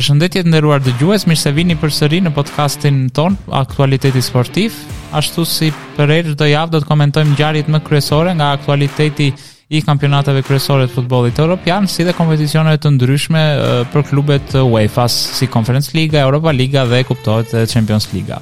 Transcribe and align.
Shëndetje 0.00 0.42
të 0.46 0.48
nderuar 0.48 0.80
dëgjues, 0.80 0.98
gjues, 1.00 1.24
mirë 1.28 1.38
se 1.42 1.50
vini 1.52 1.74
për 1.76 1.92
sëri 1.92 2.18
në 2.24 2.30
podcastin 2.32 3.00
ton, 3.14 3.34
aktualiteti 3.58 4.22
sportif, 4.24 4.78
ashtu 5.16 5.44
si 5.44 5.68
për 5.98 6.12
erë 6.14 6.32
dhe 6.40 6.48
javë 6.54 6.72
do 6.72 6.80
të 6.80 6.88
komentojmë 6.88 7.36
gjarit 7.36 7.68
më 7.74 7.82
kryesore 7.84 8.32
nga 8.38 8.50
aktualiteti 8.56 9.28
i 9.76 9.82
kampionateve 9.86 10.40
kryesore 10.48 10.88
të 10.88 10.94
futbolit 10.96 11.36
e 11.38 11.44
Europian, 11.44 11.86
si 11.88 12.06
dhe 12.08 12.16
kompeticionet 12.16 12.80
të 12.82 12.94
ndryshme 12.96 13.44
eh, 13.50 13.68
për 13.92 14.08
klubet 14.08 14.56
UEFA, 14.62 15.04
si 15.12 15.50
Conference 15.52 15.92
Liga, 15.98 16.24
Europa 16.24 16.56
Liga 16.56 16.88
dhe 16.90 17.04
kuptohet 17.08 17.52
dhe 17.54 17.66
eh, 17.66 17.68
Champions 17.70 18.08
Liga. 18.16 18.40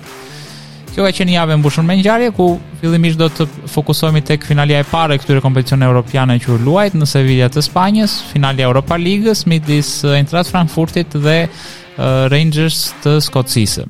Kjo 0.98 1.04
ka 1.06 1.12
qenë 1.14 1.34
javë 1.36 1.56
mbushur 1.60 1.84
me 1.86 1.94
ngjarje 1.94 2.32
ku 2.34 2.46
fillimisht 2.80 3.20
do 3.20 3.28
të 3.30 3.44
fokusohemi 3.70 4.18
tek 4.26 4.42
finalja 4.50 4.80
e 4.82 4.86
parë 4.90 5.14
e 5.14 5.20
këtyre 5.22 5.42
kompeticioneve 5.44 5.92
europiane 5.94 6.34
që 6.42 6.56
u 6.56 6.56
luajt 6.66 6.96
në 6.98 7.06
Sevilla 7.06 7.46
të 7.54 7.62
Spanjës, 7.68 8.16
finalja 8.32 8.64
e 8.66 8.66
Europa 8.66 8.98
Ligës 8.98 9.44
midis 9.46 9.92
Eintracht 10.10 10.50
Frankfurtit 10.50 11.14
dhe 11.22 11.36
Rangers 12.34 12.80
të 13.06 13.14
Skocisë. 13.30 13.86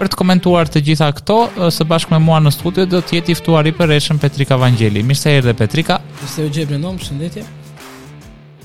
Për 0.00 0.08
të 0.14 0.22
komentuar 0.22 0.72
të 0.72 0.80
gjitha 0.88 1.12
këto, 1.20 1.36
së 1.68 1.84
bashku 1.92 2.16
me 2.16 2.22
mua 2.24 2.40
në 2.48 2.54
studio 2.56 2.88
do 2.88 3.04
të 3.04 3.18
jetë 3.20 3.36
i 3.36 3.42
ftuari 3.42 3.76
për 3.76 3.92
rreshën 3.92 4.24
Petrika 4.24 4.56
Vangjeli. 4.56 5.04
Mirë 5.04 5.22
se 5.26 5.36
erdhe 5.42 5.52
Petrika. 5.64 6.00
Ju 6.24 6.32
se 6.38 6.46
u 6.48 6.54
jep 6.62 6.72
në 6.72 6.86
përshëndetje. 6.96 7.44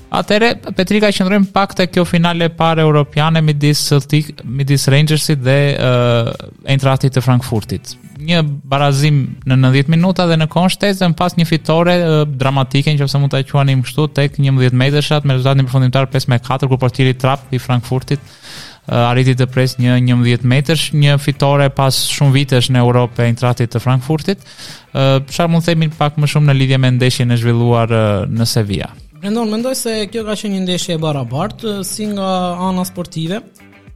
Atëre 0.07 0.53
Petrika 0.75 1.09
qëndron 1.11 1.49
pak 1.51 1.73
te 1.75 1.83
kjo 1.91 2.05
finale 2.07 2.47
e 2.47 2.53
parë 2.55 2.83
europiane 2.85 3.41
midis 3.43 3.81
Celtic, 3.89 4.37
midis 4.47 4.85
Rangersit 4.91 5.41
dhe 5.43 5.55
uh, 5.75 6.29
Eintrachtit 6.71 7.11
të 7.17 7.23
Frankfurtit. 7.25 7.97
Një 8.17 8.39
barazim 8.71 9.17
në 9.45 9.57
90 9.59 9.91
minuta 9.91 10.23
dhe 10.31 10.37
në 10.39 10.47
kohën 10.51 10.71
shtesë 10.73 11.09
në 11.11 11.17
pas 11.19 11.35
një 11.37 11.45
fitore 11.49 11.97
uh, 12.03 12.21
dramatike, 12.39 12.95
nëse 12.95 13.19
mund 13.19 13.35
ta 13.35 13.43
quanim 13.51 13.83
kështu 13.83 14.07
tek 14.15 14.39
11 14.39 14.71
metëshat 14.79 15.27
me 15.27 15.35
rezultatin 15.35 15.67
përfundimtar 15.67 16.07
5-4 16.15 16.71
kur 16.71 16.79
portieri 16.85 17.11
i 17.11 17.19
trap 17.19 17.51
i 17.53 17.59
Frankfurtit 17.59 18.23
uh, 18.23 19.09
arriti 19.11 19.35
të 19.37 19.47
pres 19.51 19.75
një 19.81 19.97
11 20.05 20.47
metësh, 20.47 20.85
një 20.95 21.17
fitore 21.19 21.67
pas 21.75 21.91
shumë 22.15 22.33
vitesh 22.39 22.71
në 22.71 22.79
Europë 22.85 23.25
e 23.25 23.27
Eintrachtit 23.33 23.75
të 23.75 23.83
Frankfurtit. 23.83 24.39
Uh, 24.95 25.19
Sharmund 25.27 25.67
themin 25.67 25.91
pak 25.99 26.15
më 26.15 26.31
shumë 26.31 26.47
në 26.53 26.57
lidhje 26.61 26.79
me 26.79 26.93
ndeshjen 26.95 27.35
e 27.35 27.39
zhvilluar 27.43 27.91
uh, 27.91 28.07
në 28.31 28.47
Sevilla. 28.47 28.93
Brendon, 29.21 29.49
mendoj 29.49 29.73
se 29.75 29.91
kjo 30.11 30.21
ka 30.27 30.35
qenë 30.37 30.57
një 30.59 30.63
ndeshje 30.67 30.93
e 30.97 31.01
barabart, 31.01 31.63
si 31.87 32.05
nga 32.11 32.27
ana 32.67 32.83
sportive, 32.85 33.39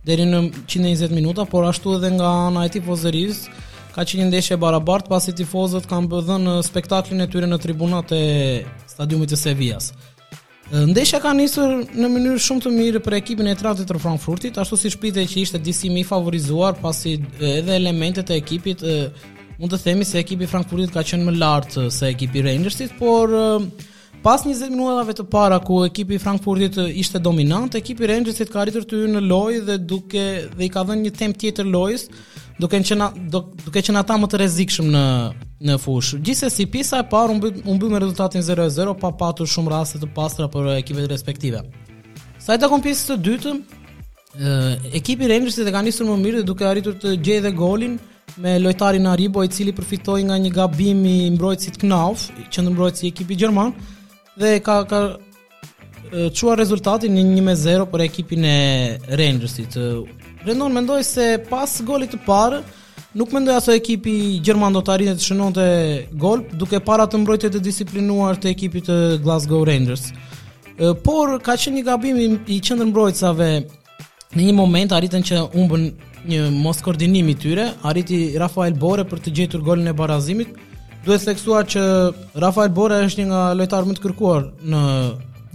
deri 0.08 0.23
në 0.25 0.39
120 0.66 1.13
minuta, 1.13 1.44
por 1.45 1.67
ashtu 1.69 1.94
edhe 2.00 2.09
nga 2.16 2.30
ana 2.47 2.63
e 2.66 2.72
tifozëris, 2.73 3.44
ka 3.94 4.02
qenë 4.08 4.23
një 4.23 4.30
ndeshje 4.31 4.58
e 4.58 4.61
barabart, 4.63 5.05
pasi 5.11 5.33
tifozët 5.38 5.86
kanë 5.91 6.09
bëdhën 6.13 6.47
në 6.47 6.55
spektaklin 6.66 7.22
e 7.25 7.28
tyre 7.33 7.50
në 7.52 7.59
tribunat 7.61 8.16
e 8.17 8.22
stadiumit 8.94 9.30
të 9.36 9.39
Sevijas. 9.44 9.91
Ndeshja 10.72 11.19
ka 11.19 11.33
nisur 11.35 11.75
në 11.83 12.09
mënyrë 12.16 12.41
shumë 12.41 12.63
të 12.66 12.72
mirë 12.72 13.03
për 13.03 13.17
ekipin 13.19 13.50
e 13.52 13.56
tratit 13.59 13.89
të 13.91 14.02
Frankfurtit, 14.02 14.58
ashtu 14.58 14.80
si 14.80 14.91
shpite 14.95 15.28
që 15.28 15.44
ishte 15.44 15.61
disi 15.61 15.91
mi 15.91 16.06
favorizuar, 16.08 16.80
pasi 16.81 17.17
edhe 17.44 17.75
elementet 17.78 18.31
e 18.33 18.39
ekipit, 18.41 18.81
mund 19.59 19.75
të 19.75 19.81
themi 19.85 20.08
se 20.08 20.17
ekipi 20.23 20.50
Frankfurtit 20.50 20.95
ka 20.95 21.03
qenë 21.06 21.28
më 21.30 21.38
lartë 21.44 21.89
se 22.02 22.09
ekipi 22.09 22.47
Rangersit, 22.47 22.97
por... 22.97 23.30
Uh, 23.44 23.89
Pas 24.22 24.44
20 24.45 24.69
minutave 24.69 25.16
të 25.17 25.23
para 25.33 25.55
ku 25.66 25.80
ekipi 25.88 26.14
i 26.16 26.22
Frankfurtit 26.22 26.75
ishte 27.02 27.17
dominant, 27.25 27.73
ekipi 27.75 28.03
i 28.05 28.08
Rangersit 28.11 28.52
ka 28.53 28.59
arritur 28.61 28.83
të 28.86 28.97
hyjë 29.00 29.11
në 29.16 29.22
lojë 29.25 29.61
dhe 29.66 29.78
duke 29.91 30.25
dhe 30.59 30.66
i 30.66 30.69
ka 30.69 30.83
dhënë 30.86 31.08
një 31.08 31.11
temp 31.17 31.38
tjetër 31.41 31.66
lojës, 31.73 32.03
duke 32.61 32.78
në 32.78 32.86
qenë 32.91 33.08
duke 33.33 33.73
qenë 33.81 34.03
ata 34.03 34.17
më 34.22 34.28
të 34.30 34.39
rrezikshëm 34.44 34.91
në 34.94 35.02
në 35.67 35.78
fushë. 35.81 36.19
Gjithsesi, 36.25 36.67
pjesa 36.69 37.00
e 37.02 37.08
parë 37.16 37.33
u 37.33 37.73
mbyll 37.80 37.94
me 37.95 38.02
rezultatin 38.03 38.45
0-0 38.45 38.94
pa 39.02 39.09
patur 39.17 39.50
shumë 39.50 39.73
raste 39.73 40.02
të 40.03 40.09
pastra 40.19 40.47
për 40.53 40.69
ekipet 40.75 41.08
respektive. 41.09 41.63
Sa 42.38 42.53
i 42.53 42.61
takon 42.61 42.81
pjesës 42.85 43.09
së 43.09 43.17
dytë, 43.25 43.53
ekipi 45.01 45.25
i 45.25 45.31
Rangersit 45.34 45.66
e 45.66 45.73
ka 45.73 45.81
nisur 45.85 46.06
më 46.12 46.19
mirë 46.25 46.41
dhe 46.44 46.50
duke 46.51 46.67
arritur 46.69 46.94
të 47.01 47.16
gjejë 47.25 47.47
dhe 47.47 47.53
golin 47.57 47.97
me 48.38 48.53
lojtarin 48.62 49.09
Aribo 49.16 49.41
i 49.44 49.50
cili 49.51 49.73
përfitoi 49.75 50.22
nga 50.29 50.38
një 50.40 50.53
gabim 50.56 51.01
i 51.09 51.16
mbrojtësit 51.34 51.81
Knauf, 51.81 52.28
qendrmbrojtësi 52.53 53.07
i 53.07 53.12
ekipit 53.16 53.41
gjerman 53.41 53.73
dhe 54.41 54.59
ka 54.68 54.75
ka 54.91 55.00
çuar 56.38 56.57
rezultatin 56.59 57.13
në 57.16 57.24
1-0 57.41 57.88
për 57.94 58.02
ekipin 58.07 58.44
e 58.46 58.57
Rangersit. 59.22 59.78
Rendon 60.47 60.74
mendoj 60.75 61.03
se 61.07 61.28
pas 61.50 61.75
golit 61.88 62.12
të 62.16 62.19
parë 62.25 62.62
nuk 63.19 63.34
mendoj 63.35 63.56
asoj 63.59 63.78
ekipi 63.79 64.16
gjerman 64.46 64.74
do 64.75 64.81
të 64.85 64.94
arrinte 64.96 65.16
të 65.19 65.28
shënonte 65.29 65.66
gol 66.24 66.44
duke 66.59 66.79
para 66.90 67.06
të 67.07 67.22
mbrojtjes 67.22 67.53
të 67.56 67.62
disiplinuar 67.69 68.40
të 68.41 68.52
ekipit 68.56 68.90
të 68.90 68.97
Glasgow 69.25 69.63
Rangers. 69.69 70.07
Por 71.06 71.38
ka 71.46 71.56
qenë 71.62 71.78
një 71.79 71.85
gabim 71.91 72.18
i 72.25 72.58
qëndër 72.66 72.90
mbrojtësave 72.91 73.52
në 74.35 74.47
një 74.47 74.58
moment 74.58 74.97
arritën 74.97 75.23
që 75.29 75.46
humbën 75.53 75.88
një 76.31 76.40
mos 76.63 76.79
i 77.03 77.35
tyre, 77.44 77.66
arriti 77.84 78.18
Rafael 78.38 78.73
Bore 78.73 79.03
për 79.12 79.19
të 79.19 79.29
gjetur 79.38 79.62
golin 79.62 79.88
e 79.88 79.94
barazimit, 79.94 80.50
Duhet 81.06 81.23
të 81.23 81.31
theksuar 81.31 81.63
që 81.72 81.84
Rafael 82.44 82.69
Bora 82.78 83.00
është 83.07 83.23
një 83.23 83.29
nga 83.31 83.39
lojtarët 83.57 83.89
më 83.89 83.95
të 83.97 84.03
kërkuar 84.06 84.44
në 84.72 84.81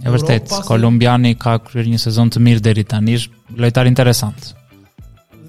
e 0.05 0.13
vërtet 0.13 0.51
kolumbiani 0.67 1.31
ka 1.41 1.53
kryer 1.65 1.87
një 1.89 1.99
sezon 2.03 2.29
të 2.33 2.41
mirë 2.45 2.63
deri 2.67 2.83
tani, 2.85 3.15
lojtar 3.57 3.87
interesant. 3.89 4.49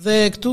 Dhe 0.05 0.19
këtu 0.39 0.53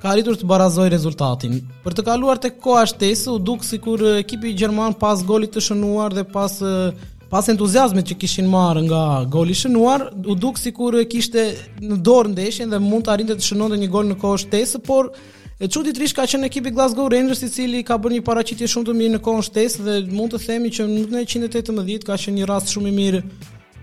ka 0.00 0.12
arritur 0.14 0.38
të 0.38 0.46
barazojë 0.48 0.92
rezultatin. 0.94 1.58
Për 1.82 1.96
të 1.98 2.04
kaluar 2.06 2.38
tek 2.44 2.56
koha 2.62 2.84
shtesë, 2.88 3.34
u 3.34 3.38
duk 3.50 3.64
sikur 3.66 4.00
ekipi 4.22 4.54
gjerman 4.56 4.94
pas 5.00 5.20
golit 5.26 5.52
të 5.56 5.64
shënuar 5.68 6.14
dhe 6.14 6.24
pas 6.30 6.56
pas 7.34 7.48
entuziazmit 7.50 8.06
që 8.06 8.14
kishin 8.20 8.46
marrë 8.48 8.84
nga 8.86 8.98
goli 9.32 9.56
i 9.56 9.58
shënuar, 9.58 10.04
u 10.28 10.36
duk 10.38 10.58
sikur 10.60 11.00
e 11.00 11.06
kishte 11.10 11.48
në 11.82 11.96
dorë 12.06 12.30
ndeshjen 12.32 12.70
dhe 12.70 12.78
mund 12.80 13.04
të 13.08 13.16
arrinte 13.16 13.34
të 13.40 13.48
shënonte 13.48 13.78
një 13.80 13.88
gol 13.90 14.06
në 14.12 14.20
kohë 14.22 14.42
shtesë, 14.44 14.78
por 14.86 15.08
E 15.62 15.68
çuditërisht 15.70 16.16
ka 16.18 16.24
qenë 16.26 16.48
ekipi 16.48 16.70
Glasgow 16.74 17.06
Rangers 17.14 17.42
i 17.46 17.50
cili 17.52 17.82
ka 17.86 17.94
bërë 18.02 18.16
një 18.18 18.22
paraqitje 18.26 18.66
shumë 18.72 18.88
të 18.88 18.94
mirë 19.00 19.12
në 19.14 19.20
kohën 19.22 19.44
shtesë 19.48 19.84
dhe 19.86 19.92
mund 20.18 20.32
të 20.34 20.40
themi 20.42 20.72
që 20.74 20.86
në 20.90 21.02
1918 21.12 22.08
ka 22.08 22.16
qenë 22.24 22.40
një 22.40 22.48
rast 22.50 22.72
shumë 22.74 22.90
i 22.90 22.94
mirë 22.96 23.20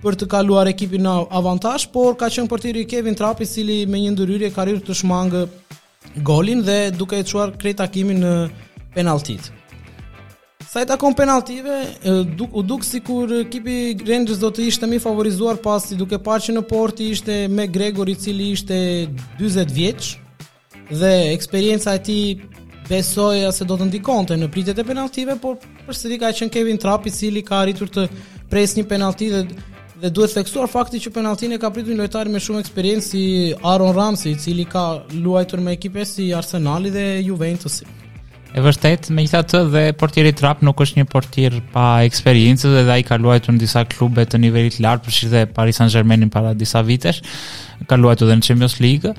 për 0.02 0.18
të 0.20 0.28
kaluar 0.34 0.68
ekipin 0.68 1.06
në 1.06 1.14
avantazh, 1.38 1.86
por 1.94 2.18
ka 2.20 2.28
qenë 2.34 2.52
portieri 2.52 2.84
Kevin 2.92 3.16
Trapp 3.16 3.40
i 3.40 3.48
cili 3.48 3.80
me 3.88 4.02
një 4.04 4.12
ndëryrje 4.18 4.52
ka 4.56 4.66
rritur 4.68 4.90
të 4.92 5.00
shmangë 5.00 5.44
golin 6.28 6.64
dhe 6.68 6.78
duke 6.92 7.22
e 7.22 7.24
çuar 7.32 7.54
krejt 7.62 7.80
takimin 7.80 8.20
në 8.26 8.34
penaltit. 8.98 9.48
Sa 10.72 10.84
i 10.84 10.88
takon 10.88 11.14
penaltive, 11.16 11.78
duk, 12.40 12.54
u 12.56 12.64
duk 12.64 12.84
si 12.88 13.00
kur 13.04 13.30
kipi 13.52 13.94
Rangers 14.08 14.42
do 14.44 14.52
të 14.52 14.68
ishte 14.72 14.90
mi 14.92 15.00
favorizuar 15.04 15.60
pasi 15.64 15.96
duke 16.00 16.20
parë 16.20 16.48
që 16.50 16.58
në 16.60 16.66
porti 16.68 17.10
ishte 17.16 17.46
me 17.52 17.68
Gregor 17.68 18.12
i 18.12 18.16
cili 18.20 18.50
ishte 18.56 18.78
20 19.42 19.74
vjeqë, 19.78 20.21
dhe 21.00 21.32
eksperienca 21.32 21.94
e 21.94 22.00
ti 22.00 22.42
besoja 22.90 23.52
se 23.54 23.64
do 23.66 23.78
të 23.80 23.88
ndikonte 23.88 24.36
në 24.36 24.48
pritjet 24.52 24.80
e 24.82 24.88
penaltive, 24.88 25.38
por 25.40 25.56
përsëri 25.88 26.18
ka 26.20 26.32
qenë 26.36 26.52
Kevin 26.52 26.80
Trapp 26.82 27.06
i 27.08 27.14
cili 27.16 27.44
ka 27.48 27.62
arritur 27.64 27.88
të 27.90 28.08
presë 28.52 28.82
një 28.82 28.90
penalti 28.92 29.30
dhe 29.34 29.44
dhe 30.02 30.10
duhet 30.10 30.32
theksuar 30.34 30.66
fakti 30.66 30.98
që 30.98 31.12
penaltin 31.14 31.52
e 31.54 31.60
ka 31.62 31.70
pritur 31.70 31.94
një 31.94 32.00
lojtar 32.02 32.30
me 32.34 32.40
shumë 32.42 32.64
eksperiencë 32.64 33.04
si 33.08 33.20
Aaron 33.70 33.92
Ramsey, 33.94 34.32
i 34.34 34.40
cili 34.42 34.64
ka 34.66 34.86
luajtur 35.14 35.62
me 35.62 35.76
ekipe 35.76 36.02
si 36.10 36.32
Arsenali 36.34 36.90
dhe 36.90 37.04
Juventus. 37.28 37.84
E 38.50 38.64
vërtet, 38.66 39.12
me 39.14 39.22
gjitha 39.28 39.44
të 39.46 39.62
dhe 39.76 39.84
portieri 39.94 40.34
Trap 40.34 40.66
nuk 40.66 40.82
është 40.82 41.04
një 41.04 41.10
portier 41.12 41.60
pa 41.72 41.86
eksperiencë 42.08 42.74
dhe 42.74 42.82
dhe 42.88 42.96
a 42.96 42.98
i 42.98 43.06
ka 43.06 43.20
luajtur 43.22 43.54
në 43.54 43.62
disa 43.62 43.86
klube 43.94 44.26
të 44.26 44.42
nivellit 44.42 44.80
lartë 44.82 45.06
përshirë 45.06 45.32
dhe 45.36 45.46
Paris 45.60 45.78
Saint-Germain 45.84 46.34
para 46.34 46.56
disa 46.58 46.82
vitesh, 46.82 47.22
ka 47.86 48.02
luajtur 48.02 48.32
dhe 48.34 48.42
në 48.42 48.48
Champions 48.50 48.80
League, 48.82 49.14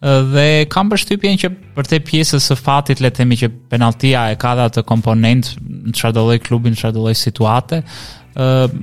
dhe 0.00 0.42
kam 0.70 0.92
përshtypjen 0.92 1.34
që 1.42 1.48
për 1.74 1.88
te 1.90 1.98
pjesës 2.06 2.44
së 2.52 2.56
fatit 2.58 3.00
le 3.02 3.08
të 3.10 3.16
themi 3.18 3.38
që 3.40 3.48
penaltia 3.72 4.26
e 4.30 4.36
ka 4.38 4.52
të 4.70 4.84
komponent 4.86 5.56
në 5.58 5.94
çdo 5.98 6.22
lloj 6.28 6.36
klubi 6.46 6.70
në 6.74 6.78
çdo 6.78 7.02
lloj 7.02 7.14
situate. 7.18 7.82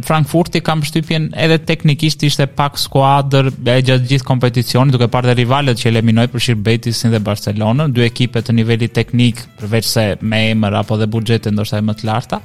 Frankfurti 0.03 0.59
kam 0.59 0.81
përshtypjen 0.83 1.29
edhe 1.39 1.57
teknikisht 1.63 2.25
ishte 2.27 2.49
pak 2.59 2.75
skuadër 2.81 3.47
e 3.47 3.77
gjatë 3.87 4.09
gjithë 4.09 4.27
kompeticionit 4.27 4.91
duke 4.97 5.07
parë 5.07 5.37
rivalët 5.39 5.79
që 5.79 5.93
eliminoi 5.93 6.27
për 6.33 6.43
shir 6.43 6.57
Betisin 6.59 7.15
dhe 7.15 7.21
Barcelonën, 7.23 7.93
dy 7.95 8.03
ekipe 8.09 8.41
të 8.43 8.51
nivelit 8.57 8.91
teknik 8.97 9.39
përveç 9.61 9.87
se 9.87 10.05
me 10.21 10.49
emër 10.51 10.81
apo 10.81 10.99
dhe 10.99 11.07
buxhete 11.07 11.53
ndoshta 11.55 11.79
më 11.87 11.95
të 12.01 12.09
larta. 12.11 12.41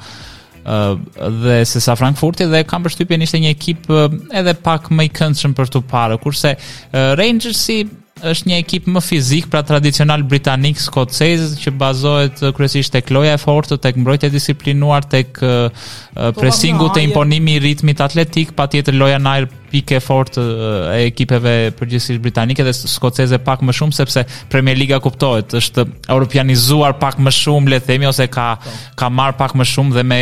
ë 0.60 1.30
dhe 1.42 1.62
se 1.66 1.80
sa 1.82 1.94
Frankfurti 1.98 2.44
dhe 2.46 2.62
kam 2.70 2.82
përshtypjen 2.86 3.22
ishte 3.26 3.38
një 3.42 3.50
ekip 3.50 3.88
edhe 4.36 4.52
pak 4.62 4.90
më 4.94 5.06
i 5.08 5.10
këndshëm 5.10 5.54
për 5.58 5.70
tu 5.74 5.80
parë, 5.90 6.18
kurse 6.22 6.52
Rangersi 6.92 7.78
është 8.28 8.48
një 8.50 8.56
ekip 8.62 8.88
më 8.94 9.00
fizik 9.04 9.46
pra 9.52 9.62
tradicional 9.68 10.22
britanik 10.28 10.80
skocez 10.80 11.54
që 11.60 11.72
bazohet 11.80 12.42
uh, 12.44 12.52
kryesisht 12.56 12.92
tek 12.96 13.10
loja 13.14 13.36
e 13.36 13.40
fortë, 13.40 13.78
tek 13.84 13.98
mbrojtja 14.02 14.30
e 14.30 14.34
disiplinuar, 14.34 15.06
tek 15.12 15.40
uh, 15.42 15.68
uh 15.70 15.70
po, 15.70 16.20
po, 16.20 16.40
presingu, 16.40 16.88
po, 16.90 16.96
tek 16.96 17.10
imponimi 17.10 17.56
i 17.58 17.64
ritmit 17.68 18.00
atletik, 18.04 18.52
patjetër 18.58 18.98
loja 19.00 19.20
në 19.20 19.34
ajër 19.34 19.48
pikë 19.70 19.98
fort 20.02 20.38
e 20.40 21.04
ekipeve 21.06 21.52
përgjithsisht 21.78 22.20
britanike 22.24 22.64
dhe 22.66 22.72
skoceze 22.76 23.38
pak 23.46 23.62
më 23.66 23.74
shumë 23.78 23.96
sepse 24.00 24.24
Premier 24.52 24.78
Liga 24.78 24.98
kuptohet 25.02 25.54
është 25.60 25.84
europianizuar 26.12 26.96
pak 27.02 27.18
më 27.22 27.32
shumë 27.38 27.72
le 27.74 27.78
të 27.82 27.90
themi 27.92 28.08
ose 28.10 28.26
ka 28.34 28.48
ka 29.00 29.10
marr 29.10 29.36
pak 29.40 29.54
më 29.60 29.66
shumë 29.74 29.96
dhe 29.98 30.04
me 30.12 30.20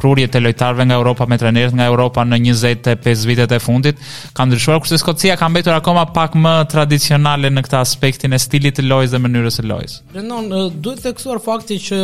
prurje 0.00 0.28
të 0.34 0.42
lojtarëve 0.44 0.86
nga 0.90 0.98
Europa 1.00 1.28
me 1.30 1.38
trajnerët 1.40 1.76
nga 1.78 1.88
Europa 1.92 2.24
në 2.28 2.40
25 2.50 3.26
vitet 3.30 3.54
e 3.58 3.62
fundit 3.64 4.04
ka 4.36 4.46
ndryshuar 4.48 4.82
kurse 4.82 5.00
Skocia 5.02 5.36
ka 5.40 5.48
mbetur 5.48 5.76
akoma 5.78 6.04
pak 6.16 6.36
më 6.44 6.54
tradicionale 6.74 7.50
në 7.52 7.64
këtë 7.66 7.80
aspektin 7.80 8.36
e 8.36 8.42
stilit 8.42 8.76
të 8.78 8.86
lojës 8.90 9.14
dhe 9.14 9.20
mënyrës 9.24 9.60
së 9.60 9.66
lojës. 9.70 9.96
Rendon 10.16 10.48
duhet 10.80 11.02
të 11.02 11.10
theksuar 11.10 11.40
fakti 11.44 11.80
që 11.88 11.98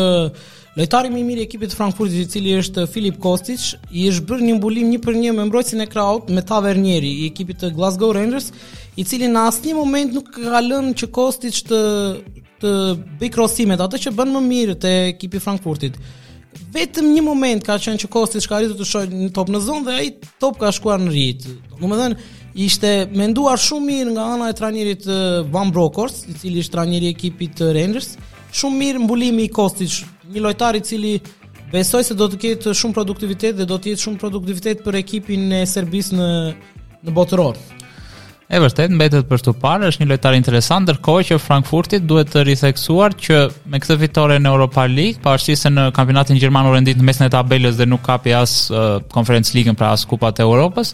Lojtari 0.78 1.08
më 1.10 1.18
i 1.18 1.22
mirë 1.26 1.42
i 1.42 1.46
ekipit 1.48 1.72
të 1.72 1.78
Frankfurtit 1.80 2.20
i 2.22 2.28
cili 2.30 2.52
është 2.60 2.84
Filip 2.92 3.16
Kostić, 3.22 3.64
i 3.90 4.04
është 4.12 4.22
bërë 4.28 4.44
një 4.46 4.56
mbulim 4.60 4.92
1 5.00 5.02
për 5.02 5.16
1 5.18 5.34
me 5.34 5.46
mbrojtësin 5.48 5.82
e 5.82 5.86
Kraut 5.90 6.28
me 6.30 6.44
Tavernieri 6.46 7.10
i 7.24 7.24
ekipit 7.26 7.58
të 7.64 7.72
Glasgow 7.74 8.12
Rangers, 8.14 8.52
i 8.94 9.02
cili 9.04 9.26
në 9.32 9.42
asnjë 9.50 9.74
moment 9.74 10.14
nuk 10.14 10.28
ka 10.36 10.60
lënë 10.62 10.94
që 11.00 11.08
Kostić 11.14 11.58
të 11.70 11.80
të 12.60 12.70
bëj 13.16 13.30
krosimet 13.32 13.80
atë 13.80 13.98
që 14.02 14.10
bën 14.18 14.30
më 14.34 14.40
mirë 14.44 14.74
te 14.82 14.90
ekipi 15.14 15.38
i 15.40 15.42
Frankfurtit. 15.42 15.94
Vetëm 16.74 17.06
një 17.08 17.22
moment 17.24 17.64
ka 17.66 17.78
qenë 17.80 18.02
që 18.04 18.10
Kostić 18.12 18.44
ka 18.50 18.58
arritur 18.60 18.76
të 18.82 18.86
shojë 18.90 19.14
në 19.16 19.30
top 19.34 19.48
në 19.50 19.62
zonë 19.64 19.86
dhe 19.86 19.94
ai 19.96 20.10
top 20.42 20.58
ka 20.60 20.68
shkuar 20.76 21.00
në 21.00 21.14
rit. 21.14 21.46
Domethënë 21.80 22.36
ishte 22.66 22.90
menduar 23.16 23.56
shumë 23.56 23.88
mirë 23.88 24.12
nga 24.12 24.26
ana 24.36 24.50
e 24.52 24.58
trajnerit 24.60 25.08
eh, 25.08 25.40
Van 25.54 25.72
Brokers, 25.72 26.20
i 26.28 26.36
cili 26.36 26.60
është 26.60 26.76
trajneri 26.76 27.08
i 27.08 27.16
ekipit 27.16 27.56
të 27.62 27.70
eh, 27.70 27.74
Rangers. 27.80 28.10
Shumë 28.52 28.82
mirë 28.82 29.04
mbulimi 29.06 29.48
i 29.48 29.54
Kostić 29.56 30.02
një 30.34 30.42
lojtar 30.44 30.78
i 30.78 30.84
cili 30.86 31.14
besoj 31.72 32.04
se 32.06 32.16
do 32.18 32.28
të 32.30 32.40
ketë 32.44 32.72
shumë 32.76 32.96
produktivitet 32.96 33.58
dhe 33.58 33.66
do 33.70 33.76
të 33.78 33.92
jetë 33.94 34.04
shumë 34.06 34.20
produktivitet 34.22 34.82
për 34.86 34.98
ekipin 35.02 35.50
e 35.54 35.64
Serbisë 35.70 36.16
në 36.18 36.28
në 37.00 37.12
botëror. 37.16 37.56
E 38.50 38.58
vërtet 38.60 38.90
mbetet 38.92 39.28
për 39.30 39.40
të 39.46 39.52
parë, 39.62 39.86
është 39.92 40.02
një 40.02 40.08
lojtar 40.10 40.34
interesant, 40.36 40.82
ndërkohë 40.88 41.22
që 41.28 41.36
Frankfurti 41.40 42.00
duhet 42.04 42.28
të 42.34 42.42
ritheksuar 42.48 43.14
që 43.16 43.38
me 43.70 43.78
këtë 43.80 43.96
fitore 44.02 44.36
në 44.42 44.50
Europa 44.50 44.84
League, 44.90 45.22
pavarësisht 45.24 45.64
se 45.64 45.70
në 45.72 45.84
kampionatin 45.96 46.36
gjerman 46.42 46.68
u 46.68 46.74
rendit 46.74 46.98
në 47.00 47.06
mesin 47.06 47.28
e 47.28 47.32
tabelës 47.32 47.78
dhe 47.80 47.86
nuk 47.88 48.02
kapi 48.08 48.34
as 48.36 48.56
uh, 48.74 48.98
Conference 49.14 49.54
League-n 49.56 49.78
pra 49.80 49.92
as 49.96 50.02
Kupat 50.10 50.42
e 50.42 50.48
Europës, 50.50 50.90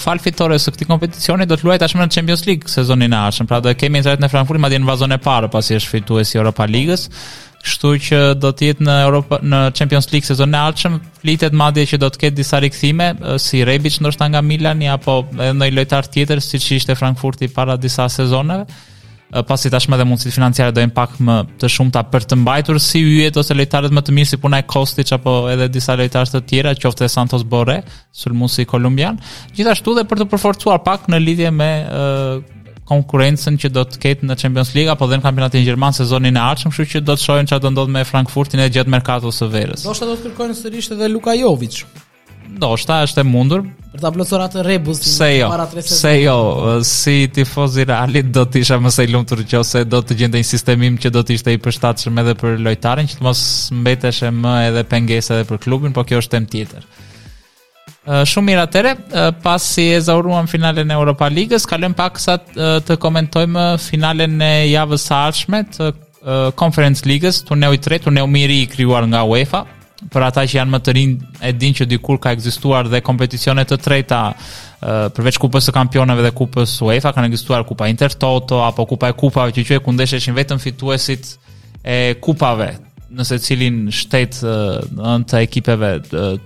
fal 0.00 0.18
fitore 0.22 0.56
së 0.60 0.72
këtij 0.72 0.88
kompeticioni 0.88 1.46
do 1.48 1.56
të 1.58 1.66
luajë 1.68 1.82
tashmë 1.84 2.06
në 2.06 2.14
Champions 2.14 2.44
League 2.48 2.70
sezonin 2.72 3.12
e 3.12 3.18
ardhshëm. 3.18 3.48
Pra 3.50 3.58
do 3.60 3.72
kemi 3.76 4.00
interes 4.00 4.22
në 4.22 4.30
Frankfurt 4.32 4.60
madje 4.62 4.78
në 4.80 4.88
vazon 4.88 5.12
e 5.12 5.18
parë 5.20 5.50
pasi 5.52 5.76
është 5.76 5.92
fituesi 5.96 6.36
i 6.36 6.40
Europa 6.40 6.66
Ligës. 6.68 7.08
Kështu 7.66 7.90
që 8.06 8.18
do 8.40 8.52
të 8.54 8.70
jetë 8.70 8.86
në 8.86 8.94
Europa 9.04 9.38
në 9.42 9.60
Champions 9.76 10.08
League 10.14 10.26
sezonin 10.28 10.54
e 10.56 10.62
ardhshëm. 10.64 10.96
Flitet 11.20 11.56
madje 11.60 11.84
që 11.92 11.98
do 12.00 12.10
të 12.14 12.22
ketë 12.24 12.38
disa 12.40 12.60
rikthime 12.64 13.10
si 13.42 13.64
Rebic 13.68 14.00
ndoshta 14.04 14.30
nga 14.32 14.42
Milani 14.46 14.88
apo 14.92 15.20
edhe 15.36 15.52
ndonjë 15.58 15.76
lojtar 15.78 16.08
tjetër 16.14 16.44
siç 16.46 16.70
ishte 16.80 16.96
Frankfurti 16.96 17.48
para 17.52 17.76
disa 17.76 18.08
sezoneve 18.08 18.68
pasi 19.46 19.70
tashmë 19.72 19.96
edhe 19.98 20.04
mundësit 20.06 20.34
financiare 20.34 20.72
dojnë 20.74 20.94
pak 20.94 21.16
më 21.24 21.36
të 21.60 21.70
shumë 21.76 21.94
të 21.94 21.98
apër 21.98 22.26
të 22.30 22.38
mbajtur 22.44 22.78
si 22.82 23.00
yjet 23.02 23.38
ose 23.40 23.56
lejtarët 23.58 23.94
më 23.96 24.02
të 24.06 24.14
mirë 24.14 24.28
si 24.32 24.38
punaj 24.42 24.60
kosti 24.70 25.02
apo 25.16 25.34
edhe 25.50 25.66
disa 25.74 25.96
lejtarës 25.98 26.32
të 26.36 26.42
tjera 26.46 26.74
që 26.78 26.92
e 27.06 27.08
Santos 27.10 27.42
Borre, 27.42 27.80
sulmuesi 28.12 28.36
mundësi 28.62 28.66
kolumbian, 28.70 29.18
gjithashtu 29.56 29.96
dhe 29.98 30.04
për 30.06 30.22
të 30.22 30.28
përforcuar 30.30 30.82
pak 30.86 31.08
në 31.10 31.18
lidhje 31.24 31.50
me 31.50 31.70
uh, 31.82 32.38
konkurencën 32.86 33.56
që 33.58 33.72
do 33.74 33.82
të 33.82 33.98
ketë 34.02 34.28
në 34.30 34.36
Champions 34.38 34.70
League 34.76 34.92
apo 34.94 35.08
dhe 35.10 35.18
në 35.18 35.24
kampionatin 35.26 35.64
gjerman 35.66 35.96
sezonin 35.96 36.38
e 36.38 36.44
arqëm 36.46 36.70
shu 36.72 36.86
që 36.86 37.02
do 37.02 37.18
të 37.18 37.26
shojnë 37.26 37.50
që 37.50 37.58
do 37.58 37.66
të 37.66 37.74
ndodhë 37.74 37.96
me 37.98 38.04
Frankfurtin 38.06 38.62
e 38.62 38.70
gjithë 38.70 38.94
merkatu 38.94 39.34
së 39.34 39.50
verës. 39.50 39.82
Do 39.88 39.92
do 39.96 40.14
të 40.14 40.28
kërkojnë 40.30 40.60
sërishtë 40.62 41.02
dhe 41.02 41.10
Luka 41.10 41.34
Jovic. 41.34 41.82
Do 42.56 42.72
shta, 42.80 43.02
është 43.04 43.20
e 43.20 43.24
mundur 43.28 43.64
për 43.96 44.02
ta 44.04 44.10
plotësuar 44.12 44.42
atë 44.46 44.62
rebus 44.64 45.00
jo, 45.02 45.08
se 45.16 45.28
jo, 45.36 45.46
para 45.50 45.64
30. 45.70 45.90
Se 45.96 46.10
jo, 46.22 46.36
si 46.84 47.16
tifoz 47.32 47.76
i 47.82 47.86
Realit 47.88 48.28
do 48.32 48.44
të 48.48 48.60
isha 48.62 48.78
më 48.80 48.92
së 48.94 49.06
lumtur 49.12 49.42
nëse 49.46 49.82
do 49.92 50.00
të 50.04 50.16
gjendej 50.22 50.42
një 50.44 50.48
sistemim 50.48 50.96
që 51.00 51.12
do 51.16 51.24
të 51.26 51.36
ishte 51.36 51.54
i 51.56 51.60
përshtatshëm 51.66 52.20
edhe 52.22 52.36
për 52.40 52.56
lojtarin, 52.64 53.08
që 53.10 53.18
të 53.20 53.24
mos 53.28 53.42
mbetesh 53.80 54.22
më 54.36 54.54
edhe 54.70 54.84
pengesë 54.92 55.36
edhe 55.38 55.48
për 55.50 55.60
klubin, 55.66 55.94
por 55.96 56.08
kjo 56.08 56.20
është 56.22 56.36
tem 56.36 56.48
tjetër. 56.52 56.84
Shumë 58.28 58.46
mirë 58.50 58.62
atëre, 58.68 58.92
pas 59.42 59.66
si 59.72 59.88
e 59.96 60.00
zauruan 60.06 60.46
finalen 60.50 60.92
e 60.92 60.98
Europa 60.98 61.26
Ligës, 61.32 61.64
kalem 61.66 61.94
pak 61.98 62.20
sa 62.22 62.36
të 62.46 62.96
komentojmë 63.02 63.64
finalen 63.82 64.36
e 64.46 64.52
javës 64.70 65.08
së 65.08 65.16
ardhshme 65.18 65.62
të 65.74 65.90
Conference 66.60 67.06
Ligës, 67.08 67.40
turneu 67.48 67.72
tre, 67.76 67.82
tretë, 67.96 68.06
turneu 68.06 68.26
miri 68.30 68.60
i 68.64 68.68
krijuar 68.70 69.06
nga 69.08 69.24
UEFA, 69.26 69.64
për 70.12 70.24
ata 70.26 70.42
që 70.44 70.58
janë 70.58 70.72
më 70.76 70.80
të 70.84 70.92
rinj 70.96 71.12
e 71.48 71.50
din 71.56 71.76
që 71.76 71.86
dikur 71.88 72.18
ka 72.22 72.32
ekzistuar 72.36 72.88
dhe 72.92 73.00
kompeticione 73.04 73.64
të 73.64 73.78
treta 73.80 74.18
përveç 75.16 75.38
kupës 75.40 75.68
së 75.70 75.74
kampioneve 75.76 76.26
dhe 76.26 76.32
kupës 76.36 76.74
UEFA 76.84 77.14
kanë 77.16 77.30
ekzistuar 77.32 77.64
kupa 77.68 77.88
Intertoto 77.88 78.60
apo 78.66 78.84
kupa 78.92 79.08
e 79.10 79.16
kupave 79.16 79.54
që 79.56 79.64
quhet 79.70 79.84
kundeshëshin 79.86 80.36
vetëm 80.36 80.60
fituesit 80.60 81.32
e 81.86 81.96
kupave 82.20 82.74
në 83.16 83.24
secilin 83.24 83.82
shtet 83.94 84.42
në 84.98 85.14
të 85.30 85.40
ekipeve 85.46 85.90
uh, 86.12 86.36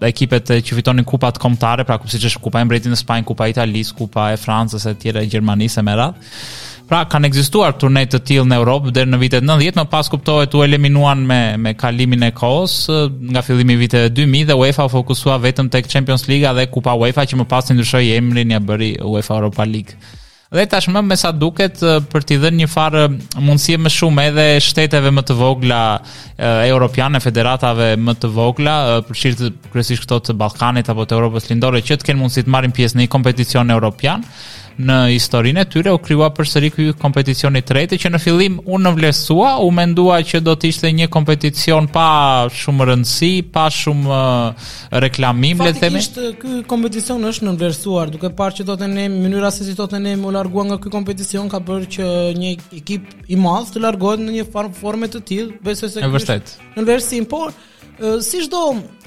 të 0.00 0.08
ekipet 0.10 0.48
që 0.66 0.74
fitonin 0.76 1.06
kupat 1.06 1.36
kombëtare, 1.38 1.84
pra 1.86 1.94
kupë 2.02 2.10
siç 2.16 2.24
është 2.32 2.40
kupa 2.42 2.58
e 2.58 2.66
mbretit 2.66 2.90
në 2.90 2.96
Spanjë, 2.98 3.22
kupa 3.28 3.46
e 3.46 3.52
Italisë, 3.52 3.92
kupa 4.00 4.24
e 4.34 4.38
Francës, 4.42 4.82
e 4.82 4.92
tjera 4.98 5.22
e 5.22 5.28
Gjermanisë 5.30 5.84
më 5.86 5.94
radh. 5.94 6.16
Pra 6.90 7.04
kanë 7.06 7.28
ekzistuar 7.30 7.76
turne 7.78 8.00
të 8.10 8.18
tillë 8.26 8.48
në 8.50 8.56
Europë 8.58 8.92
deri 8.96 9.12
në 9.14 9.18
vitet 9.20 9.44
90, 9.46 9.76
më 9.78 9.84
pas 9.92 10.08
kuptohet 10.10 10.54
u 10.58 10.64
eliminuan 10.64 11.20
me 11.28 11.36
me 11.66 11.70
kalimin 11.78 12.24
e 12.26 12.32
kohës 12.40 12.74
nga 13.28 13.44
fillimi 13.46 13.76
i 13.76 13.82
viteve 13.84 14.08
2000 14.18 14.48
dhe 14.48 14.56
UEFA 14.58 14.88
fokusua 14.90 15.36
vetëm 15.44 15.68
tek 15.70 15.86
Champions 15.92 16.26
League 16.26 16.50
dhe 16.58 16.64
Kupa 16.74 16.96
UEFA 16.98 17.28
që 17.30 17.38
më 17.38 17.46
pas 17.52 17.70
i 17.70 17.76
ndryshoi 17.78 18.08
emrin 18.16 18.50
ja 18.56 18.58
bëri 18.60 18.96
UEFA 19.06 19.36
Europa 19.38 19.68
League. 19.74 19.94
Dhe 20.50 20.64
tashmë 20.66 21.04
me 21.06 21.14
sa 21.14 21.30
duket 21.30 21.78
për 22.10 22.24
t'i 22.26 22.40
dhënë 22.42 22.64
një 22.64 22.68
farë 22.72 23.04
mundësie 23.38 23.78
më 23.78 23.92
shumë 24.00 24.24
edhe 24.32 24.46
shteteve 24.66 25.12
më 25.14 25.22
të 25.28 25.36
vogla 25.38 25.80
europiane, 26.42 27.22
federatave 27.22 27.92
më 28.08 28.16
të 28.24 28.32
vogla, 28.34 28.76
përfshirë 29.06 29.38
të 29.44 29.52
kryesisht 29.70 30.08
këto 30.08 30.18
të 30.26 30.36
Ballkanit 30.42 30.90
apo 30.90 31.06
të 31.06 31.14
Europës 31.20 31.46
Lindore 31.52 31.84
që 31.86 32.00
të 32.02 32.10
kenë 32.10 32.22
mundësi 32.24 32.48
të 32.48 32.54
marrin 32.56 32.74
pjesë 32.74 32.98
në 32.98 33.04
një 33.04 33.12
kompeticion 33.14 33.70
europian, 33.78 34.26
në 34.88 34.96
historinë 35.16 35.62
e 35.62 35.66
tyre 35.70 35.92
u 35.94 35.98
krijua 36.02 36.28
përsëri 36.34 36.70
ky 36.74 36.86
kompeticion 37.00 37.56
i 37.58 37.62
tretë 37.66 37.98
që 38.02 38.10
në 38.14 38.20
fillim 38.22 38.58
unë 38.64 38.82
në 38.86 38.92
vlerësua 38.96 39.52
u 39.64 39.70
mendua 39.74 40.20
që 40.26 40.40
do 40.46 40.54
të 40.56 40.70
ishte 40.72 40.92
një 40.96 41.08
kompeticion 41.12 41.88
pa 41.92 42.06
shumë 42.54 42.86
rëndësi, 42.90 43.32
pa 43.52 43.66
shumë 43.74 44.10
uh, 44.10 44.70
reklamim 45.04 45.60
le 45.64 45.72
të 45.74 45.82
themi. 45.84 45.98
Faktikisht 45.98 46.20
uh, 46.20 46.32
ky 46.40 46.62
kompeticion 46.70 47.24
është 47.30 47.48
në 47.50 47.54
vlerësuar 47.60 48.12
duke 48.14 48.32
parë 48.38 48.60
që 48.60 48.68
do 48.70 48.78
të 48.80 48.90
ne 48.94 49.08
mënyra 49.14 49.50
se 49.54 49.66
si 49.68 49.76
do 49.78 49.88
të 49.90 50.02
ne 50.04 50.16
u 50.30 50.34
largua 50.34 50.66
nga 50.70 50.78
ky 50.82 50.92
kompeticion 50.94 51.50
ka 51.52 51.60
bërë 51.64 51.90
që 51.98 52.12
një 52.40 52.54
ekip 52.80 53.10
i 53.34 53.40
madh 53.40 53.72
të 53.76 53.84
largohet 53.86 54.22
në 54.24 54.38
një 54.38 54.48
formë 54.80 55.10
të 55.16 55.24
tillë, 55.30 55.60
besoj 55.64 55.92
se 55.96 56.06
është 56.08 56.40
në 56.76 56.86
vlerësim, 56.86 57.26
por 57.28 57.52
si 58.24 58.40
çdo 58.46 58.60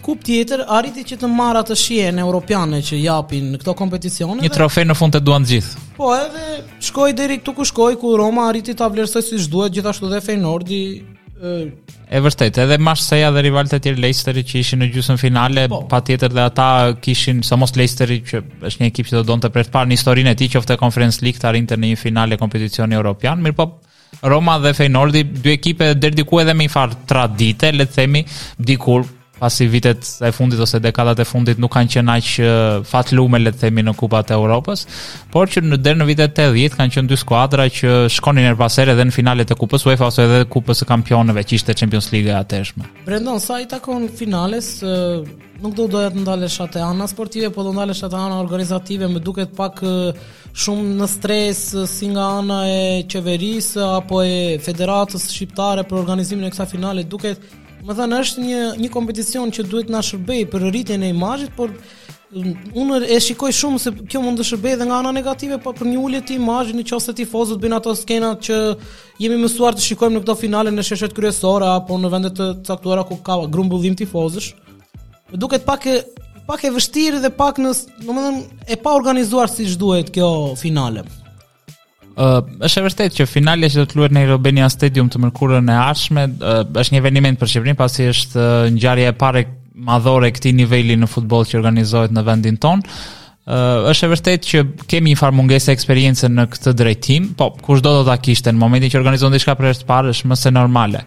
kup 0.05 0.19
tjetër 0.27 0.61
arriti 0.77 1.03
që 1.13 1.17
të 1.23 1.29
marr 1.31 1.57
atë 1.63 1.77
shijen 1.79 2.19
europiane 2.21 2.81
që 2.85 2.99
japin 3.01 3.55
këto 3.61 3.73
kompeticione. 3.79 4.43
Një 4.45 4.51
trofe 4.53 4.83
në 4.85 4.95
fund 4.99 5.15
të 5.15 5.21
duan 5.25 5.45
të 5.47 5.55
gjithë. 5.55 5.81
Po, 5.97 6.09
edhe 6.17 6.59
shkoi 6.89 7.13
deri 7.17 7.39
këtu 7.41 7.53
ku 7.57 7.65
shkoi 7.65 7.95
ku 8.01 8.13
Roma 8.19 8.49
arriti 8.49 8.73
ta 8.75 8.89
si 9.13 9.21
siç 9.29 9.49
duhet, 9.51 9.73
gjithashtu 9.73 10.09
dhe 10.11 10.21
Feyenoordi 10.21 10.79
e 11.43 12.19
vërtet, 12.23 12.57
edhe 12.57 12.77
mas 12.77 13.09
dhe 13.09 13.41
rival 13.43 13.67
të 13.67 13.79
tjerë 13.83 13.99
Leicesteri 13.99 14.43
që 14.47 14.59
ishin 14.61 14.79
në 14.79 14.91
gjusën 14.93 15.17
finale, 15.19 15.67
po. 15.67 15.81
pa 15.91 15.99
tjetër 15.99 16.29
dhe 16.31 16.41
ata 16.45 16.67
kishin, 17.03 17.41
sa 17.43 17.57
mos 17.59 17.75
Leicesteri 17.75 18.21
që 18.23 18.41
është 18.67 18.79
një 18.83 18.87
ekip 18.91 19.09
që 19.09 19.17
do 19.17 19.23
donë 19.27 19.43
të 19.43 19.49
prejtë 19.51 19.71
parë, 19.73 19.89
një 19.91 19.97
historinë 19.99 20.31
e 20.31 20.37
ti 20.39 20.47
që 20.53 20.61
ofte 20.61 20.77
Conference 20.79 21.19
League 21.25 21.41
të 21.41 21.49
arinë 21.49 21.67
të 21.73 21.79
një 21.83 21.97
finale 21.99 22.37
kompeticioni 22.39 22.95
europian, 22.95 23.43
mirë 23.43 23.59
po 23.59 23.67
Roma 24.23 24.57
dhe 24.59 24.71
Feyenoordi, 24.73 25.21
dy 25.43 25.51
ekipe 25.57 25.91
deri 25.99 26.15
diku 26.21 26.39
edhe 26.43 26.53
me 26.55 26.67
një 26.67 26.73
far 26.75 26.95
tradite, 27.11 27.71
le 27.75 27.85
të 27.89 27.95
themi, 27.99 28.21
dikur 28.71 29.03
pasi 29.37 29.63
vitet 29.65 30.03
e 30.19 30.29
fundit 30.31 30.59
ose 30.59 30.79
dekadat 30.79 31.19
e 31.19 31.25
fundit 31.25 31.57
nuk 31.61 31.71
kanë 31.73 31.89
qenë 31.93 32.13
aq 32.15 32.85
fat 32.85 33.13
lume 33.17 33.39
le 33.41 33.51
të 33.53 33.63
themi 33.63 33.83
në 33.83 33.93
kupat 33.97 34.31
e 34.33 34.37
Europës, 34.37 34.85
por 35.33 35.49
që 35.49 35.63
në 35.65 35.79
deri 35.81 35.99
në 36.01 36.07
vitet 36.11 36.41
80 36.45 36.77
kanë 36.79 36.93
qenë 36.97 37.09
dy 37.11 37.17
skuadra 37.19 37.65
që 37.79 37.95
shkonin 38.13 38.47
her 38.51 38.57
pas 38.59 38.77
here 38.77 38.93
edhe 38.93 39.07
në 39.09 39.15
finalet 39.15 39.53
e 39.53 39.57
Kupës 39.57 39.85
UEFA 39.89 40.09
ose 40.11 40.25
edhe 40.27 40.43
Kupës 40.53 40.83
së 40.83 40.87
Kampioneve, 40.89 41.43
që 41.47 41.57
ishte 41.59 41.75
Champions 41.79 42.11
League 42.13 42.29
e 42.29 42.35
atëshme. 42.39 42.85
Brendon 43.07 43.39
sa 43.41 43.57
i 43.61 43.67
takon 43.69 44.05
finales, 44.21 44.69
nuk 44.83 45.73
do 45.79 45.87
doja 45.87 46.09
të 46.13 46.21
ndalesh 46.23 46.59
atë 46.67 46.83
ana 46.85 47.07
sportive, 47.09 47.49
por 47.55 47.65
do 47.67 47.73
ndalesh 47.73 48.03
atë 48.05 48.19
ana 48.19 48.39
organizative, 48.43 49.09
më 49.15 49.23
duket 49.25 49.55
pak 49.57 49.81
shumë 50.53 50.93
në 51.01 51.09
stres 51.13 51.63
si 51.89 52.11
nga 52.13 52.29
ana 52.41 52.61
e 52.69 52.85
qeverisë 53.09 53.81
apo 54.01 54.21
e 54.27 54.33
federatës 54.61 55.29
shqiptare 55.33 55.85
për 55.89 56.01
organizimin 56.03 56.45
e 56.45 56.53
kësaj 56.53 56.69
finale, 56.75 57.05
duket 57.09 57.41
Më 57.83 57.93
thënë, 57.97 58.17
është 58.23 58.41
një, 58.43 58.57
një 58.79 58.89
kompeticion 58.93 59.49
që 59.51 59.63
duhet 59.67 59.89
nga 59.91 59.99
shërbej 60.07 60.45
për 60.53 60.63
rritjen 60.71 61.03
e 61.03 61.09
imajit, 61.11 61.49
por 61.57 61.71
um, 62.31 62.53
unë 62.79 63.01
e 63.11 63.17
shikoj 63.25 63.49
shumë 63.57 63.79
se 63.83 63.91
kjo 64.07 64.21
mund 64.23 64.39
të 64.39 64.45
shërbej 64.47 64.77
dhe 64.79 64.87
nga 64.87 65.01
ana 65.01 65.11
negative, 65.17 65.57
pa 65.59 65.73
po 65.73 65.73
për 65.81 65.89
një 65.91 65.97
ullje 65.99 66.21
ti 66.29 66.37
imajit 66.39 66.77
në 66.79 66.85
qëse 66.87 67.15
tifozët 67.19 67.59
bëjnë 67.59 67.79
ato 67.81 67.95
skenat 67.99 68.45
që 68.47 68.59
jemi 69.25 69.41
mësuar 69.41 69.75
të 69.75 69.83
shikojmë 69.89 70.15
në 70.21 70.23
këto 70.23 70.35
finale 70.45 70.71
në 70.71 70.85
sheshet 70.89 71.15
kryesora, 71.17 71.73
apo 71.81 71.97
në 71.99 72.11
vendet 72.15 72.39
të 72.39 72.47
caktuara 72.71 73.03
ku 73.09 73.17
ka 73.25 73.41
grumbullim 73.51 73.97
tifozësh. 73.99 74.53
Më 75.33 75.41
duket 75.43 75.65
pak 75.67 75.89
e 75.91 75.97
pak 76.47 76.63
e 76.67 76.71
vështirë 76.77 77.19
dhe 77.25 77.33
pak 77.35 77.59
në, 77.63 77.73
domethënë, 78.07 78.47
e 78.71 78.79
pa 78.83 78.95
organizuar 78.95 79.51
siç 79.51 79.75
duhet 79.79 80.11
kjo 80.15 80.29
finale. 80.59 81.03
Uh, 82.13 82.39
është 82.61 82.77
e 82.77 82.85
vërtet 82.85 83.15
që 83.17 83.25
finalja 83.25 83.71
që 83.73 83.79
do 83.79 83.85
të 83.89 83.97
luhet 83.97 84.13
në 84.13 84.23
Robenia 84.29 84.67
Stadium 84.69 85.07
të 85.09 85.17
mërkurën 85.23 85.65
e 85.73 85.77
ardhshme 85.81 86.25
uh, 86.29 86.59
është 86.69 86.93
një 86.93 86.99
eveniment 87.01 87.39
për 87.41 87.49
Shqipërinë 87.49 87.79
pasi 87.79 88.05
është 88.11 88.37
uh, 88.37 88.65
ngjarja 88.75 89.15
e 89.15 89.15
parë 89.17 89.41
madhore 89.87 90.29
këtij 90.35 90.53
niveli 90.59 90.99
në 91.01 91.09
futboll 91.09 91.47
që 91.49 91.57
organizohet 91.63 92.13
në 92.13 92.25
vendin 92.27 92.59
tonë. 92.61 92.85
Uh, 92.93 93.22
Uh, 93.43 93.89
është 93.91 94.05
e 94.05 94.07
vërtet 94.07 94.45
që 94.47 94.59
kemi 94.87 95.11
një 95.11 95.17
farë 95.19 95.35
mungese 95.35 95.73
eksperiencën 95.75 96.31
në 96.31 96.43
këtë 96.53 96.71
drejtim, 96.79 97.23
po 97.35 97.49
kush 97.59 97.81
do 97.83 97.91
të 97.91 98.03
ta 98.07 98.13
kishte 98.23 98.53
në 98.55 98.61
momentin 98.61 98.93
që 98.93 98.95
organizon 99.01 99.33
dhe 99.35 99.41
shka 99.43 99.57
për 99.59 99.73
parë 99.89 100.13
është 100.13 100.29
mëse 100.31 100.53
normale. 100.55 101.01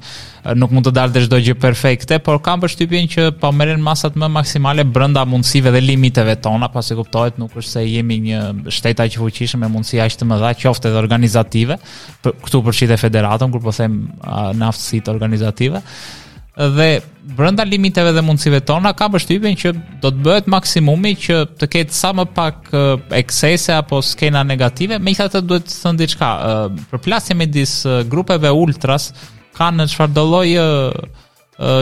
Uh, 0.45 0.51
nuk 0.53 0.75
mund 0.77 0.85
të 0.85 0.93
dalë 0.99 1.15
dhe 1.15 1.23
shdo 1.25 1.39
gjë 1.47 1.55
perfekte, 1.63 2.19
por 2.27 2.43
kam 2.45 2.61
për 2.61 2.75
shtypin 2.75 3.09
që 3.09 3.25
po 3.41 3.55
meren 3.57 3.81
masat 3.81 4.19
më 4.21 4.29
maksimale 4.37 4.85
brënda 4.85 5.25
mundësive 5.33 5.73
dhe 5.73 5.81
limiteve 5.87 6.37
tona, 6.45 6.69
pas 6.69 6.93
e 6.93 6.99
kuptohet 7.01 7.41
nuk 7.41 7.57
është 7.57 7.71
se 7.79 7.87
jemi 7.89 8.21
një 8.27 8.43
shteta 8.69 9.09
që 9.17 9.23
fuqishëm 9.25 9.65
e 9.65 9.73
mundësia 9.79 10.11
ishtë 10.13 10.29
më 10.29 10.41
dha 10.45 10.53
qofte 10.61 10.93
dhe 10.93 11.01
organizative, 11.01 11.81
për, 12.21 12.37
këtu 12.45 12.61
përqit 12.69 12.93
e 12.93 13.01
federatën, 13.07 13.49
kur 13.57 13.65
po 13.65 13.73
them 13.81 14.03
uh, 14.19 14.51
naftësit 14.61 15.09
organizative, 15.17 15.81
uh, 15.81 16.23
dhe 16.57 17.03
brenda 17.37 17.63
limiteve 17.69 18.13
dhe 18.17 18.23
mundësive 18.25 18.61
tona 18.69 18.93
ka 18.97 19.09
përshtypjen 19.13 19.57
që 19.61 19.73
do 20.01 20.09
të 20.13 20.23
bëhet 20.25 20.47
maksimumi 20.51 21.13
që 21.25 21.41
të 21.61 21.69
ketë 21.75 21.95
sa 21.97 22.13
më 22.17 22.25
pak 22.37 22.71
uh, 22.73 22.97
eksese 23.19 23.75
apo 23.77 23.99
skena 24.03 24.41
negative, 24.47 24.97
megjithatë 24.99 25.43
duhet 25.47 25.67
të 25.69 25.77
thënë 25.83 26.01
diçka. 26.01 26.31
Uh, 26.31 26.65
eh, 26.81 26.89
Përplasje 26.95 27.37
midis 27.37 27.75
uh, 27.87 28.01
grupeve 28.09 28.53
ultras 28.57 29.11
kanë 29.59 29.87
çfarë 29.93 30.17
do 30.17 30.25
lloj 30.31 30.55
uh, 30.63 30.97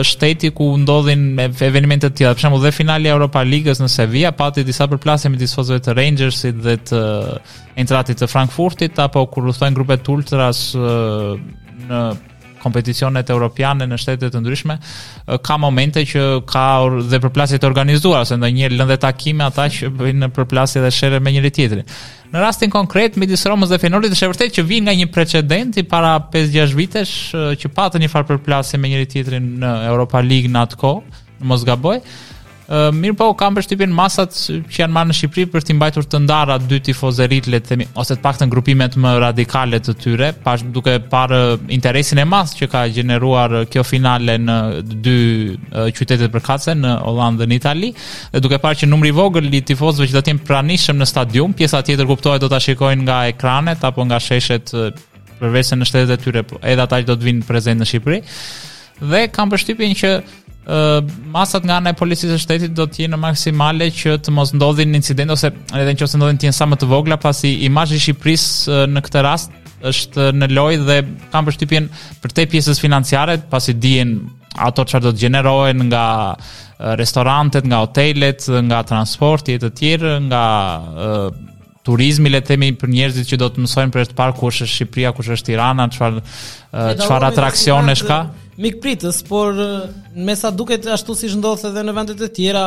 shteti 0.07 0.51
ku 0.55 0.69
ndodhin 0.81 1.23
evenimente 1.61 2.07
të 2.09 2.15
tjera. 2.19 2.33
Për 2.35 2.45
shembull, 2.47 2.63
dhe 2.63 2.71
finali 2.75 3.07
e 3.09 3.15
Europa 3.15 3.41
Ligës 3.47 3.81
në 3.83 3.89
Sevilla 3.91 4.29
pati 4.35 4.63
disa 4.67 4.87
përplasje 4.91 5.31
midis 5.33 5.55
fozëve 5.55 5.81
të 5.85 5.95
Rangersit 5.97 6.61
dhe 6.63 6.77
të 6.91 7.01
Eintrachtit 7.83 8.19
të 8.21 8.29
Frankfurtit 8.31 9.01
apo 9.03 9.23
kur 9.31 9.43
luftojnë 9.49 9.75
grupet 9.75 10.07
ultras 10.15 10.69
në 10.79 11.99
kompeticionet 12.65 13.29
europiane 13.33 13.85
në 13.91 13.99
shtete 14.01 14.31
të 14.33 14.41
ndryshme, 14.41 14.75
ka 15.45 15.57
momente 15.61 16.01
që 16.07 16.23
ka 16.49 16.63
dhe 17.11 17.19
përplasje 17.23 17.59
të 17.61 17.69
organizuar, 17.69 18.23
ose 18.25 18.37
ndaj 18.39 18.53
njërë 18.57 18.79
lëndet 18.79 19.03
takime 19.05 19.45
ata 19.45 19.67
që 19.71 19.91
bëjnë 19.99 20.23
në 20.25 20.31
përplasje 20.39 20.81
dhe 20.83 20.91
shere 20.93 21.21
me 21.21 21.33
njëri 21.35 21.51
tjetrin. 21.57 21.85
Në 22.33 22.41
rastin 22.41 22.71
konkret, 22.73 23.15
midis 23.21 23.45
romës 23.47 23.69
dhe 23.71 23.77
fenolit, 23.85 24.13
është 24.15 24.25
e 24.27 24.31
vërtet 24.33 24.55
që 24.57 24.65
vinë 24.69 24.85
nga 24.89 24.95
një 25.03 25.11
precedenti 25.15 25.85
para 25.93 26.15
5-6 26.33 26.73
vitesh 26.75 27.15
që 27.61 27.71
patë 27.77 28.01
një 28.03 28.11
farë 28.11 28.31
përplasje 28.33 28.81
me 28.81 28.91
njëri 28.91 29.11
tjetrin 29.13 29.51
në 29.61 29.75
Europa 29.91 30.23
League 30.25 30.49
në 30.51 30.65
atë 30.65 30.81
kohë, 30.81 31.21
në 31.39 31.51
Mosgaboj, 31.51 31.99
mirë 32.67 33.13
po, 33.19 33.27
kam 33.37 33.53
përshtypjen 33.59 33.91
masat 33.93 34.33
që 34.33 34.55
janë 34.79 34.93
marrë 34.95 35.09
në 35.11 35.15
Shqipëri 35.19 35.49
për 35.53 35.65
të 35.67 35.73
mbajtur 35.77 36.07
të 36.09 36.19
ndara 36.23 36.55
dy 36.59 36.79
tifozerit, 36.87 37.45
le 37.51 37.59
të 37.61 37.69
themi, 37.71 37.85
ose 37.93 38.15
të 38.17 38.23
paktën 38.23 38.49
grupimet 38.49 38.95
më 39.01 39.11
radikale 39.21 39.77
të 39.85 39.93
tyre, 40.01 40.31
pash 40.43 40.63
duke 40.73 40.95
parë 41.11 41.41
interesin 41.75 42.23
e 42.23 42.25
masë 42.25 42.57
që 42.63 42.69
ka 42.71 42.83
gjeneruar 42.95 43.57
kjo 43.69 43.83
finale 43.85 44.39
në 44.41 44.55
dy 45.05 45.17
qytetet 45.93 46.31
për 46.31 46.33
përkatëse, 46.39 46.73
në 46.81 46.93
Hollandë 47.05 47.43
dhe 47.43 47.47
në 47.51 47.57
Itali, 47.59 47.91
dhe 48.33 48.41
duke 48.41 48.59
parë 48.65 48.81
që 48.81 48.89
numri 48.89 49.13
i 49.13 49.15
vogël 49.19 49.49
i 49.53 49.61
tifozëve 49.61 50.09
që 50.09 50.17
do 50.17 50.23
të 50.25 50.33
jenë 50.33 50.45
pranishëm 50.49 50.97
në 50.97 51.09
stadium, 51.11 51.53
pjesa 51.59 51.83
tjetër 51.85 52.09
kuptohet 52.09 52.41
do 52.41 52.49
ta 52.49 52.57
shikojnë 52.59 53.05
nga 53.05 53.19
ekranet 53.35 53.85
apo 53.85 54.05
nga 54.09 54.17
sheshet 54.19 54.73
përveç 55.37 55.75
në 55.75 55.85
shtetet 55.85 56.17
e 56.17 56.23
tyre, 56.23 56.41
po, 56.47 56.57
edhe 56.63 56.81
ata 56.81 56.97
që 57.03 57.09
do 57.13 57.17
të 57.19 57.29
vinë 57.29 57.61
në 57.75 57.85
Shqipëri. 57.91 58.21
Dhe 59.05 59.25
kam 59.35 59.49
përshtypjen 59.51 59.91
që 59.99 60.09
masat 61.31 61.63
nga 61.65 61.77
ana 61.77 61.91
e 61.91 61.93
policisë 61.97 62.31
së 62.33 62.37
shtetit 62.41 62.73
do 62.73 62.85
të 62.89 63.03
jenë 63.03 63.17
maksimale 63.21 63.89
që 63.93 64.15
të 64.25 64.31
mos 64.33 64.51
ndodhin 64.55 64.95
Incident, 64.97 65.29
ose 65.31 65.47
edhe 65.77 65.93
nëse 65.93 66.17
ndodhin 66.17 66.37
të 66.41 66.45
jenë 66.47 66.55
sa 66.57 66.65
më 66.67 66.77
të 66.81 66.87
vogla 66.89 67.17
pasi 67.21 67.51
imazhi 67.67 67.95
i 67.95 67.99
Shqipërisë 68.01 68.77
në 68.89 69.03
këtë 69.05 69.21
rast 69.21 69.51
është 69.85 70.31
në 70.33 70.47
lojë 70.55 70.79
dhe 70.87 70.99
kanë 71.29 71.49
përshtypjen 71.49 71.89
për 72.23 72.31
te 72.33 72.45
pjesës 72.49 72.81
financiare 72.81 73.37
pasi 73.49 73.73
dihen 73.77 74.15
ato 74.65 74.85
çfarë 74.87 75.03
do 75.05 75.11
të 75.13 75.21
gjenerohen 75.25 75.85
nga 75.91 76.03
restorantet, 76.97 77.65
nga 77.69 77.83
otelet, 77.85 78.47
nga 78.69 78.79
transporti 78.87 79.53
e 79.53 79.61
të 79.61 79.69
tjerë, 79.79 80.15
nga 80.31 80.43
turizmi 81.85 82.31
le 82.33 82.39
të 82.41 82.53
themi 82.55 82.71
për 82.81 82.89
njerëzit 82.89 83.29
që 83.29 83.37
do 83.37 83.51
të 83.53 83.61
mësojnë 83.67 83.93
për 83.93 84.09
të 84.09 84.17
parë 84.17 84.35
kush 84.39 84.63
është 84.65 84.73
Shqipëria, 84.79 85.13
kush 85.13 85.29
është 85.35 85.51
Tirana, 85.51 85.85
çfarë 85.93 86.23
çfarë 87.03 87.29
atraksionesh 87.29 88.05
ka 88.09 88.19
mikpritës, 88.59 89.17
por 89.27 89.51
me 90.15 90.35
sa 90.39 90.49
duket 90.51 90.85
ashtu 90.87 91.15
si 91.17 91.27
shëndodh 91.31 91.63
edhe 91.69 91.81
në 91.83 91.93
vendet 91.95 92.21
e 92.23 92.29
tjera, 92.33 92.61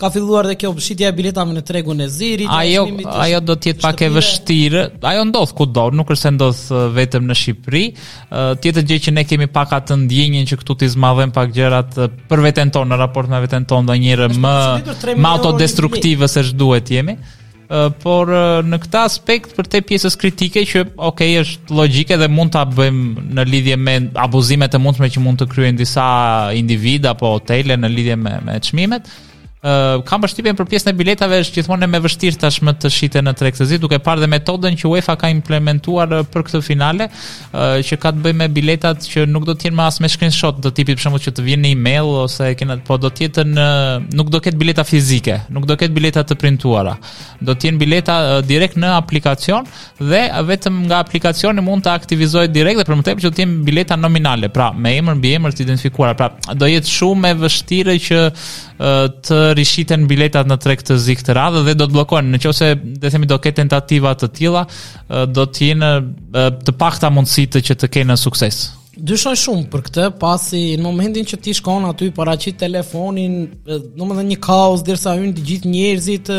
ka 0.00 0.08
filluar 0.14 0.46
dhe 0.48 0.54
kjo 0.60 0.70
shitja 0.80 1.10
e 1.10 1.16
biletave 1.18 1.52
në 1.56 1.62
tregun 1.68 2.00
e 2.00 2.08
zirit. 2.12 2.48
Ajo 2.50 2.86
ajo 3.12 3.40
do 3.44 3.56
të 3.58 3.72
jetë 3.74 3.82
pak 3.84 4.04
e 4.06 4.10
vështirë. 4.14 4.84
Ajo 5.12 5.26
ndodh 5.30 5.52
kudo, 5.58 5.86
nuk 5.92 6.12
është 6.14 6.22
se 6.26 6.34
ndodh 6.38 6.62
vetëm 6.96 7.28
në 7.28 7.38
Shqipëri. 7.42 7.84
tjetë 7.92 8.58
tjetër 8.62 8.88
gjë 8.92 9.00
që 9.06 9.14
ne 9.20 9.24
kemi 9.28 9.50
pak 9.60 9.76
atë 9.82 10.00
ndjenjën 10.06 10.48
që 10.52 10.60
këtu 10.64 10.78
ti 10.82 10.88
pak 11.34 11.52
gjërat 11.52 11.96
për 12.28 12.40
veten 12.40 12.70
tonë 12.70 12.88
në 12.94 12.98
raport 12.98 13.28
me 13.28 13.40
veten 13.40 13.64
tonë 13.68 13.84
ndonjëherë 13.88 14.28
më 14.40 15.16
më 15.16 15.28
autodestruktive 15.28 16.28
se 16.28 16.42
duhet 16.52 16.90
jemi 16.90 17.18
por 18.02 18.30
në 18.68 18.78
këtë 18.84 19.00
aspekt 19.02 19.54
për 19.56 19.68
te 19.72 19.80
pjesës 19.88 20.16
kritike 20.20 20.62
që 20.70 20.82
ok 21.08 21.20
është 21.40 21.78
logjike 21.78 22.18
dhe 22.20 22.28
mund 22.30 22.52
ta 22.54 22.62
bëjmë 22.70 23.24
në 23.34 23.46
lidhje 23.50 23.76
me 23.80 23.96
abuzimet 24.26 24.74
e 24.78 24.82
mundshme 24.82 25.10
që 25.14 25.22
mund 25.24 25.42
të 25.42 25.48
kryejnë 25.54 25.78
disa 25.82 26.06
individ 26.58 27.08
apo 27.14 27.34
hotele 27.36 27.78
në 27.78 27.92
lidhje 27.96 28.18
me 28.24 28.36
me 28.44 28.58
çmimet, 28.64 29.08
kam 30.04 30.20
vështirën 30.20 30.56
për 30.58 30.66
pjesën 30.68 30.90
e 30.92 30.96
biletave 30.98 31.38
është 31.40 31.58
gjithmonë 31.62 31.86
me 31.88 32.00
vështirë 32.04 32.36
tashmë 32.42 32.72
të 32.82 32.90
shite 32.92 33.20
në 33.24 33.32
tregtësi, 33.40 33.78
duke 33.80 33.96
parë 34.06 34.24
dhe 34.24 34.28
metodën 34.34 34.74
që 34.80 34.90
UEFA 34.90 35.14
ka 35.22 35.30
implementuar 35.32 36.10
për 36.34 36.42
këtë 36.48 36.60
finale, 36.66 37.06
uh, 37.08 37.78
që 37.80 37.96
ka 38.02 38.10
të 38.12 38.24
bëjë 38.26 38.38
me 38.42 38.48
biletat 38.52 39.06
që 39.08 39.24
nuk 39.32 39.46
do 39.48 39.54
të 39.56 39.68
jenë 39.70 39.78
më 39.78 39.86
as 39.88 40.00
me 40.04 40.10
screenshot, 40.12 40.58
do 40.64 40.68
tipit 40.70 40.98
për 40.98 41.06
shembull 41.06 41.24
që 41.24 41.32
të 41.38 41.44
vjen 41.46 41.64
në 41.64 41.70
email 41.78 42.10
ose 42.24 42.50
kena 42.60 42.76
po 42.84 42.98
do 43.00 43.08
të 43.14 43.24
jetë 43.24 43.46
në 43.54 43.68
nuk 44.20 44.32
do 44.34 44.42
ketë 44.44 44.60
bileta 44.60 44.84
fizike, 44.84 45.38
nuk 45.56 45.64
do 45.70 45.78
ketë 45.80 45.96
bileta 45.96 46.26
të 46.28 46.36
printuara. 46.42 46.98
Do 47.40 47.56
të 47.56 47.70
jenë 47.70 47.80
bileta 47.86 48.18
uh, 48.26 48.34
direkt 48.52 48.76
në 48.76 48.92
aplikacion 48.98 49.64
dhe 50.02 50.22
vetëm 50.50 50.82
nga 50.90 51.00
aplikacioni 51.06 51.64
mund 51.64 51.86
të 51.88 51.94
aktivizohet 51.96 52.52
direkt 52.52 52.82
dhe 52.82 52.88
për 52.90 53.00
më 53.00 53.08
që 53.08 53.16
do 53.24 53.32
të 53.38 53.46
jenë 53.46 53.58
bileta 53.70 53.96
nominale, 53.96 54.52
pra 54.52 54.72
me 54.76 54.92
emër, 55.00 55.56
të 55.56 55.92
Pra 56.14 56.28
do 56.54 56.66
jetë 56.68 56.90
shumë 56.90 57.30
e 57.32 57.36
vështirë 57.42 57.94
që 58.04 58.18
të 59.26 59.38
rishiten 59.58 60.06
biletat 60.10 60.48
në 60.50 60.56
treg 60.62 60.82
të 60.84 60.96
zikë 61.06 61.26
të 61.28 61.36
radhë 61.38 61.62
dhe 61.68 61.74
do 61.80 61.86
të 61.88 61.96
blokojnë. 61.96 62.32
Në 62.34 62.40
qose, 62.44 62.70
dhe 63.02 63.10
themi, 63.14 63.28
do 63.30 63.38
këtë 63.42 63.58
tentativat 63.62 64.22
të 64.24 64.30
tila, 64.38 64.64
do 65.36 65.46
të 65.46 65.70
jenë 65.70 65.92
të 66.66 66.76
pakta 66.80 67.10
mundësitë 67.16 67.64
që 67.70 67.78
të 67.82 67.92
kene 67.98 68.18
sukses. 68.20 68.64
Dyshoj 68.94 69.34
shumë 69.40 69.70
për 69.72 69.82
këtë, 69.88 70.04
pasi 70.22 70.64
në 70.78 70.84
momentin 70.86 71.26
që 71.26 71.40
ti 71.42 71.54
shkon 71.58 71.88
aty, 71.88 72.12
para 72.14 72.36
telefonin, 72.44 73.38
në 73.98 74.04
më 74.10 74.20
dhe 74.20 74.28
një 74.32 74.38
kaos, 74.44 74.84
derisa 74.86 75.16
hyn 75.18 75.32
të 75.34 75.48
gjithë 75.48 75.72
njerëzit, 75.72 76.30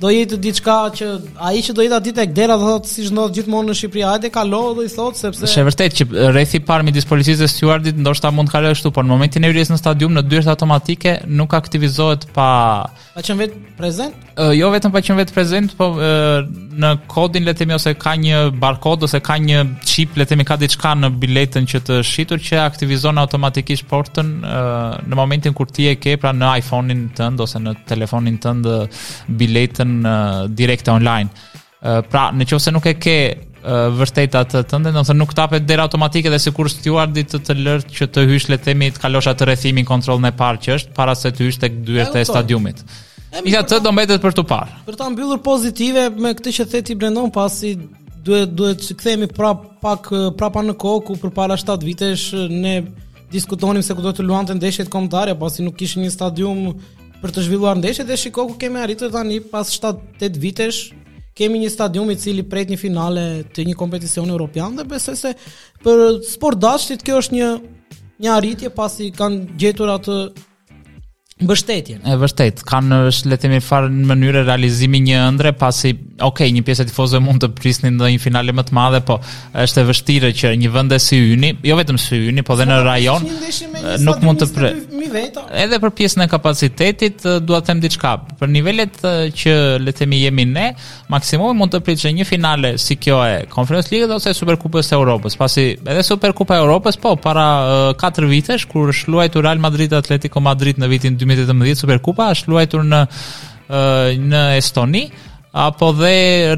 do 0.00 0.10
jetë 0.12 0.36
diçka 0.44 0.74
që 0.98 1.06
ai 1.48 1.62
që 1.64 1.74
do 1.78 1.84
jeta 1.86 1.98
ditë 2.04 2.16
tek 2.20 2.32
dera 2.36 2.56
do 2.60 2.66
thotë 2.68 2.90
si 2.90 3.06
ndodh 3.14 3.36
gjithmonë 3.38 3.70
në 3.72 3.76
Shqipëri, 3.78 4.04
hajde 4.04 4.30
kalo 4.34 4.60
do 4.76 4.84
i 4.84 4.90
thotë 4.92 5.20
sepse 5.22 5.46
është 5.48 5.64
vërtet 5.70 5.96
që 6.00 6.26
rreth 6.34 6.54
i 6.58 6.60
parë 6.68 6.86
midis 6.90 7.08
policisë 7.08 7.42
dhe 7.44 7.48
stewardit 7.48 8.00
ndoshta 8.04 8.30
mund 8.34 8.52
kalojë 8.52 8.76
ashtu, 8.76 8.92
por 8.92 9.06
në 9.08 9.14
momentin 9.14 9.46
e 9.46 9.50
hyrjes 9.50 9.72
në 9.72 9.78
stadium 9.80 10.12
në 10.18 10.24
dyert 10.28 10.50
automatike 10.52 11.16
nuk 11.36 11.56
aktivizohet 11.56 12.28
pa 12.36 12.46
pa 13.16 13.22
qenë 13.24 13.42
vetë 13.42 13.76
prezant? 13.78 14.22
jo 14.52 14.68
vetëm 14.74 14.92
pa 14.92 15.00
qenë 15.00 15.22
vetë 15.22 15.32
prezant, 15.32 15.72
po 15.78 15.86
në 15.96 16.90
kodin 17.08 17.46
le 17.48 17.54
të 17.56 17.62
themi 17.62 17.74
ose 17.78 17.94
ka 17.96 18.12
një 18.20 18.42
barkod 18.60 19.06
ose 19.08 19.16
ka 19.24 19.38
një 19.40 19.62
chip 19.88 20.18
le 20.20 20.26
të 20.28 20.34
themi 20.34 20.44
ka 20.44 20.58
diçka 20.60 20.92
në 20.98 21.08
biletën 21.24 21.64
që 21.72 21.80
të 21.88 21.96
shitur 22.04 22.42
që 22.50 22.60
aktivizon 22.66 23.16
automatikisht 23.24 23.86
portën 23.88 24.34
në 25.08 25.16
momentin 25.16 25.56
kur 25.56 25.72
ti 25.72 25.88
e 25.88 25.94
ke 25.96 26.18
pra 26.20 26.34
në 26.36 26.50
iPhone-in 26.60 27.06
tënd 27.16 27.40
ose 27.40 27.62
në 27.64 27.72
telefonin 27.88 28.36
tënd 28.44 28.68
biletën 29.40 29.85
jetën 29.86 30.04
uh, 30.42 30.48
direkte 30.48 30.90
online. 30.90 31.28
Uh, 31.82 32.00
pra, 32.10 32.30
në 32.32 32.46
që 32.48 32.54
ose 32.58 32.70
nuk 32.72 32.86
e 32.90 32.94
ke 32.98 33.16
uh, 33.32 33.88
vërtetat 34.00 34.54
të 34.54 34.62
tënde, 34.70 34.92
në 34.94 35.14
nuk 35.20 35.34
tapet 35.36 35.66
dera 35.68 35.82
automatike 35.86 36.30
dhe 36.32 36.38
si 36.42 36.50
kur 36.56 36.70
stuardi 36.72 37.24
të 37.28 37.38
të 37.46 37.54
lërë 37.60 37.90
që 37.96 38.06
të 38.16 38.26
hysh 38.30 38.48
le 38.52 38.58
themi 38.66 38.90
të 38.96 39.00
kalosha 39.04 39.34
të 39.38 39.46
rethimi 39.52 39.82
në 39.84 39.88
kontrol 39.90 40.20
në 40.24 40.32
parë 40.38 40.58
që 40.66 40.72
është, 40.78 40.92
para 40.96 41.14
se 41.18 41.30
të 41.32 41.44
hysh 41.48 41.60
të 41.62 41.68
këdyrët 41.76 42.16
e 42.16 42.24
stadiumit. 42.28 42.82
I 43.44 43.52
ka 43.52 43.62
të 43.68 43.82
do 43.84 43.92
mbetet 43.92 44.22
për 44.22 44.32
të 44.38 44.44
parë. 44.48 44.82
Për 44.86 44.96
ta 44.96 45.10
mbyllur 45.12 45.42
pozitive 45.44 46.06
me 46.16 46.30
këtë 46.38 46.54
që 46.58 46.68
theti 46.72 46.94
Brendon 46.96 47.30
pasi 47.34 47.74
duhet 48.26 48.54
duhet 48.56 48.80
të 48.80 48.94
kthehemi 48.96 49.26
prap 49.36 49.66
pak 49.82 50.08
prapa 50.38 50.62
në 50.66 50.76
kohë 50.80 51.02
ku 51.10 51.18
për 51.20 51.34
para 51.36 51.58
7 51.60 51.84
vitesh 51.86 52.30
ne 52.48 52.78
diskutonim 53.30 53.82
se 53.84 53.94
ku 53.98 54.02
do 54.02 54.12
të 54.14 54.24
luante 54.24 54.54
ndeshjet 54.56 54.88
kombëtare 54.90 55.36
pasi 55.38 55.66
nuk 55.66 55.76
kishin 55.78 56.06
një 56.06 56.14
stadium 56.14 56.64
për 57.22 57.32
të 57.34 57.42
zhvilluar 57.46 57.78
ndeshjet 57.80 58.08
dhe 58.10 58.16
shikoj 58.20 58.46
ku 58.50 58.56
kemi 58.60 58.80
arritur 58.82 59.12
tani 59.14 59.38
pas 59.52 59.70
7-8 59.72 60.36
vitesh 60.42 60.82
kemi 61.36 61.60
një 61.62 61.70
stadium 61.72 62.10
i 62.12 62.16
cili 62.20 62.44
pret 62.48 62.68
një 62.72 62.78
finale 62.80 63.24
të 63.56 63.64
një 63.70 63.76
kompeticioni 63.80 64.32
europian 64.34 64.76
dhe 64.76 64.86
besoj 64.90 65.16
se 65.20 65.32
për 65.84 66.20
sport 66.28 66.60
dashit 66.62 67.04
kjo 67.06 67.20
është 67.22 67.38
një 67.38 67.50
një 68.24 68.32
arritje 68.34 68.70
pasi 68.76 69.10
kanë 69.16 69.56
gjetur 69.60 69.92
atë 69.96 70.20
mbështetjen. 71.36 71.98
Është 72.00 72.20
vërtet, 72.22 72.62
kanë 72.64 72.98
le 73.04 73.36
të 73.36 73.38
themi 73.42 73.58
farë 73.60 73.90
në 73.92 74.06
mënyrë 74.08 74.44
realizimi 74.46 75.02
një 75.04 75.18
ëndre 75.34 75.50
pasi 75.60 75.90
ok, 76.24 76.46
një 76.48 76.62
pjesë 76.64 76.86
e 76.86 76.88
tifozëve 76.88 77.20
mund 77.20 77.42
të 77.44 77.50
prisnin 77.58 77.92
në 77.98 78.06
një 78.14 78.20
finale 78.22 78.54
më 78.56 78.62
të 78.70 78.76
madhe, 78.78 79.02
po 79.04 79.18
është 79.60 79.82
e 79.82 79.88
vështirë 79.90 80.30
që 80.38 80.52
një 80.64 80.70
vend 80.72 80.94
e 80.96 80.98
si 81.04 81.18
Yni, 81.34 81.50
jo 81.68 81.76
vetëm 81.76 81.98
si 82.00 82.22
Yni, 82.30 82.40
po 82.46 82.56
edhe 82.56 82.64
në 82.70 82.78
rajon 82.86 83.28
eh, 83.28 83.98
nuk 84.06 84.24
mund 84.24 84.40
të 84.46 84.48
pre... 84.54 84.70
edhe 85.60 85.80
për 85.84 85.92
pjesën 85.98 86.24
e 86.24 86.28
kapacitetit 86.32 87.28
eh, 87.28 87.36
dua 87.44 87.60
të 87.60 87.68
them 87.68 87.84
diçka. 87.84 88.14
Për 88.40 88.52
nivelet 88.56 88.96
eh, 89.04 89.26
që 89.36 89.58
le 89.84 89.92
të 89.92 90.06
themi 90.06 90.22
jemi 90.22 90.48
ne, 90.54 90.70
maksimumi 91.12 91.52
mund 91.60 91.76
të 91.76 91.82
pritet 91.84 92.16
një 92.16 92.24
finale 92.32 92.72
si 92.80 92.96
kjo 92.96 93.20
e 93.28 93.34
Conference 93.52 93.92
League 93.92 94.08
ose 94.16 94.32
Superkupës 94.32 94.88
së 94.88 94.96
Europës, 94.96 95.36
pasi 95.44 95.74
edhe 95.84 96.00
Superkupa 96.08 96.56
e 96.56 96.64
Europës 96.64 96.96
po 97.04 97.12
para 97.20 97.46
4 98.00 98.32
vitesh 98.32 98.64
kur 98.72 98.88
është 98.94 99.42
Real 99.44 99.60
Madrid 99.60 99.92
Atletico 100.00 100.40
Madrid 100.40 100.80
në 100.80 100.88
vitin 100.94 101.20
2018 101.26 101.80
Superkupa 101.84 102.28
është 102.34 102.52
luajtur 102.52 102.84
në 102.90 103.00
uh, 103.06 104.12
në 104.30 104.42
Estoni 104.60 105.06
apo 105.56 105.88
dhe 105.96 106.10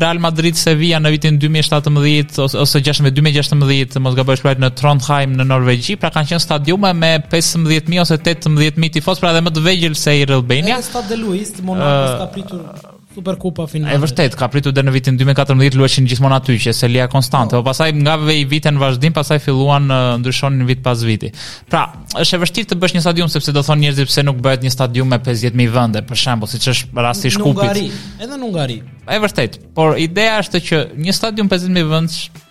Real 0.03 0.19
Madrid 0.23 0.59
Sevilla 0.59 0.99
në 0.99 1.13
vitin 1.15 1.37
2017 1.39 2.41
ose, 2.43 2.59
ose 2.65 2.81
16, 2.83 3.07
2016 3.15 4.03
mos 4.03 4.17
gaboj 4.19 4.39
shpërit 4.41 4.63
në 4.65 4.73
Trondheim 4.81 5.37
në 5.39 5.47
Norvegji, 5.53 5.95
pra 6.03 6.11
kanë 6.15 6.33
qenë 6.33 6.43
stadiume 6.49 6.91
me 6.99 7.13
15000 7.31 8.03
ose 8.03 8.19
18000 8.19 8.91
tifoz, 8.99 9.23
pra 9.23 9.31
edhe 9.31 9.45
më 9.47 9.55
të 9.59 9.67
vegjël 9.71 9.95
se 10.03 10.17
i 10.19 10.27
Real 10.27 10.43
Albania. 10.43 10.83
Stad 10.83 11.07
de 11.15 11.21
Luis, 11.23 11.55
Monaco 11.63 12.07
ka 12.25 12.33
pritur 12.35 12.97
Superkupa 13.19 13.67
finale. 13.67 13.99
vërtet, 13.99 14.37
ka 14.39 14.47
pritur 14.53 14.71
deri 14.75 14.87
në 14.87 14.93
vitin 14.95 15.17
2014 15.19 15.79
luajshin 15.81 16.07
gjithmonë 16.07 16.37
aty 16.39 16.55
që 16.63 16.73
Selia 16.77 17.07
Konstante, 17.11 17.57
oh. 17.57 17.65
Po. 17.65 17.65
o 17.65 17.67
po, 17.67 17.71
pastaj 17.73 17.93
nga 17.99 18.15
i 18.31 18.45
vitën 18.47 18.79
vazhdim, 18.79 19.13
pastaj 19.17 19.41
filluan 19.43 19.91
ndryshonin 20.23 20.63
vit 20.69 20.85
pas 20.87 21.03
viti. 21.07 21.33
Pra, 21.71 21.83
është 22.21 22.39
e 22.39 22.43
vështirë 22.45 22.71
të 22.71 22.79
bësh 22.83 22.95
një 22.99 23.03
stadium 23.07 23.33
sepse 23.33 23.55
do 23.57 23.65
thonë 23.67 23.83
njerëzit 23.89 24.07
pse 24.13 24.23
nuk 24.29 24.39
bëhet 24.45 24.63
një 24.67 24.73
stadium 24.77 25.11
me 25.11 25.19
50.000 25.19 25.71
vende, 25.75 26.05
për 26.07 26.23
shembull, 26.25 26.53
siç 26.53 26.69
është 26.77 27.05
rasti 27.09 27.31
i 27.33 27.39
Shkupit. 27.39 27.83
edhe 28.23 28.35
në 28.39 28.45
Ungari. 28.53 28.79
vërtet, 29.27 29.59
por 29.75 29.99
ideja 29.99 30.39
është 30.45 30.63
që 30.71 30.77
një 31.03 31.13
stadium 31.23 31.51
50.000 31.51 31.91
vende 31.91 32.45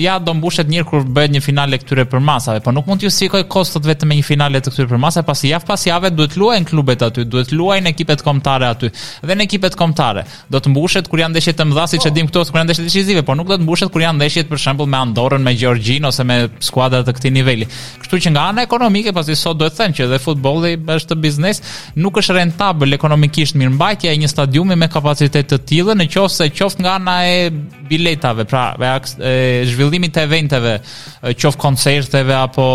ja 0.00 0.18
do 0.20 0.34
mbushet 0.36 0.68
një 0.68 0.82
kur 0.88 1.04
bëhet 1.16 1.32
një 1.32 1.40
finale 1.44 1.78
këtyre 1.80 2.04
për 2.10 2.20
masave, 2.22 2.60
po 2.60 2.72
nuk 2.74 2.86
mund 2.88 3.00
t'ju 3.00 3.10
sikoj 3.12 3.42
kostot 3.52 3.86
vetëm 3.88 4.10
me 4.10 4.18
një 4.18 4.26
finale 4.28 4.60
të 4.62 4.72
këtyre 4.74 4.90
për 4.90 5.00
masave, 5.00 5.24
pasi 5.30 5.50
javë 5.52 5.66
pas 5.70 5.84
jave 5.88 6.10
duhet 6.12 6.36
luajn 6.38 6.66
klubet 6.68 7.02
aty, 7.06 7.24
duhet 7.24 7.52
luajn 7.54 7.88
ekipet 7.90 8.22
kombëtare 8.24 8.68
aty, 8.68 8.90
dhe 9.24 9.36
në 9.36 9.46
ekipet 9.46 9.76
kombëtare. 9.80 10.26
Do 10.52 10.60
të 10.60 10.72
mbushet 10.74 11.08
kur 11.08 11.22
janë 11.22 11.32
ndeshje 11.38 11.54
të 11.58 11.68
mëdha 11.70 11.86
siç 11.94 12.04
e 12.04 12.10
po. 12.10 12.14
dim 12.18 12.28
këto, 12.28 12.44
kur 12.52 12.60
janë 12.60 12.70
ndeshje 12.70 12.84
decisive, 12.88 13.22
po 13.24 13.34
nuk 13.38 13.48
do 13.48 13.56
të 13.56 13.64
mbushet 13.66 13.92
kur 13.94 14.04
janë 14.04 14.18
ndeshje 14.20 14.44
për 14.50 14.62
shembull 14.66 14.90
me 14.92 14.98
Andorën, 15.00 15.42
me 15.48 15.54
Gjorgjin 15.56 16.04
ose 16.10 16.24
me 16.24 16.38
skuadra 16.60 17.00
të 17.06 17.16
këtij 17.16 17.32
niveli. 17.38 17.68
Kështu 18.04 18.20
që 18.26 18.34
nga 18.36 18.44
ana 18.52 18.66
ekonomike, 18.68 19.12
pasi 19.16 19.34
sot 19.36 19.56
duhet 19.62 19.72
të 19.72 19.80
them 19.80 19.96
që 19.96 20.04
edhe 20.08 20.18
futbolli 20.26 20.74
është 20.98 21.18
biznes, 21.24 21.62
nuk 21.96 22.20
është 22.20 22.36
rentabël 22.36 22.92
ekonomikisht 22.98 23.56
mirëmbajtja 23.56 24.12
e 24.12 24.18
një 24.20 24.28
stadiumi 24.34 24.76
me 24.76 24.88
kapacitet 24.92 25.48
të 25.52 25.58
tillë, 25.70 25.96
nëse 26.02 26.50
qoftë 26.60 26.82
nga 26.84 26.94
ana 27.00 27.16
e 27.28 27.50
biletave, 27.88 28.44
pra 28.50 28.68
e, 28.76 29.64
zhvillimit 29.86 30.14
të 30.16 30.22
eventeve, 30.26 30.72
qof 31.40 31.56
koncerteve 31.60 32.34
apo 32.36 32.66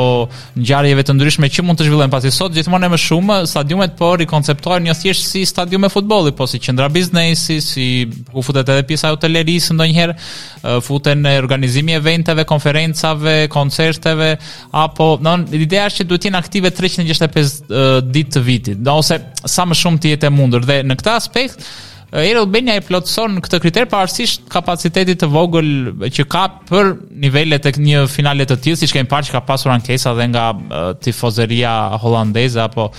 ngjarjeve 0.60 1.04
të 1.08 1.16
ndryshme 1.18 1.50
që 1.52 1.66
mund 1.66 1.80
të 1.82 1.88
zhvillohen 1.88 2.14
pasi 2.14 2.32
sot 2.34 2.56
gjithmonë 2.56 2.90
më 2.94 3.00
shumë 3.06 3.40
stadiumet 3.52 3.96
po 4.00 4.14
rikonceptohen 4.20 4.88
jo 4.90 4.96
thjesht 5.02 5.28
si 5.32 5.44
stadiume 5.50 5.90
futbolli, 5.94 6.32
por 6.38 6.48
si 6.52 6.60
qendra 6.64 6.90
biznesi, 6.94 7.60
si 7.64 7.86
ku 8.32 8.42
futet 8.46 8.70
edhe 8.72 8.84
pjesa 8.88 9.12
e 9.12 9.16
hotelerisë 9.18 9.78
ndonjëherë, 9.78 10.16
futen 10.86 11.26
organizimi 11.34 11.96
e 11.98 12.00
eventeve, 12.02 12.46
konferencave, 12.50 13.36
koncerteve 13.52 14.34
apo 14.78 15.16
do 15.22 15.36
të 15.52 15.62
ideja 15.68 15.88
është 15.92 16.04
që 16.04 16.10
duhet 16.10 16.26
të 16.26 16.30
jenë 16.30 16.42
aktive 16.42 16.72
365 16.76 18.04
ditë 18.12 18.30
të 18.38 18.44
vitit, 18.48 18.88
ose 18.92 19.20
sa 19.50 19.66
më 19.68 19.76
shumë 19.78 20.02
të 20.02 20.12
jetë 20.16 20.30
e 20.30 20.36
mundur 20.36 20.64
dhe 20.68 20.82
në 20.88 20.96
këtë 21.00 21.12
aspekt 21.18 21.66
Er 22.12 22.36
Albania 22.36 22.74
e 22.76 22.82
plotson 22.84 23.38
këtë 23.44 23.58
kriter 23.64 23.86
parësisht 23.88 24.42
kapacitetit 24.52 25.22
të 25.24 25.30
vogël 25.32 25.68
që 26.12 26.24
ka 26.28 26.42
për 26.68 26.90
nivele 27.24 27.56
tek 27.64 27.78
një 27.80 28.02
finale 28.12 28.44
të 28.50 28.58
tillë, 28.66 28.80
siç 28.82 28.92
kemi 28.98 29.08
parë 29.08 29.30
që 29.30 29.36
ka 29.38 29.42
pasur 29.48 29.72
ankesa 29.72 30.12
dhe 30.18 30.26
nga 30.34 30.50
tifozeria 31.06 31.72
holandeze 32.04 32.60
apo 32.66 32.90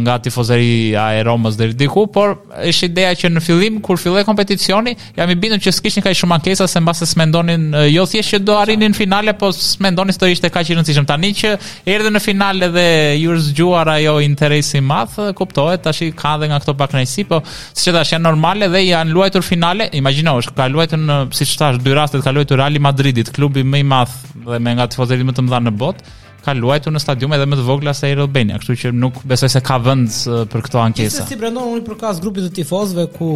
nga 0.00 0.14
tifozeria 0.24 1.02
e 1.18 1.26
Romës 1.28 1.58
deri 1.60 1.76
diku, 1.82 2.06
por 2.14 2.32
është 2.64 2.88
ideja 2.88 3.10
që 3.24 3.30
në 3.34 3.42
fillim 3.44 3.76
kur 3.84 4.00
filloi 4.00 4.24
kompeticioni, 4.26 4.96
jam 5.20 5.30
i 5.34 5.36
bindur 5.38 5.60
që 5.62 5.74
s'kishin 5.76 6.02
kaq 6.06 6.16
shumë 6.22 6.38
ankesa 6.38 6.66
se 6.68 6.80
mbas 6.82 7.04
se 7.04 7.10
s'mendonin 7.12 7.68
jo 7.92 8.06
thjesht 8.08 8.38
që 8.38 8.42
do 8.48 8.56
arrinin 8.58 8.96
finale, 8.96 9.36
por 9.38 9.52
s'mendonin 9.52 10.16
se 10.16 10.22
të 10.24 10.32
ishte 10.32 10.48
kaq 10.50 10.72
i 10.72 10.78
rëndësishëm 10.78 11.06
tani 11.12 11.34
që 11.42 11.52
erdhën 11.92 12.16
në 12.16 12.24
finale 12.24 12.72
dhe 12.74 12.88
ju 13.20 13.36
zgjuar 13.50 13.92
ajo 13.98 14.16
interesi 14.24 14.80
i 14.80 14.80
madh, 14.82 15.20
kuptohet, 15.38 15.84
tash 15.86 16.06
i 16.08 16.12
kanë 16.16 16.40
edhe 16.44 16.50
nga 16.54 16.62
këto 16.64 16.74
paknaësi, 16.82 17.28
po 17.30 17.44
siç 17.44 17.92
e 17.92 17.96
thashë 18.00 18.24
normale 18.30 18.66
dhe 18.72 18.80
janë 18.86 19.12
luajtur 19.14 19.44
finale. 19.46 19.88
Imagjino, 20.00 20.36
është 20.42 20.54
ka 20.58 20.68
luajtur 20.70 21.02
në 21.02 21.16
siç 21.36 21.54
thash 21.60 21.78
dy 21.84 21.94
raste 21.96 22.20
ka 22.24 22.32
luajtur 22.34 22.60
Real 22.60 22.78
Madridit, 22.86 23.30
klubi 23.36 23.64
më 23.66 23.80
i 23.82 23.86
madh 23.94 24.14
dhe 24.46 24.60
me 24.62 24.74
nga 24.78 24.86
tifozërit 24.92 25.26
më 25.30 25.36
të 25.38 25.44
mëdha 25.46 25.62
në 25.66 25.74
botë 25.82 26.16
ka 26.44 26.54
luajtur 26.56 26.94
në 26.94 27.00
stadium 27.04 27.34
edhe 27.36 27.46
më 27.52 27.56
të 27.60 27.64
vogla 27.66 27.92
se 27.92 28.08
Air 28.08 28.22
Albania, 28.24 28.56
kështu 28.62 28.76
që 28.82 28.90
nuk 28.96 29.18
besoj 29.28 29.50
se 29.52 29.60
ka 29.60 29.76
vend 29.84 30.14
për 30.52 30.62
këto 30.68 30.80
ankesa. 30.80 31.18
Sepse 31.20 31.34
si 31.34 31.36
brendon 31.40 31.74
unë 31.74 31.84
për 31.84 31.98
kas 32.00 32.22
grupit 32.24 32.46
të 32.46 32.54
tifozëve 32.62 33.08
ku 33.18 33.30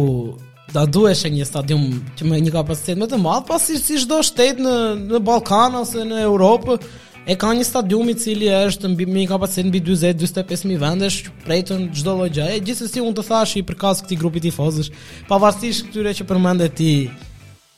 da 0.73 0.87
duhesh 0.89 1.27
një 1.29 1.45
stadium 1.45 1.83
që 2.17 2.25
me 2.25 2.39
një 2.41 2.55
kapacitet 2.55 2.97
më 2.97 3.11
të 3.11 3.19
madh, 3.21 3.45
pasi 3.51 3.77
si 3.77 4.01
çdo 4.01 4.23
shtet 4.25 4.57
në 4.65 4.75
në 5.11 5.21
Ballkan 5.27 5.77
ose 5.83 6.01
në 6.09 6.23
Europë, 6.25 6.79
e 7.25 7.33
ka 7.41 7.49
një 7.57 7.65
stadium 7.65 8.05
i 8.11 8.15
cili 8.19 8.49
është 8.53 8.91
mbi 8.93 9.07
me 9.09 9.23
kapacitet 9.29 9.67
mbi 9.71 9.79
40 9.83 10.21
45 10.29 10.65
mijë 10.69 10.81
vendesh, 10.81 11.15
pritën 11.45 11.87
çdo 11.97 12.13
lloj 12.19 12.29
gjaje. 12.37 12.59
Gjithsesi 12.67 13.01
unë 13.01 13.15
të 13.19 13.25
thash 13.29 13.55
i 13.59 13.63
përkas 13.65 14.03
këtij 14.05 14.19
grupi 14.21 14.43
tifozësh, 14.45 14.91
pavarësisht 15.29 15.87
këtyre 15.89 16.13
që 16.19 16.27
përmendet 16.29 16.75
ti, 16.77 16.91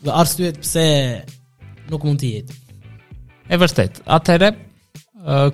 dhe 0.04 0.14
arsyet 0.20 0.60
pse 0.64 0.86
nuk 1.92 2.04
mund 2.04 2.20
të 2.22 2.34
jetë. 2.34 2.58
E 3.48 3.60
vërtet. 3.62 4.02
Atëherë, 4.12 4.52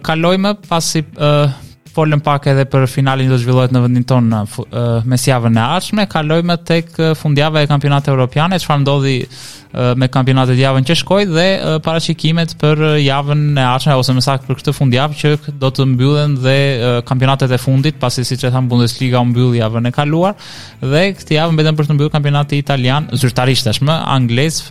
kalojmë 0.04 0.56
pasi 0.66 1.02
e, 1.06 1.32
folëm 1.94 2.22
pak 2.26 2.48
edhe 2.50 2.66
për 2.66 2.88
finalin 2.90 3.30
do 3.30 3.38
zhvillohet 3.38 3.74
në 3.74 3.82
vendin 3.86 4.06
tonë 4.10 4.30
në 4.32 5.04
mesjavën 5.14 5.60
e 5.62 5.66
ardhshme, 5.78 6.08
kalojmë 6.10 6.58
tek 6.66 6.90
fundjava 7.20 7.62
e 7.62 7.70
kampionatit 7.70 8.10
evropian, 8.10 8.58
çfarë 8.58 8.82
ndodhi 8.82 9.20
me 9.98 10.08
kampionatet 10.12 10.60
javën 10.60 10.86
që 10.86 10.96
shkoi 11.00 11.24
dhe 11.30 11.46
parashikimet 11.86 12.54
për 12.62 12.82
javën 13.02 13.42
e 13.58 13.64
ardhshme 13.66 13.96
ose 13.98 14.14
më 14.14 14.22
saktë 14.26 14.48
për 14.50 14.60
këtë 14.60 14.74
fundjavë 14.78 15.18
që 15.22 15.32
do 15.64 15.72
të 15.74 15.88
mbyllen 15.94 16.36
dhe 16.44 16.56
kampionatet 17.10 17.52
e 17.52 17.58
fundit, 17.60 17.98
pasi 18.00 18.26
siç 18.28 18.46
e 18.46 18.52
tham 18.54 18.68
Bundesliga 18.70 19.22
u 19.24 19.28
mbyll 19.32 19.56
javën 19.58 19.90
e 19.90 19.94
kaluar 19.96 20.38
dhe 20.82 21.04
këtë 21.18 21.40
javë 21.40 21.56
mbeten 21.58 21.80
për 21.80 21.90
të 21.90 21.98
mbyllur 21.98 22.14
kampionati 22.14 22.62
italian, 22.62 23.10
zyrtarisht 23.18 23.66
tashmë, 23.70 23.98
anglez, 24.18 24.62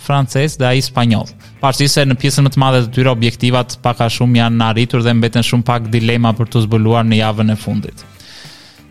francez 0.00 0.56
dhe 0.58 0.70
ai 0.72 0.82
spanjoll. 0.84 1.28
Pasi 1.60 1.88
se 1.90 2.06
në 2.06 2.16
pjesën 2.20 2.46
më 2.48 2.54
të 2.54 2.62
madhe 2.64 2.82
të 2.86 2.94
dyra 2.96 3.12
objektivat 3.12 3.76
pak 3.84 4.00
a 4.06 4.12
shumë 4.12 4.40
janë 4.44 4.66
arritur 4.70 5.02
dhe 5.04 5.16
mbeten 5.18 5.44
shumë 5.44 5.68
pak 5.68 5.90
dilema 5.92 6.32
për 6.38 6.48
të 6.54 6.64
zbuluar 6.68 7.04
në 7.04 7.20
javën 7.24 7.52
e 7.52 7.64
fundit. 7.66 8.06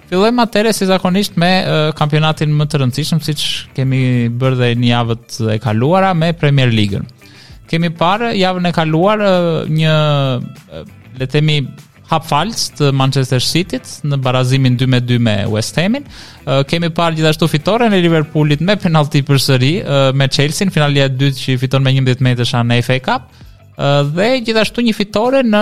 Filloj 0.07 0.29
atëherë 0.39 0.71
si 0.71 0.85
zakonisht 0.87 1.35
me 1.41 1.49
uh, 1.61 1.77
kampionatin 1.97 2.53
më 2.55 2.65
të 2.71 2.79
rëndësishëm, 2.79 3.19
si 3.27 3.33
që 3.39 3.73
kemi 3.75 3.99
bërë 4.39 4.59
dhe 4.61 4.69
një 4.79 4.91
javët 4.93 5.39
e 5.51 5.57
kaluara 5.63 6.13
me 6.15 6.29
Premier 6.39 6.71
Ligën. 6.71 7.03
Kemi 7.67 7.89
parë 7.99 8.29
javën 8.39 8.69
e 8.69 8.71
kaluar 8.75 9.19
uh, 9.19 9.57
një, 9.67 9.95
uh, 9.99 10.85
letemi, 11.19 11.57
hap 12.07 12.23
falës 12.23 12.69
të 12.77 12.93
Manchester 12.95 13.41
City 13.43 13.81
në 14.07 14.21
barazimin 14.23 14.77
2-2 14.79 15.17
me 15.19 15.33
West 15.51 15.75
Hamin. 15.75 16.05
Uh, 16.45 16.61
kemi 16.69 16.87
parë 16.95 17.17
gjithashtu 17.19 17.49
fitore 17.51 17.89
në 17.91 17.99
Liverpoolit 18.05 18.63
me 18.63 18.77
penalti 18.79 19.19
për 19.27 19.43
sëri 19.43 19.73
uh, 19.81 20.05
me 20.15 20.29
Chelsea, 20.31 20.69
në 20.71 20.75
finalia 20.77 21.09
2 21.11 21.33
që 21.41 21.57
fiton 21.65 21.83
me 21.83 21.91
11 21.99 22.23
metra 22.23 22.63
në 22.69 22.79
FA 22.87 22.99
Cup 23.09 23.27
dhe 24.15 24.27
gjithashtu 24.41 24.81
një 24.87 24.91
fitore 24.97 25.43
në 25.45 25.61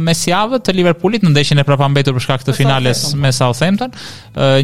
mesjavë 0.00 0.56
të 0.64 0.72
Liverpoolit 0.72 1.24
në 1.26 1.34
ndeshjen 1.34 1.58
e 1.60 1.64
prapambetur 1.68 2.14
për 2.16 2.22
shkak 2.24 2.44
të 2.46 2.52
finales 2.56 3.02
me 3.20 3.28
Southampton, 3.36 3.92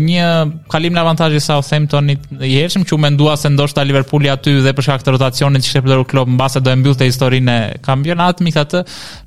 një 0.01 0.29
kalim 0.73 0.95
në 0.97 1.03
avantazh 1.03 1.37
i 1.37 1.43
Southamptonit 1.45 2.25
i 2.49 2.55
hershëm 2.55 2.87
që 2.89 2.97
u 2.97 2.99
mendua 3.05 3.35
se 3.37 3.51
ndoshta 3.53 3.85
Liverpooli 3.85 4.31
aty 4.33 4.55
dhe 4.65 4.73
për 4.73 4.87
shkak 4.87 5.05
të 5.05 5.15
rotacionit 5.19 5.67
që 5.67 5.75
shpëtoi 5.75 6.07
Klopp 6.13 6.33
mbase 6.33 6.61
do 6.65 6.73
e 6.73 6.79
mbyllte 6.81 7.11
historinë 7.11 7.59
e 7.59 7.67
kampionatit 7.85 8.41
me 8.47 8.55
këtë 8.57 8.81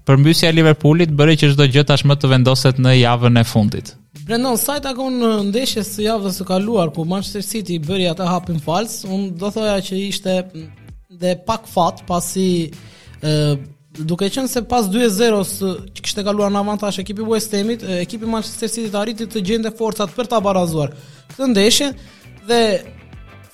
përmbysje 0.10 0.50
e 0.50 0.56
Liverpoolit 0.58 1.14
bëri 1.14 1.38
që 1.44 1.52
çdo 1.54 1.70
gjë 1.70 1.86
tashmë 1.94 2.18
të 2.22 2.34
vendoset 2.34 2.82
në 2.82 2.96
javën 2.98 3.40
e 3.44 3.46
fundit. 3.46 3.94
Brendon 4.26 4.58
sa 4.58 4.80
i 4.80 4.84
takon 4.84 5.22
ndeshjes 5.52 5.94
së 6.00 6.08
javës 6.08 6.42
së 6.42 6.48
kaluar 6.50 6.90
ku 6.96 7.06
Manchester 7.06 7.46
City 7.46 7.78
bëri 7.78 8.10
atë 8.10 8.26
hapin 8.26 8.58
fals, 8.64 9.04
unë 9.06 9.36
do 9.38 9.52
thoja 9.54 9.78
që 9.86 10.02
ishte 10.08 10.40
dhe 11.22 11.36
pak 11.46 11.70
fat 11.70 12.02
pasi 12.10 12.50
ë 13.24 13.56
duke 14.06 14.28
qenë 14.28 14.50
se 14.52 14.60
pas 14.68 14.88
2-0s 14.92 15.52
që 15.96 16.02
kishte 16.04 16.24
kaluar 16.28 16.50
në 16.52 16.60
avantazh 16.66 17.00
ekipi 17.04 17.24
i 17.24 17.28
West 17.32 17.54
Hamit, 17.56 17.86
ekipi 18.04 18.28
i 18.28 18.30
Manchester 18.32 18.68
City 18.68 18.90
të 18.92 19.00
arriti 19.00 19.28
të 19.32 19.44
gjende 19.48 19.72
forcat 19.78 20.12
për 20.18 20.28
ta 20.34 20.42
barazuar 20.44 20.92
këtë 21.30 21.48
ndeshje 21.54 21.88
dhe 22.50 22.60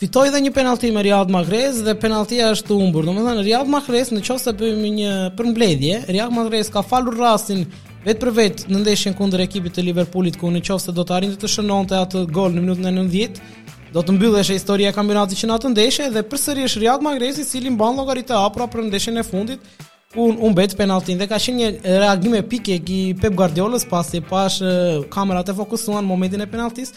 fitoi 0.01 0.23
edhe 0.31 0.41
një 0.41 0.53
penallti 0.55 0.89
me 0.95 1.03
Riyad 1.05 1.29
Mahrez 1.29 1.83
dhe 1.85 1.93
penalltia 2.01 2.47
është 2.55 2.73
humbur. 2.73 3.05
Domethënë 3.05 3.43
Riyad 3.45 3.69
Mahrez 3.69 4.09
në 4.15 4.23
çast 4.25 4.49
se 4.49 4.53
bëmi 4.57 4.89
një 4.97 5.11
përmbledhje, 5.37 5.99
Riyad 6.09 6.33
Mahrez 6.33 6.71
ka 6.73 6.81
falur 6.81 7.19
rastin 7.21 7.67
vetë 8.01 8.19
për 8.23 8.31
vetë 8.39 8.71
në 8.73 8.81
ndeshjen 8.81 9.13
kundër 9.19 9.43
ekipit 9.45 9.75
të 9.77 9.85
Liverpoolit 9.91 10.39
ku 10.41 10.49
në 10.49 10.63
çast 10.71 10.89
se 10.89 10.95
do 10.97 11.05
të 11.05 11.19
arrinte 11.19 11.37
të 11.45 11.51
shënonte 11.53 11.99
atë 12.01 12.25
gol 12.33 12.57
në 12.57 12.65
minutën 12.65 12.89
e 12.89 12.95
90. 12.97 13.45
Do 13.93 13.99
të 14.07 14.13
mbyllesh 14.15 14.53
historia 14.55 14.87
e 14.91 14.95
kampionatit 14.95 15.39
që 15.41 15.47
në 15.49 15.55
atë 15.57 15.69
ndeshë 15.73 16.05
dhe 16.13 16.21
përsëri 16.31 16.63
është 16.63 16.79
Real 16.85 17.01
Madrid 17.03 17.39
i 17.41 17.47
cili 17.47 17.71
mban 17.73 17.97
llogaritë 17.99 18.29
të 18.29 18.37
hapura 18.39 18.67
për 18.71 18.85
ndeshjen 18.85 19.19
e 19.19 19.23
fundit 19.27 19.65
ku 20.13 20.29
u 20.31 20.47
un 20.47 20.55
penaltin 20.79 21.19
dhe 21.19 21.27
ka 21.27 21.39
qenë 21.39 21.57
një 21.59 21.97
reagim 22.03 22.35
epik 22.39 22.69
e 22.71 22.77
Pep 23.21 23.35
Guardiolës 23.35 23.83
pasi 23.91 24.21
pash 24.29 24.61
kamerat 25.11 25.49
e 25.51 25.57
fokusuan 25.59 26.07
momentin 26.07 26.41
e 26.41 26.47
penaltis 26.47 26.93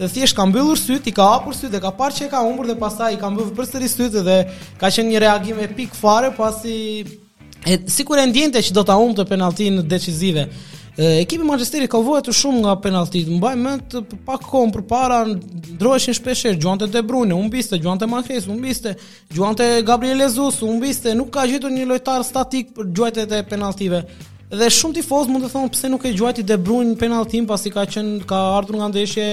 dhe 0.00 0.08
thjesht 0.08 0.36
ka 0.36 0.46
mbyllur 0.46 0.76
syt, 0.78 1.06
i 1.06 1.12
ka 1.12 1.24
hapur 1.36 1.54
syt 1.56 1.72
dhe 1.72 1.80
ka 1.84 1.92
parë 2.00 2.16
që 2.20 2.30
ka 2.32 2.40
humbur 2.44 2.66
dhe 2.68 2.78
pastaj 2.80 3.14
i 3.16 3.20
ka 3.20 3.28
mbyllur 3.30 3.52
përsëri 3.60 3.88
syt 3.88 4.16
dhe 4.24 4.38
ka 4.80 4.88
qenë 4.88 5.08
një 5.12 5.22
reagim 5.26 5.60
epik 5.68 5.92
fare 5.96 6.32
pasi 6.32 7.04
sikur 7.90 8.20
e 8.20 8.24
ndjente 8.30 8.64
që 8.64 8.76
do 8.80 8.84
ta 8.88 8.96
humbte 9.00 9.28
penaltin 9.28 9.82
decizive 9.88 10.48
Ekipi 10.98 11.44
Manchesteri 11.46 11.86
ka 11.86 12.00
vuajtur 12.02 12.34
shumë 12.34 12.60
nga 12.64 12.72
penaltit. 12.82 13.28
Mbaj 13.30 13.54
më 13.62 13.74
të 13.92 14.00
pak 14.26 14.48
kohë 14.50 14.70
përpara 14.74 15.20
ndroheshin 15.28 16.16
shpeshher 16.18 16.56
Juante 16.58 16.88
De 16.90 17.02
Bruyne, 17.06 17.36
u 17.38 17.44
mbiste 17.46 17.78
Juante 17.78 18.08
Mahrez, 18.10 18.48
u 18.50 18.56
Juante 19.36 19.68
Gabriel 19.86 20.24
Jesus, 20.26 20.58
u 20.66 20.72
nuk 21.20 21.30
ka 21.38 21.46
gjetur 21.46 21.70
një 21.70 21.86
lojtar 21.92 22.26
statik 22.26 22.74
për 22.74 22.90
gjuajtjet 22.98 23.36
e 23.38 23.44
penaltive. 23.46 24.02
Dhe 24.48 24.68
shumë 24.72 24.96
tifoz 24.96 25.26
mund 25.28 25.44
të 25.44 25.48
thonë 25.52 25.70
pse 25.74 25.88
nuk 25.92 26.04
e 26.08 26.10
gjuajti 26.16 26.42
De 26.48 26.56
Bruyne 26.64 26.94
penalltin 26.96 27.44
pasi 27.48 27.68
ka 27.72 27.82
qenë 27.92 28.24
ka 28.30 28.36
ardhur 28.56 28.78
nga 28.80 28.86
ndeshje 28.94 29.26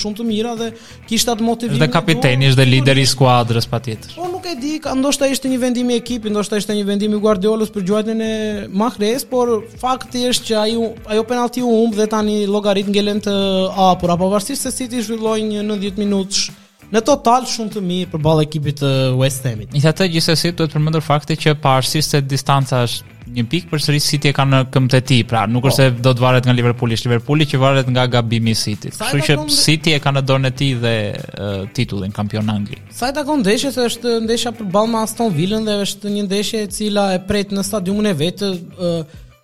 shumë 0.00 0.18
të 0.20 0.24
mira 0.24 0.54
dhe 0.56 0.70
kishte 1.10 1.28
atë 1.34 1.44
motivim. 1.44 1.76
Dhe 1.82 1.88
kapiteni 1.92 2.48
është 2.48 2.60
dhe 2.62 2.66
lideri 2.70 3.04
i 3.04 3.10
skuadrës 3.10 3.68
patjetër. 3.68 4.14
Po 4.16 4.30
nuk 4.32 4.48
e 4.48 4.54
di, 4.62 4.72
ka, 4.80 4.94
ndoshta 4.96 5.28
ishte 5.28 5.50
një 5.52 5.58
vendim 5.66 5.92
i 5.92 5.98
ekipit, 6.00 6.32
ndoshta 6.32 6.56
ishte 6.62 6.78
një 6.78 6.86
vendim 6.88 7.12
i 7.12 7.20
Guardiolës 7.20 7.74
për 7.74 7.84
gjuajtjen 7.90 8.24
e 8.24 8.32
Mahrez, 8.72 9.28
por 9.28 9.52
fakti 9.84 10.24
është 10.32 10.48
që 10.52 10.58
ai 10.62 10.72
ajo 11.18 11.26
penallti 11.32 11.60
u 11.60 11.68
humb 11.74 12.00
dhe 12.00 12.08
tani 12.16 12.38
llogarit 12.48 12.88
ngelen 12.88 13.20
të 13.28 13.36
hapur, 13.76 14.16
apo 14.16 14.32
varësisht 14.32 14.70
se 14.70 14.72
City 14.80 15.04
zhvilloi 15.04 15.42
një 15.52 15.68
90 15.68 16.00
minutë 16.06 16.48
në 16.92 17.00
total 17.08 17.46
shumë 17.48 17.72
të 17.76 17.82
mirë 17.88 18.12
për 18.22 18.42
ekipit 18.44 18.80
të 18.82 18.90
West 19.20 19.46
Hamit. 19.48 19.72
I 19.76 19.80
thatë 19.82 20.08
gjithsesi 20.12 20.50
duhet 20.52 20.68
të 20.68 20.76
përmendur 20.76 21.04
fakti 21.06 21.36
që 21.40 21.54
pavarësisht 21.64 22.14
se 22.16 22.20
distanca 22.30 22.82
është 22.86 23.10
një 23.32 23.44
pikë 23.48 23.70
për 23.70 23.80
sërish 23.80 24.04
City 24.10 24.28
e 24.28 24.32
ka 24.36 24.44
në 24.44 24.58
këmë 24.74 24.96
e 24.98 25.00
ti, 25.08 25.18
pra 25.30 25.44
nuk 25.48 25.64
është 25.70 25.78
po. 25.78 25.86
se 25.86 26.02
do 26.04 26.12
të 26.12 26.20
varet 26.24 26.44
nga 26.48 26.52
Liverpooli, 26.58 26.96
është 26.98 27.08
Liverpooli 27.08 27.46
që 27.48 27.60
varet 27.62 27.88
nga 27.94 28.04
gabimi 28.16 28.52
City. 28.58 28.90
Kështu 28.92 29.20
që 29.28 29.38
City 29.54 29.94
e 29.96 30.00
ka 30.04 30.12
në 30.12 30.24
dorën 30.28 30.50
e 30.50 30.52
ti 30.58 30.68
dhe 30.82 30.92
uh, 31.16 31.52
titullin, 31.76 32.12
kampion 32.12 32.50
Angli. 32.52 32.76
Sa 32.92 33.08
i 33.08 33.16
takon 33.16 33.40
ndeshje 33.40 33.72
se 33.72 33.88
është 33.92 34.18
ndeshja 34.26 34.52
për 34.58 34.86
ma 34.92 35.04
Aston 35.06 35.32
Villën 35.32 35.64
dhe 35.68 35.78
është 35.86 36.12
një 36.18 36.26
ndeshje 36.28 36.64
e 36.66 36.70
cila 36.76 37.08
e 37.16 37.22
pret 37.30 37.54
në 37.54 37.64
stadiumën 37.70 38.12
e 38.12 38.16
vetë, 38.20 38.52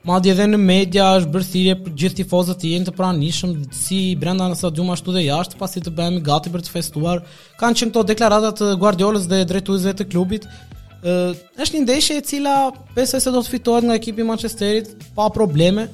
Madje 0.08 0.32
edhe 0.32 0.44
në 0.48 0.58
media 0.62 1.04
është 1.18 1.30
bërë 1.34 1.46
thirrje 1.52 1.72
për 1.82 1.90
gjithë 2.00 2.16
tifozët 2.22 2.58
të 2.62 2.68
jenë 2.70 2.86
të 2.88 2.92
pranishëm 2.96 3.50
si 3.76 3.96
brenda 4.20 4.46
në 4.48 4.56
stadium 4.56 4.88
ashtu 4.94 5.12
dhe 5.12 5.24
jashtë 5.26 5.58
pasi 5.60 5.82
të 5.84 5.92
bëhemi 5.98 6.22
gati 6.24 6.52
për 6.54 6.62
të 6.64 6.72
festuar. 6.72 7.20
Kanë 7.60 7.76
qenë 7.80 7.92
këto 7.92 8.04
deklarata 8.08 8.52
të 8.56 8.68
Guardiolës 8.80 9.26
dhe 9.28 9.42
drejtuesve 9.50 9.92
të 9.98 10.06
klubit. 10.08 10.46
Ë, 11.02 11.16
është 11.60 11.76
një 11.76 11.82
ndeshje 11.84 12.16
e 12.16 12.24
cila 12.30 12.54
besoj 12.96 13.20
se 13.20 13.34
do 13.36 13.42
të 13.44 13.52
fitohet 13.52 13.84
nga 13.88 13.98
ekipi 14.00 14.24
i 14.24 14.28
Manchesterit 14.30 14.88
pa 15.18 15.28
probleme. 15.36 15.84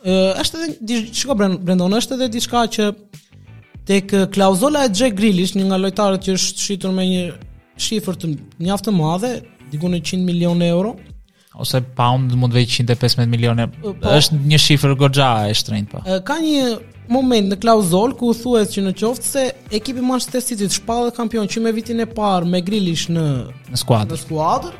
Ë, 0.00 0.16
është 0.44 0.62
edhe 0.68 1.02
çka 1.20 1.36
Brendon, 1.36 1.98
është 2.00 2.16
edhe 2.16 2.30
diçka 2.38 2.64
që 2.78 2.88
tek 3.90 4.16
klauzola 4.32 4.86
e 4.88 4.94
Jack 4.96 5.12
Grealish, 5.20 5.58
një 5.60 5.68
nga 5.68 5.82
lojtarët 5.84 6.24
që 6.24 6.40
është 6.40 6.66
shitur 6.70 6.96
me 6.96 7.04
një 7.12 7.26
shifër 7.88 8.16
të 8.24 8.32
mjaft 8.64 8.88
të 8.88 8.96
madhe, 8.96 9.34
diku 9.68 9.92
në 9.92 10.00
100 10.08 10.24
milionë 10.24 10.72
euro, 10.72 10.96
ose 11.58 11.80
pound 11.94 12.30
mund 12.38 12.54
të 12.54 12.60
vë 12.60 12.68
115 12.74 13.30
milionë. 13.30 13.66
Po, 13.82 13.94
është 14.16 14.38
një 14.52 14.60
shifër 14.62 14.94
goxha 15.00 15.28
e 15.50 15.56
shtrenjtë 15.58 15.90
po. 15.92 16.02
Ka 16.28 16.36
një 16.38 16.76
moment 17.10 17.50
në 17.50 17.58
klauzol 17.64 18.14
ku 18.20 18.30
thuhet 18.36 18.70
që 18.74 18.84
në 18.86 18.92
qoftë 19.00 19.26
se 19.32 19.44
ekipi 19.74 20.04
Manchester 20.04 20.42
City 20.44 20.68
të 20.70 20.78
shpallë 20.78 21.14
kampion 21.18 21.48
që 21.50 21.62
me 21.66 21.72
vitin 21.74 22.04
e 22.04 22.06
parë 22.14 22.46
me 22.52 22.62
Grilish 22.62 23.08
në 23.12 23.26
në 23.72 23.80
skuadër. 23.82 24.14
Në 24.16 24.22
skuadër. 24.28 24.78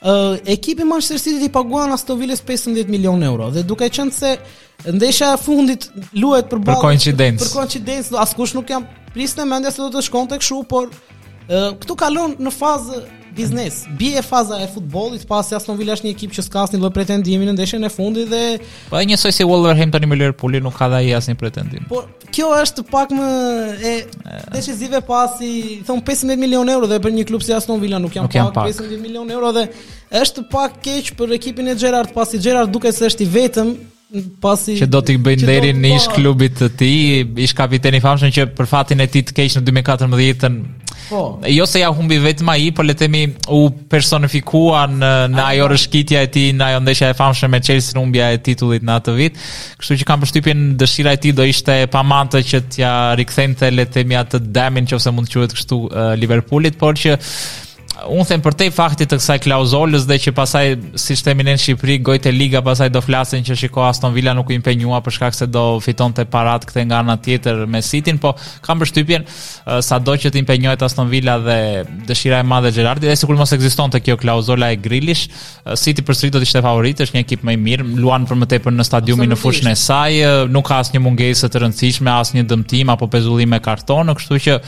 Ë 0.00 0.12
uh, 0.14 0.38
ekipi 0.54 0.86
Manchester 0.88 1.20
City 1.24 1.48
i 1.48 1.52
paguan 1.52 1.92
Aston 1.96 2.20
Villas 2.20 2.40
15 2.46 2.88
milionë 2.94 3.26
euro 3.26 3.50
dhe 3.52 3.64
duke 3.68 3.90
qenë 3.96 4.14
se 4.16 4.34
ndeshja 4.94 5.34
e 5.36 5.40
fundit 5.42 5.88
luhet 6.16 6.46
për 6.52 6.62
ballë. 6.62 6.78
Për 6.78 6.84
koincidencë. 6.86 7.42
Për 7.48 7.56
koincidencë 7.58 8.20
askush 8.28 8.54
nuk 8.56 8.70
jam 8.72 8.86
në 9.16 9.48
mendja 9.50 9.72
se 9.74 9.82
do 9.82 9.90
të 9.96 10.06
shkonte 10.06 10.38
kështu 10.38 10.62
por 10.70 10.92
Këtu 11.50 11.96
kalon 11.98 12.36
në 12.38 12.50
fazë 12.54 12.98
biznes. 13.36 13.84
Bie 13.98 14.16
e 14.16 14.20
faza 14.22 14.58
e 14.62 14.66
futbollit, 14.68 15.24
pasi 15.26 15.54
Aston 15.54 15.78
Villa 15.78 15.94
është 15.96 16.06
një 16.08 16.12
ekip 16.14 16.32
që 16.34 16.44
s'ka 16.46 16.64
asnjë 16.66 16.80
lloj 16.82 16.90
pretendimi 16.94 17.46
në 17.46 17.54
ndeshjen 17.56 17.86
e 17.86 17.90
fundit 17.92 18.28
dhe 18.30 18.42
po 18.90 18.98
e 19.00 19.04
njësoj 19.08 19.32
si 19.36 19.46
Wolverhampton 19.48 20.06
me 20.10 20.18
Liverpooli 20.18 20.60
nuk 20.64 20.76
ka 20.78 20.88
dha 20.92 21.00
asnjë 21.18 21.36
pretendim. 21.40 21.86
Po 21.90 22.02
kjo 22.34 22.50
është 22.62 22.84
pak 22.90 23.14
më 23.18 23.28
e, 23.92 23.94
e... 24.06 24.42
decisive 24.56 25.02
pasi 25.06 25.52
thon 25.88 26.02
15 26.10 26.38
milion 26.40 26.70
euro 26.74 26.90
dhe 26.90 27.00
për 27.04 27.14
një 27.18 27.28
klub 27.30 27.44
si 27.46 27.54
Aston 27.56 27.80
Villa 27.82 28.00
nuk 28.02 28.16
janë 28.18 28.32
pak, 28.34 28.52
pak. 28.58 28.74
15 28.74 29.00
milion 29.04 29.30
euro 29.36 29.54
dhe 29.56 29.66
është 30.22 30.46
pak 30.52 30.80
keq 30.84 31.14
për 31.18 31.36
ekipin 31.38 31.70
e 31.72 31.78
Gerard 31.78 32.12
pasi 32.16 32.38
Gerard 32.42 32.72
duket 32.74 32.96
se 32.98 33.08
është 33.12 33.26
i 33.28 33.32
vetëm 33.38 33.74
pasi 34.42 34.74
që 34.80 34.88
do 34.90 35.00
t'i 35.06 35.16
bëjnë 35.22 35.46
deri 35.46 35.70
në 35.76 35.90
ish 35.98 36.08
po- 36.10 36.14
klubit 36.18 36.58
të 36.60 36.68
ti, 36.78 36.90
ish 37.44 37.54
kapiteni 37.56 38.00
i 38.00 38.04
famshëm 38.04 38.32
që 38.36 38.46
për 38.58 38.68
fatin 38.70 39.04
e 39.04 39.08
tij 39.10 39.22
të 39.28 39.36
keq 39.36 39.58
në 39.58 39.64
2014-ën. 39.70 40.56
Po. 41.10 41.20
Jo 41.50 41.64
se 41.66 41.80
ja 41.82 41.88
humbi 41.90 42.20
vetëm 42.22 42.50
ai, 42.52 42.68
por 42.74 42.86
le 42.86 42.94
të 42.94 43.00
themi 43.06 43.20
u 43.54 43.60
personifikua 43.90 44.84
në 44.90 45.10
në 45.34 45.40
ajo 45.44 45.68
rëshqitja 45.72 46.20
e 46.26 46.30
tij, 46.34 46.50
në 46.58 46.66
ajo 46.68 46.82
ndeshje 46.84 47.08
e 47.10 47.16
famshme 47.18 47.48
me 47.56 47.60
Chelsea 47.66 47.96
në 47.98 48.02
humbja 48.04 48.28
e 48.34 48.40
titullit 48.48 48.86
në 48.86 48.94
atë 48.98 49.14
vit. 49.18 49.40
Kështu 49.80 49.98
që 50.04 50.10
kam 50.10 50.22
përshtypjen 50.22 50.64
dëshira 50.80 51.14
e 51.16 51.20
tij 51.24 51.34
do 51.38 51.46
ishte 51.50 51.80
pamante 51.94 52.42
që 52.50 52.62
t'ja 52.68 52.86
ja 52.86 52.92
rikthente 53.18 53.72
le 53.74 53.88
të 53.90 53.98
themi 54.00 54.18
atë 54.22 54.42
damin 54.54 54.86
nëse 54.90 55.12
mund 55.14 55.30
të 55.30 55.38
quhet 55.40 55.58
kështu 55.58 55.80
eh, 55.90 56.14
Liverpoolit, 56.22 56.78
por 56.78 56.94
që 56.98 57.18
unë 58.08 58.26
them 58.30 58.42
për 58.44 58.54
te 58.56 58.68
faktit 58.74 59.10
të 59.10 59.18
kësaj 59.20 59.36
klauzolës 59.44 60.04
dhe 60.08 60.16
që 60.24 60.32
pasaj 60.36 60.68
si 61.00 61.16
shtemi 61.18 61.44
në 61.44 61.54
Shqipëri 61.60 61.98
gojt 62.06 62.26
e 62.26 62.32
liga 62.32 62.60
pasaj 62.64 62.88
do 62.94 63.02
flasin 63.04 63.44
që 63.44 63.56
shiko 63.60 63.82
Aston 63.88 64.14
Villa 64.14 64.32
nuk 64.36 64.50
u 64.50 64.54
impenjua 64.54 65.00
për 65.04 65.16
shkak 65.18 65.36
se 65.36 65.46
do 65.50 65.64
fiton 65.84 66.14
të 66.16 66.24
parat 66.32 66.64
këte 66.68 66.84
nga 66.88 67.02
nga 67.04 67.16
tjetër 67.24 67.64
me 67.70 67.82
sitin 67.84 68.18
po 68.22 68.32
kam 68.64 68.80
për 68.80 68.90
shtypjen 68.92 69.26
uh, 69.26 69.80
sa 69.84 69.98
do 70.00 70.14
që 70.16 70.32
t'impenjohet 70.36 70.82
Aston 70.86 71.10
Villa 71.12 71.36
dhe 71.42 71.58
dëshira 72.08 72.40
e 72.40 72.46
madhe 72.52 72.72
Gerardi 72.76 73.10
dhe 73.10 73.16
se 73.20 73.28
kur 73.28 73.38
mos 73.40 73.52
eksiston 73.56 73.92
të 73.94 74.00
kjo 74.06 74.18
klauzola 74.24 74.70
e 74.74 74.78
grillish 74.80 75.26
uh, 75.30 75.74
City 75.80 76.04
për 76.06 76.18
sëri 76.20 76.32
do 76.38 76.42
t'ishte 76.44 76.62
favorit 76.64 77.02
është 77.06 77.18
një 77.18 77.24
ekip 77.26 77.44
më 77.46 77.56
i 77.56 77.60
mirë 77.68 77.88
luan 78.00 78.28
për 78.30 78.40
më 78.44 78.50
te 78.54 78.60
për 78.64 78.76
në 78.78 78.88
stadiumi 78.88 79.28
në 79.32 79.40
fushën 79.42 79.70
e 79.72 79.76
saj 79.76 80.20
uh, 80.22 80.42
nuk 80.50 80.68
ka 80.70 80.80
një 80.94 81.02
mungesë 81.04 81.50
të 81.52 81.64
rëndësishme 81.64 82.12
asë 82.14 82.38
një 82.38 82.46
dëmtim 82.54 82.90
apo 82.94 83.10
pezullim 83.12 83.58
karton 83.62 84.14
kështu 84.20 84.40
që 84.46 84.58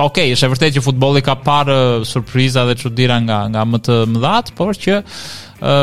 okay, 0.00 0.32
është 0.32 0.46
e 0.46 0.50
vërtet 0.54 0.74
që 0.78 0.82
futbolli 0.84 1.20
ka 1.24 1.34
parë 1.44 1.74
surpriza 2.08 2.63
dhe 2.68 2.74
çuditëra 2.82 3.16
nga 3.26 3.38
nga 3.52 3.62
më 3.72 3.78
të 3.86 3.94
mëdhat, 4.14 4.52
por 4.58 4.72
që 4.84 5.00
ë 5.02 5.78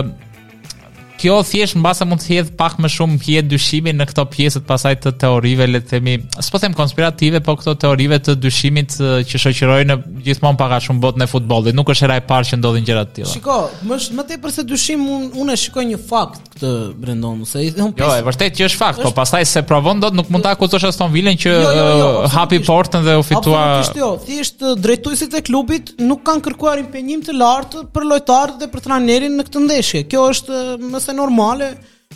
kjo 1.22 1.40
thjesht 1.46 1.78
basa 1.82 2.06
mund 2.10 2.22
të 2.24 2.34
hedh 2.34 2.52
pak 2.58 2.78
më 2.82 2.90
shumë 2.96 3.18
pije 3.22 3.42
dyshimi 3.46 3.94
në 3.94 4.08
këto 4.10 4.24
pjesë 4.34 4.64
pasaj 4.68 4.96
të 5.04 5.12
teorive 5.22 5.68
le 5.70 5.82
të 5.82 5.92
themi, 5.98 6.16
s'po 6.44 6.60
them 6.64 6.74
konspirative, 6.78 7.42
po 7.46 7.54
këto 7.60 7.76
teorive 7.86 8.18
të 8.26 8.36
dyshimit 8.42 8.96
që 9.30 9.42
shoqërojnë 9.46 9.98
gjithmonë 10.26 10.60
pak 10.62 10.76
a 10.76 10.80
shumë 10.88 11.04
botën 11.04 11.26
e 11.26 11.30
futbollit, 11.30 11.78
nuk 11.78 11.92
është 11.94 12.08
era 12.08 12.18
e 12.18 12.24
parë 12.32 12.50
që 12.52 12.60
ndodhin 12.62 12.88
gjëra 12.88 13.06
të 13.10 13.18
tilla. 13.20 13.36
Shiko, 13.36 13.58
më 13.92 14.00
sh, 14.02 14.16
më 14.18 14.26
tepër 14.32 14.56
se 14.58 14.66
dyshim 14.72 15.06
unë 15.06 15.44
un 15.44 15.54
e 15.56 15.60
shikoj 15.64 15.86
një 15.92 16.00
fakt 16.10 16.58
të 16.62 16.72
Brendon, 17.02 17.46
se 17.50 17.64
i 17.68 17.70
thon 17.76 17.94
pjesë. 17.94 18.08
Jo, 18.08 18.18
e 18.18 18.26
vërtetë 18.28 18.60
që 18.60 18.66
është 18.70 18.82
fakt, 18.82 19.02
po 19.02 19.06
është... 19.06 19.14
po 19.14 19.22
pastaj 19.22 19.46
se 19.52 19.64
provon 19.72 20.02
dot 20.04 20.18
nuk 20.18 20.30
mund 20.34 20.46
ta 20.48 20.56
akuzosh 20.58 20.88
Aston 20.90 21.14
vilen 21.14 21.38
që 21.42 21.54
jo, 21.54 21.72
jo, 21.76 21.86
jo, 22.02 22.10
hapi 22.34 22.60
portën 22.66 23.06
dhe 23.06 23.16
u 23.22 23.26
fitua. 23.26 23.62
thjesht 23.78 24.02
jo, 24.02 24.10
thjesht 24.26 24.66
drejtuesit 24.86 25.38
e 25.40 25.44
klubit 25.46 25.94
nuk 26.02 26.26
kanë 26.28 26.44
kërkuar 26.48 26.82
impenjim 26.82 27.22
të 27.26 27.38
lartë 27.42 27.86
për 27.96 28.08
lojtarët 28.14 28.60
dhe 28.62 28.70
për 28.74 28.86
trajnerin 28.88 29.38
në 29.40 29.48
këtë 29.50 29.66
ndeshje. 29.68 30.04
Kjo 30.12 30.28
është 30.36 30.60
më 30.92 31.02
është 31.12 31.18
normale 31.20 31.68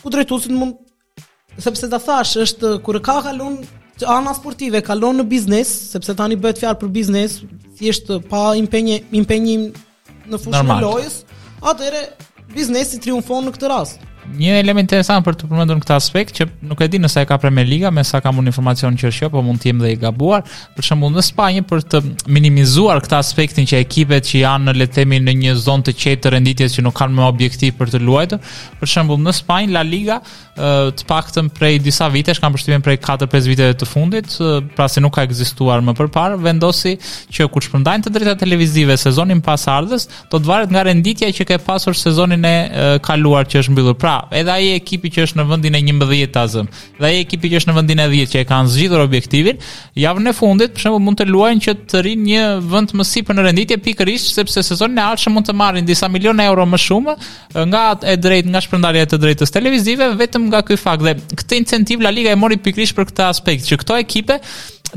ku 0.02 0.10
drejtuesit 0.10 0.52
mund 0.52 0.78
sepse 1.62 1.88
ta 1.90 2.00
thash 2.00 2.38
është 2.42 2.80
kur 2.84 3.00
ka 3.04 3.20
kalon 3.24 3.58
të 4.00 4.08
ana 4.12 4.34
sportive 4.36 4.82
kalon 4.84 5.18
në 5.22 5.26
biznes 5.32 5.68
sepse 5.92 6.16
tani 6.20 6.36
bëhet 6.36 6.60
fjalë 6.62 6.80
për 6.82 6.92
biznes 6.96 7.38
thjesht 7.80 8.10
pa 8.30 8.54
impenje 8.60 8.98
impenjim 9.20 9.70
në 10.32 10.38
fushën 10.44 10.72
e 10.76 10.80
lojës 10.84 11.20
atëre 11.72 12.02
biznesi 12.56 13.00
triumfon 13.04 13.48
në 13.50 13.54
këtë 13.56 13.70
rast 13.72 14.02
Një 14.34 14.56
element 14.58 14.86
interesant 14.88 15.24
për 15.26 15.36
të 15.38 15.48
përmendur 15.52 15.78
në 15.78 15.84
këtë 15.84 15.94
aspekt 15.96 16.40
që 16.40 16.46
nuk 16.66 16.80
e 16.82 16.88
di 16.90 16.98
nëse 17.00 17.22
e 17.22 17.28
ka 17.30 17.38
Premier 17.40 17.68
Liga, 17.70 17.92
me 17.94 18.02
sa 18.06 18.20
kam 18.26 18.40
unë 18.42 18.50
informacion 18.52 18.96
që 18.98 19.12
është 19.12 19.26
jo, 19.26 19.30
por 19.36 19.44
mund 19.46 19.62
të 19.62 19.70
jem 19.70 19.82
dhe 19.84 19.92
i 19.94 20.00
gabuar. 20.02 20.42
Për 20.76 20.88
shembull 20.90 21.14
në 21.14 21.24
Spanjë 21.30 21.66
për 21.70 21.84
të 21.94 22.02
minimizuar 22.36 23.04
këtë 23.06 23.20
aspektin 23.20 23.70
që 23.70 23.84
ekipet 23.86 24.26
që 24.32 24.42
janë 24.42 24.70
në 24.72 24.76
le 24.82 24.88
të 24.90 24.98
themi 25.00 25.22
në 25.28 25.38
një 25.44 25.56
zonë 25.68 25.88
të 25.90 25.96
qetë 26.02 26.24
të 26.26 26.34
renditjes 26.36 26.78
që 26.80 26.88
nuk 26.88 26.98
kanë 27.00 27.20
më 27.20 27.30
objektiv 27.30 27.78
për 27.78 27.94
të 27.96 28.02
luajtur. 28.08 28.42
Për 28.82 28.94
shembull 28.96 29.22
në 29.28 29.36
Spanjë 29.44 29.78
La 29.78 29.86
Liga 29.86 30.20
të 30.56 31.04
paktën 31.10 31.50
prej 31.52 31.80
disa 31.84 32.08
vitesh, 32.12 32.40
kanë 32.40 32.56
përshtyen 32.56 32.84
prej 32.86 32.98
4-5 33.04 33.50
viteve 33.52 33.76
të 33.82 33.88
fundit, 33.90 34.36
pra 34.78 34.86
se 34.90 35.02
nuk 35.04 35.12
ka 35.18 35.26
ekzistuar 35.28 35.82
më 35.84 35.94
përpara, 35.98 36.38
vendosi 36.40 36.94
që 37.36 37.48
kur 37.52 37.64
shpërndajnë 37.66 38.06
të 38.06 38.14
drejtat 38.16 38.40
televizive 38.46 38.96
sezonin 39.00 39.42
pas 39.44 39.66
ardhes, 39.72 40.06
do 40.32 40.40
të 40.40 40.48
varet 40.50 40.72
nga 40.72 40.86
renditja 40.88 41.28
që 41.36 41.48
ka 41.50 41.58
pasur 41.66 41.98
sezonin 42.00 42.48
e 42.48 42.54
kaluar 43.04 43.48
që 43.52 43.66
është 43.66 43.76
mbyllur. 43.76 43.98
Pra, 44.06 44.16
edhe 44.36 44.52
ai 44.52 44.70
ekipi 44.78 45.12
që 45.14 45.24
është 45.28 45.40
në 45.42 45.48
vendin 45.50 45.76
e 45.78 45.82
11 45.86 46.32
tazëm, 46.38 46.66
dhe 47.02 47.06
ai 47.10 47.20
ekipi 47.22 47.52
që 47.52 47.60
është 47.60 47.70
në 47.72 47.76
vendin 47.82 48.00
e 48.06 48.08
10 48.16 48.32
që 48.34 48.42
e 48.46 48.48
kanë 48.52 48.72
zgjidhur 48.78 49.04
objektivin, 49.06 49.60
javën 50.06 50.28
e 50.32 50.36
fundit, 50.40 50.72
për 50.76 50.84
shembull, 50.86 51.04
mund 51.06 51.20
të 51.22 51.28
luajnë 51.34 51.64
që 51.68 51.76
të 51.94 52.02
rinë 52.08 52.26
një 52.30 52.44
vend 52.74 52.92
më 52.98 53.06
sipër 53.12 53.38
në 53.40 53.46
renditje 53.50 53.78
pikërisht 53.90 54.32
sepse 54.36 54.64
sezonin 54.72 55.00
e 55.04 55.04
ardhshëm 55.06 55.36
mund 55.38 55.48
të 55.50 55.56
marrin 55.58 55.88
disa 55.88 56.08
milionë 56.12 56.48
euro 56.50 56.64
më 56.70 56.82
shumë 56.86 57.16
nga 57.72 57.84
e 58.08 58.16
drejtë 58.26 58.52
nga 58.54 58.62
shpërndarja 58.66 59.06
e 59.06 59.10
të 59.14 59.22
drejtës 59.26 59.56
televizive 59.56 60.10
vetëm 60.20 60.45
nga 60.48 60.62
ky 60.68 60.78
fakt 60.86 61.04
dhe 61.06 61.14
këtë 61.42 61.60
incentiv 61.62 62.04
La 62.06 62.14
Liga 62.14 62.32
e 62.36 62.40
mori 62.42 62.60
pikërisht 62.66 62.98
për 63.00 63.10
këtë 63.12 63.30
aspekt 63.32 63.70
që 63.70 63.82
këto 63.84 64.00
ekipe 64.06 64.40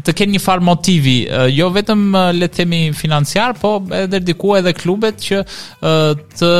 të 0.04 0.12
kenë 0.16 0.34
një 0.36 0.40
farë 0.42 0.64
motivi, 0.66 1.14
jo 1.54 1.68
vetëm 1.74 2.02
le 2.36 2.48
të 2.48 2.56
themi 2.62 2.80
financiar, 2.96 3.54
po 3.58 3.76
edhe 3.96 4.20
diku 4.24 4.52
edhe 4.58 4.72
klubet 4.76 5.20
që 5.24 5.40
të 6.40 6.50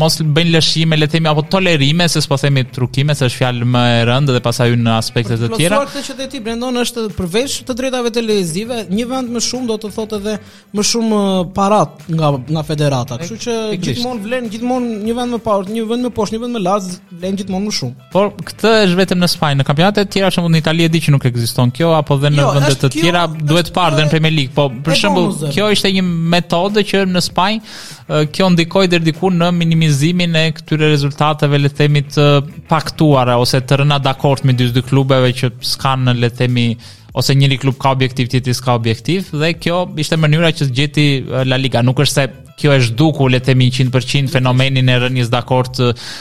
mos 0.00 0.16
bëjnë 0.20 0.54
lëshime, 0.54 0.98
le 0.98 1.06
të 1.08 1.16
themi 1.18 1.30
apo 1.30 1.44
tolerime, 1.52 2.06
se 2.10 2.22
s'po 2.24 2.38
themi 2.42 2.64
trukime, 2.74 3.14
se 3.18 3.28
është 3.28 3.42
fjalë 3.42 3.68
më 3.74 3.84
e 3.98 4.00
rëndë 4.10 4.36
dhe 4.36 4.42
pasaj 4.46 4.68
në 4.80 4.96
aspekte 4.96 5.38
të 5.42 5.50
tjera. 5.56 5.80
Por 5.80 5.92
këtë 5.92 6.16
që 6.20 6.28
ti 6.34 6.42
brendon 6.46 6.80
është 6.84 7.06
përveç 7.18 7.58
të 7.68 7.76
drejtave 7.80 8.12
të 8.16 8.24
lezive, 8.26 8.80
një 8.90 9.08
vend 9.10 9.34
më 9.36 9.44
shumë 9.48 9.70
do 9.74 9.78
të 9.84 9.92
thotë 9.98 10.20
edhe 10.22 10.36
më 10.76 10.86
shumë 10.92 11.22
parat 11.56 12.02
nga 12.10 12.32
nga 12.50 12.64
federata. 12.66 13.20
Kështu 13.20 13.38
që 13.46 13.58
gjithmonë 13.84 14.24
vlen 14.26 14.50
gjithmonë 14.50 14.92
një 15.06 15.16
vend 15.20 15.36
më 15.36 15.42
parë, 15.44 15.74
një 15.76 15.86
vend 15.92 16.08
më 16.08 16.14
poshtë, 16.18 16.36
një 16.38 16.42
vend 16.46 16.58
më 16.58 16.64
lart 16.66 17.00
vlen 17.20 17.38
gjithmonë 17.38 17.70
më 17.70 17.76
shumë. 17.80 18.08
Por 18.14 18.32
këtë 18.50 18.74
është 18.86 18.98
vetëm 19.04 19.24
në 19.24 19.30
Spanjë, 19.36 19.64
në 19.64 19.90
të 19.96 20.06
tjera, 20.14 20.34
për 20.40 20.54
në 20.54 20.58
Itali 20.62 20.84
e 20.86 20.90
di 20.92 21.00
që 21.04 21.12
nuk 21.14 21.24
ekziston 21.28 21.70
kjo 21.74 21.94
apo 21.98 22.16
dhe 22.20 22.29
në 22.32 22.40
jo, 22.40 22.50
vende 22.54 22.76
të 22.82 22.90
tjera 22.94 23.22
kjo, 23.26 23.42
duhet 23.50 23.68
të 23.68 23.74
parë 23.76 23.98
dhe 23.98 24.04
në 24.06 24.12
Premier 24.12 24.34
League, 24.34 24.52
po 24.56 24.66
për 24.86 24.96
shembull 24.98 25.50
kjo 25.54 25.68
ishte 25.74 25.90
një 25.96 26.04
metodë 26.34 26.84
që 26.90 27.02
në 27.14 27.22
Spanjë 27.26 28.22
kjo 28.34 28.48
ndikoi 28.54 28.86
deri 28.90 29.06
diku 29.10 29.30
në 29.34 29.50
minimizimin 29.56 30.36
e 30.40 30.44
këtyre 30.58 30.90
rezultateve 30.92 31.60
le 31.60 31.70
të 31.70 31.80
themi 31.82 32.04
të 32.08 32.26
paktuara 32.70 33.36
ose 33.40 33.60
të 33.66 33.82
rëna 33.82 34.00
dakord 34.04 34.46
me 34.48 34.56
dy 34.58 34.70
dy 34.74 34.82
klubeve 34.88 35.30
që 35.40 35.52
s'kan 35.74 36.08
le 36.18 36.30
të 36.30 36.44
themi 36.44 36.66
ose 37.12 37.34
njëri 37.34 37.58
klub 37.60 37.78
ka 37.80 37.90
objektiv, 37.90 38.28
tjetri 38.30 38.54
s'ka 38.54 38.74
objektiv 38.78 39.30
dhe 39.34 39.52
kjo 39.58 39.80
ishte 40.00 40.18
mënyra 40.20 40.52
që 40.56 40.70
gjeti 40.76 41.06
La 41.48 41.56
Liga. 41.58 41.82
Nuk 41.82 41.98
është 42.04 42.16
se 42.16 42.28
kjo 42.60 42.74
është 42.76 42.94
duku 42.98 43.26
le 43.32 43.38
të 43.40 43.54
themi 43.54 43.70
100% 43.72 44.28
fenomenin 44.28 44.88
e 44.92 44.96
rënies 45.00 45.30
dakord 45.32 45.78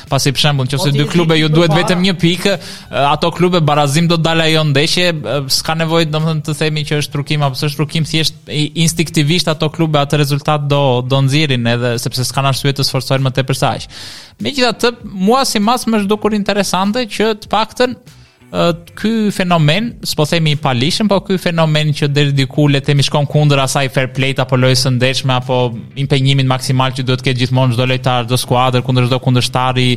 pasi 0.09 0.31
për 0.31 0.39
shembull 0.41 0.69
nëse 0.69 0.77
po, 0.79 0.93
dy 0.95 1.05
klube 1.11 1.35
ju 1.35 1.49
duhet 1.51 1.73
vetëm 1.75 1.99
një 2.05 2.13
pikë 2.21 2.53
ato 3.11 3.27
klube 3.35 3.59
barazim 3.67 4.07
do 4.07 4.15
të 4.15 4.23
dalë 4.29 4.45
ajo 4.47 4.61
ndeshje 4.69 5.09
s'ka 5.51 5.75
nevojë 5.81 6.07
domethënë 6.13 6.45
të 6.47 6.55
themi 6.61 6.85
që 6.87 7.01
është 7.03 7.13
trukim 7.17 7.43
apo 7.43 7.59
s'është 7.59 7.79
trukim 7.81 8.07
thjesht 8.07 8.39
instinktivisht 8.55 9.51
ato 9.51 9.67
klube 9.75 9.99
atë 9.99 10.21
rezultat 10.23 10.63
do 10.71 10.79
do 11.11 11.19
nxirin 11.27 11.67
edhe 11.73 11.91
sepse 12.07 12.23
s'kan 12.31 12.47
arsye 12.53 12.71
të 12.77 12.85
sforcojnë 12.87 13.25
më 13.27 13.33
tepër 13.41 13.59
sa 13.65 13.73
megjithatë 14.39 14.93
mua 15.11 15.43
si 15.49 15.59
mas 15.59 15.83
më 15.91 16.03
është 16.05 16.11
dukur 16.15 16.37
interesante 16.39 17.03
që 17.03 17.33
të 17.45 17.51
paktën 17.51 17.97
ky 18.93 19.29
fenomen, 19.31 19.91
s'po 20.03 20.25
themi 20.25 20.55
i 20.55 20.57
palishëm, 20.57 21.07
po 21.11 21.19
ky 21.25 21.37
fenomen 21.41 21.91
që 21.95 22.09
deri 22.13 22.33
diku 22.33 22.65
le 22.67 22.79
të 22.81 22.91
themi 22.91 23.05
shkon 23.05 23.27
kundër 23.29 23.61
asaj 23.67 23.91
fair 23.93 24.07
play 24.13 24.33
apo 24.41 24.57
lojës 24.57 24.87
së 24.87 24.93
ndeshme 24.95 25.35
apo 25.35 25.59
impenjimit 26.01 26.49
maksimal 26.49 26.95
që 26.97 27.05
duhet 27.05 27.21
të 27.21 27.27
ketë 27.29 27.39
gjithmonë 27.43 27.77
çdo 27.77 27.85
lojtar, 27.91 28.25
çdo 28.25 28.37
skuadër 28.41 28.85
kundër 28.87 29.09
çdo 29.11 29.21
kundërshtari 29.25 29.87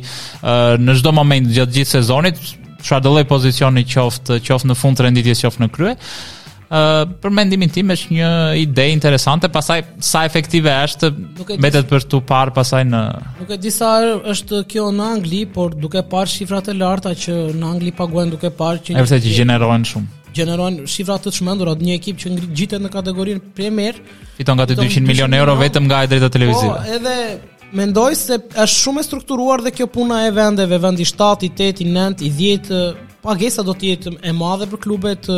në 0.85 0.99
çdo 1.01 1.15
moment 1.17 1.53
gjatë 1.57 1.79
gjithë 1.79 1.95
sezonit, 1.97 2.45
çfarë 2.85 3.05
do 3.09 3.17
lloj 3.17 3.25
pozicioni 3.33 3.87
qoftë, 3.89 4.43
qoftë 4.45 4.69
në 4.73 4.79
fund 4.83 5.01
të 5.01 5.09
renditjes, 5.09 5.45
qoftë 5.47 5.65
në 5.65 5.73
krye 5.75 5.97
për 6.73 7.35
mendimin 7.37 7.69
tim 7.69 7.91
është 7.93 8.15
një 8.17 8.29
ide 8.63 8.87
interesante, 8.93 9.49
pasaj 9.53 9.81
sa 10.05 10.23
efektive 10.29 10.71
është 10.73 11.11
nuk 11.39 11.51
për 11.61 12.07
të 12.09 12.21
parë 12.31 12.55
pasaj 12.57 12.81
në... 12.89 13.03
Nuk 13.43 13.51
e 13.51 13.59
disa 13.61 13.91
është 14.33 14.63
kjo 14.73 14.87
në 14.97 15.09
Angli, 15.15 15.43
por 15.53 15.75
duke 15.77 16.03
parë 16.09 16.31
shifrat 16.33 16.69
e 16.69 16.75
larta 16.79 17.13
që 17.15 17.37
në 17.59 17.71
Angli 17.75 17.93
paguen 17.99 18.33
duke 18.33 18.49
parë 18.57 18.85
që... 18.87 18.97
E 18.97 19.05
vërse 19.05 19.21
që 19.25 19.37
gjenerojnë 19.43 19.89
shumë. 19.91 20.19
Gjenerojnë 20.33 20.87
shifrat 20.89 21.27
të 21.27 21.31
të 21.31 21.39
shmendurat, 21.43 21.83
një 21.85 21.95
ekip 21.99 22.21
që 22.23 22.31
ngritë 22.39 22.79
në 22.81 22.93
kategorinë 22.97 23.47
premier... 23.59 24.01
Fiton 24.39 24.57
nga 24.57 24.65
të 24.65 24.79
200, 24.81 25.01
200 25.05 25.11
milion 25.11 25.37
euro 25.43 25.59
vetëm 25.61 25.91
nga 25.91 26.01
e 26.07 26.13
drejta 26.15 26.31
televizive. 26.33 26.79
Po, 26.79 26.97
edhe 26.97 27.77
mendoj 27.77 28.13
se 28.17 28.39
është 28.49 28.79
shumë 28.79 29.03
e 29.05 29.11
strukturuar 29.11 29.63
dhe 29.69 29.75
kjo 29.77 29.91
puna 29.93 30.23
e 30.25 30.33
vendeve, 30.37 30.81
vendi 30.87 31.05
7, 31.07 31.51
8, 31.53 31.85
9, 31.85 32.25
10, 32.25 32.75
pagesa 33.23 33.61
do 33.63 33.77
të 33.77 33.93
jetë 33.93 34.17
e 34.25 34.33
madhe 34.35 34.67
për 34.73 34.81
klubet 34.87 35.29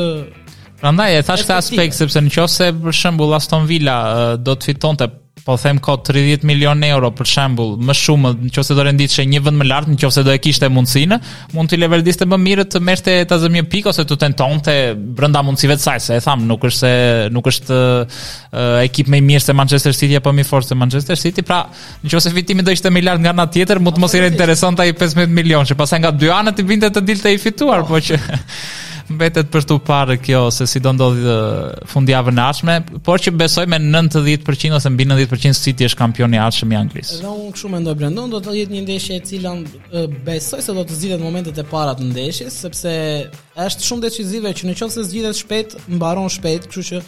Prandaj 0.83 1.15
e 1.19 1.23
thash 1.27 1.45
këtë 1.45 1.53
po 1.55 1.59
aspekt 1.63 1.95
sepse 1.99 2.23
nëse 2.25 2.71
për 2.83 2.97
shembull 2.99 3.35
Aston 3.37 3.69
Villa 3.69 3.99
do 4.43 4.57
të 4.59 4.73
fitonte 4.75 5.07
po 5.45 5.59
them 5.61 5.77
kot 5.85 6.07
30 6.09 6.45
milion 6.49 6.81
euro 6.89 7.11
për 7.15 7.29
shemb 7.29 7.59
më 7.85 7.95
shumë 7.99 8.31
nëse 8.47 8.75
do 8.79 8.85
renditshe 8.87 9.27
një 9.29 9.43
vend 9.45 9.59
më 9.61 9.67
lart, 9.69 9.91
nëse 9.93 10.23
do 10.25 10.33
e 10.33 10.39
kishte 10.43 10.71
mundësinë 10.73 11.19
mund 11.55 11.71
t'i 11.71 11.79
leverdiste 11.79 12.27
më 12.31 12.39
mirë 12.47 12.65
të 12.73 12.81
merrte 12.87 13.15
ta 13.31 13.39
zëmë 13.43 13.63
pikë 13.71 13.93
ose 13.93 14.07
të 14.09 14.19
tentonte 14.25 14.77
brenda 15.19 15.43
mundësive 15.47 15.77
të 15.79 15.85
saj, 15.85 15.99
se 16.09 16.19
e 16.19 16.25
tham, 16.25 16.47
nuk 16.49 16.65
është 16.65 16.81
se 16.81 16.95
nuk 17.37 17.51
është 17.53 17.75
uh, 17.77 18.81
ekip 18.87 19.13
më 19.13 19.21
i 19.21 19.27
mirë 19.29 19.45
se 19.45 19.57
Manchester 19.59 19.95
City 19.99 20.19
apo 20.19 20.33
më 20.35 20.43
i 20.43 20.49
fortë 20.49 20.73
se 20.73 20.79
Manchester 20.81 21.21
City, 21.21 21.45
pra 21.47 21.65
nëse 22.07 22.33
fitimi 22.35 22.65
do 22.65 22.75
ishte 22.75 22.91
më 22.95 23.05
lart 23.11 23.23
nga 23.27 23.37
ana 23.37 23.47
tjetër, 23.53 23.83
mund 23.85 23.99
të 23.99 24.03
mos 24.07 24.17
i 24.17 24.25
interesonte 24.27 24.83
ai 24.87 24.97
15 24.97 25.29
milion, 25.31 25.69
që 25.69 25.77
pastaj 25.83 26.03
nga 26.07 26.15
dy 26.25 26.33
anë 26.35 26.57
të 26.59 26.67
vinte 26.73 26.91
të 26.97 27.05
dilte 27.11 27.37
i 27.37 27.39
fituar, 27.45 27.85
po, 27.85 27.99
po 27.99 28.05
që 28.09 28.21
mbetet 29.11 29.51
për 29.53 29.65
të 29.69 29.77
parë 29.85 30.15
kjo 30.25 30.41
se 30.55 30.65
si 30.69 30.81
do 30.83 30.93
ndodhi 30.97 31.33
fundjavën 31.91 32.39
e 32.41 32.45
ardhshme, 32.45 32.77
por 33.05 33.21
që 33.21 33.33
besoj 33.37 33.65
me 33.71 33.79
90% 33.83 34.77
ose 34.79 34.91
mbi 34.93 35.07
90% 35.11 35.61
City 35.61 35.87
është 35.89 35.99
kampion 35.99 36.33
i 36.35 36.41
ardhshëm 36.41 36.73
i 36.73 36.79
Anglisë. 36.79 37.19
Edhe 37.21 37.33
unë 37.33 37.53
kështu 37.57 37.71
mendoj 37.75 37.95
Brandon, 38.01 38.31
do 38.33 38.41
të 38.41 38.55
jetë 38.61 38.75
një 38.79 38.85
ndeshje 38.87 39.19
e 39.19 39.25
cila 39.29 39.53
besoj 40.27 40.63
se 40.65 40.77
do 40.79 40.85
të 40.89 40.97
zgjidhet 40.99 41.23
momentet 41.25 41.61
e 41.61 41.67
para 41.73 41.95
të 41.99 42.09
ndeshjes, 42.11 42.57
sepse 42.65 42.95
është 43.67 43.89
shumë 43.91 44.07
decisive 44.07 44.55
që 44.57 44.71
nëse 44.71 45.07
zgjidhet 45.11 45.41
shpejt, 45.43 45.77
mbaron 45.99 46.33
shpejt, 46.39 46.71
kështu 46.71 46.89
që 46.91 47.03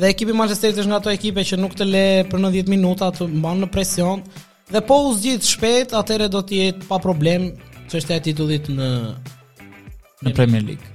dhe 0.00 0.12
ekipi 0.12 0.36
Manchester 0.38 0.70
City 0.70 0.84
është 0.84 0.92
nga 0.92 1.00
ato 1.02 1.10
ekipe 1.16 1.42
që 1.50 1.58
nuk 1.58 1.74
të 1.78 1.88
le 1.90 2.06
për 2.30 2.44
90 2.46 2.70
minuta 2.76 3.10
të 3.18 3.26
mban 3.34 3.64
në 3.64 3.72
presion. 3.74 4.22
Dhe 4.70 4.84
po 4.86 5.00
u 5.08 5.16
zgjidh 5.18 5.42
shpejt, 5.50 5.96
atëherë 5.98 6.30
do 6.30 6.44
të 6.46 6.60
jetë 6.62 6.86
pa 6.88 7.00
problem 7.02 7.48
çështja 7.90 8.20
e 8.20 8.24
titullit 8.28 8.70
në 8.70 8.88
në 10.22 10.32
Premier 10.36 10.60
League. 10.62 10.86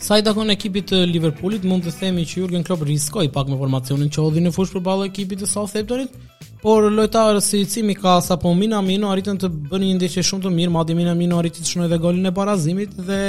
Sa 0.00 0.14
i 0.18 0.22
takon 0.22 0.50
ekipit 0.52 0.86
të 0.92 0.98
Liverpoolit, 1.10 1.64
mund 1.66 1.82
të 1.82 1.90
themi 2.00 2.22
që 2.28 2.36
Jurgen 2.38 2.62
Klopp 2.64 2.84
riskoi 2.86 3.28
pak 3.34 3.48
me 3.50 3.56
formacionin 3.58 4.10
që 4.14 4.22
hodhi 4.24 4.42
në 4.44 4.52
fushë 4.54 4.76
përballë 4.76 5.08
ekipit 5.08 5.40
të 5.42 5.48
Southamptonit, 5.50 6.12
por 6.62 6.84
lojtarët 6.94 7.42
si 7.42 7.64
Cimi 7.66 7.96
ka 7.98 8.20
sa 8.22 8.36
po 8.38 8.52
Minamino 8.54 9.08
arritën 9.10 9.40
të 9.42 9.48
bënë 9.72 9.82
një 9.88 9.96
ndeshje 9.98 10.22
shumë 10.28 10.44
të 10.46 10.52
mirë, 10.54 10.72
madje 10.76 10.94
Minamino 10.98 11.40
arriti 11.42 11.64
të 11.64 11.70
shënojë 11.72 11.90
edhe 11.90 11.98
golin 12.04 12.30
e 12.30 12.32
barazimit 12.36 12.94
dhe 13.10 13.20